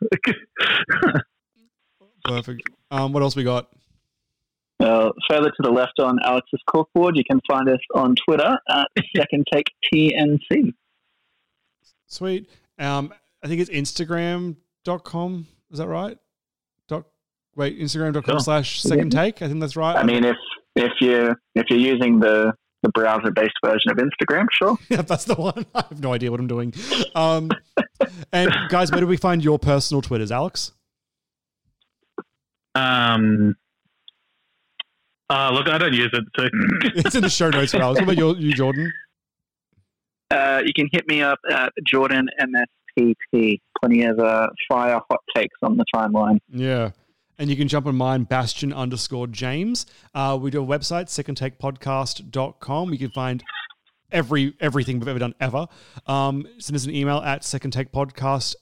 Perfect. 2.25 2.69
Um, 2.91 3.13
what 3.13 3.23
else 3.23 3.35
we 3.37 3.45
got? 3.45 3.69
Uh, 4.81 5.11
further 5.29 5.49
to 5.51 5.63
the 5.63 5.71
left 5.71 5.99
on 6.01 6.19
Alex's 6.25 6.61
corkboard, 6.69 7.13
you 7.17 7.25
can 7.29 7.41
find 7.49 7.69
us 7.69 7.79
on 7.95 8.15
Twitter 8.27 8.59
at 8.69 8.89
Second 9.17 9.47
Take 9.53 9.67
TNC. 9.93 10.73
Sweet. 12.07 12.49
Um, 12.79 13.13
I 13.43 13.49
think 13.49 13.61
it's 13.61 13.71
Instagram.com. 13.71 15.47
Is 15.71 15.79
that 15.79 15.87
right? 15.89 16.19
Doc 16.89 17.07
wait, 17.57 17.79
Instagram.com 17.81 18.25
Sure. 18.25 18.41
slash 18.41 18.83
second 18.83 19.11
take. 19.13 19.41
I 19.43 19.49
think 19.49 19.61
that's 19.61 19.77
right. 19.77 19.97
I 19.97 20.03
mean, 20.05 20.25
if 20.25 20.37
if 20.77 20.93
you 21.01 21.35
if 21.55 21.67
you're 21.71 21.79
using 21.79 22.19
the 22.21 22.53
the 22.83 22.89
browser 22.91 23.31
based 23.31 23.55
version 23.65 23.91
of 23.91 23.99
Instagram, 23.99 24.47
sure. 24.53 24.77
Yeah, 24.89 25.03
that's 25.03 25.25
the 25.25 25.35
one. 25.35 25.67
I 25.75 25.85
have 25.89 26.01
no 26.01 26.13
idea 26.13 26.31
what 26.31 26.41
I'm 26.41 26.47
doing. 26.47 26.75
Um, 27.15 27.51
and 28.33 28.51
guys, 28.69 28.91
where 28.91 29.01
do 29.01 29.07
we 29.07 29.17
find 29.17 29.43
your 29.43 29.59
personal 29.59 30.03
Twitters, 30.03 30.33
Alex? 30.33 30.73
um. 32.75 33.55
Uh, 35.31 35.51
look, 35.51 35.67
I 35.67 35.79
don't 35.79 35.95
use 35.95 36.11
it. 36.13 36.25
So. 36.37 36.49
It's 36.95 37.15
in 37.15 37.23
the 37.23 37.31
show 37.31 37.49
notes 37.49 37.73
for 37.73 37.81
Alex. 37.81 38.01
What 38.01 38.05
about 38.05 38.19
your, 38.19 38.37
you, 38.37 38.53
Jordan? 38.53 38.93
Uh, 40.31 40.61
you 40.65 40.73
can 40.75 40.89
hit 40.93 41.09
me 41.09 41.23
up 41.23 41.39
at 41.51 41.73
Jordan 41.87 42.29
MSPP. 42.39 43.61
Plenty 43.81 44.05
of 44.05 44.19
uh, 44.19 44.49
fire 44.69 45.01
hot 45.11 45.21
takes 45.35 45.57
on 45.63 45.79
the 45.79 45.85
timeline. 45.95 46.39
Yeah. 46.53 46.91
And 47.43 47.51
you 47.51 47.57
can 47.57 47.67
jump 47.67 47.87
on 47.89 47.97
mine, 47.97 48.23
Bastion 48.23 48.73
underscore 48.73 49.27
James. 49.27 49.85
Uh, 50.15 50.39
we 50.41 50.53
do 50.53 50.63
a 50.63 50.65
website, 50.65 51.07
secondtakepodcast.com. 51.07 52.93
You 52.93 52.99
can 52.99 53.11
find 53.11 53.43
every 54.13 54.55
everything 54.61 55.01
we've 55.01 55.09
ever 55.09 55.19
done 55.19 55.35
ever. 55.41 55.67
Um, 56.07 56.47
send 56.59 56.77
us 56.77 56.85
an 56.85 56.95
email 56.95 57.17
at 57.17 57.43
secondtakepodcast 57.43 58.55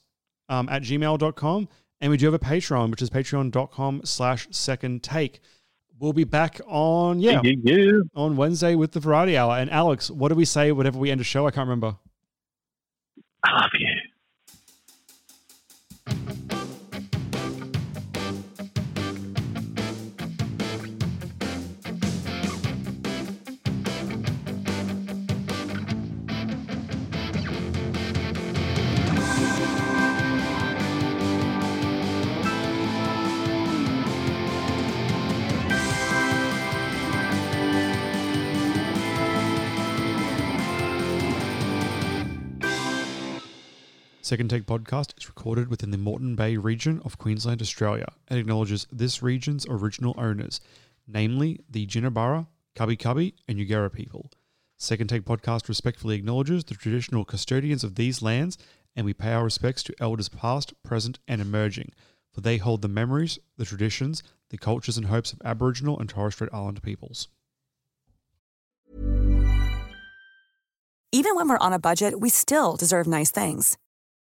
um, 0.49 0.67
at 0.67 0.81
gmail.com. 0.81 1.69
And 2.01 2.09
we 2.09 2.17
do 2.17 2.25
have 2.25 2.33
a 2.33 2.39
Patreon, 2.39 2.89
which 2.89 3.03
is 3.03 3.11
patreon.com 3.11 4.01
slash 4.03 4.47
second 4.49 5.03
take. 5.03 5.41
We'll 5.99 6.13
be 6.13 6.23
back 6.23 6.59
on, 6.65 7.19
yeah, 7.19 7.39
on 8.15 8.35
Wednesday 8.35 8.73
with 8.73 8.93
the 8.93 8.99
Variety 8.99 9.37
Hour. 9.37 9.59
And 9.59 9.69
Alex, 9.69 10.09
what 10.09 10.29
do 10.29 10.35
we 10.35 10.45
say 10.45 10.71
whenever 10.71 10.97
we 10.97 11.11
end 11.11 11.21
a 11.21 11.23
show? 11.23 11.45
I 11.45 11.51
can't 11.51 11.67
remember. 11.67 11.97
I 13.43 13.61
love 13.61 13.69
you. 13.77 13.90
Second 44.31 44.47
Take 44.47 44.65
Podcast 44.65 45.11
is 45.17 45.27
recorded 45.27 45.67
within 45.67 45.91
the 45.91 45.97
Moreton 45.97 46.37
Bay 46.37 46.55
region 46.55 47.01
of 47.03 47.17
Queensland, 47.17 47.61
Australia, 47.61 48.13
and 48.29 48.39
acknowledges 48.39 48.87
this 48.89 49.21
region's 49.21 49.67
original 49.67 50.15
owners, 50.17 50.61
namely 51.05 51.59
the 51.69 51.85
Jinibara, 51.85 52.47
Kabi 52.73 52.97
Kabi, 52.97 53.33
and 53.49 53.59
Yugera 53.59 53.91
people. 53.91 54.31
Second 54.77 55.09
Take 55.09 55.25
Podcast 55.25 55.67
respectfully 55.67 56.15
acknowledges 56.15 56.63
the 56.63 56.75
traditional 56.75 57.25
custodians 57.25 57.83
of 57.83 57.95
these 57.95 58.21
lands, 58.21 58.57
and 58.95 59.05
we 59.05 59.13
pay 59.13 59.33
our 59.33 59.43
respects 59.43 59.83
to 59.83 59.93
elders 59.99 60.29
past, 60.29 60.81
present, 60.81 61.19
and 61.27 61.41
emerging, 61.41 61.91
for 62.31 62.39
they 62.39 62.55
hold 62.55 62.81
the 62.81 62.87
memories, 62.87 63.37
the 63.57 63.65
traditions, 63.65 64.23
the 64.49 64.57
cultures, 64.57 64.95
and 64.95 65.07
hopes 65.07 65.33
of 65.33 65.41
Aboriginal 65.43 65.99
and 65.99 66.07
Torres 66.07 66.35
Strait 66.35 66.51
Islander 66.53 66.79
peoples. 66.79 67.27
Even 71.11 71.35
when 71.35 71.49
we're 71.49 71.57
on 71.57 71.73
a 71.73 71.79
budget, 71.79 72.21
we 72.21 72.29
still 72.29 72.77
deserve 72.77 73.07
nice 73.07 73.29
things. 73.29 73.77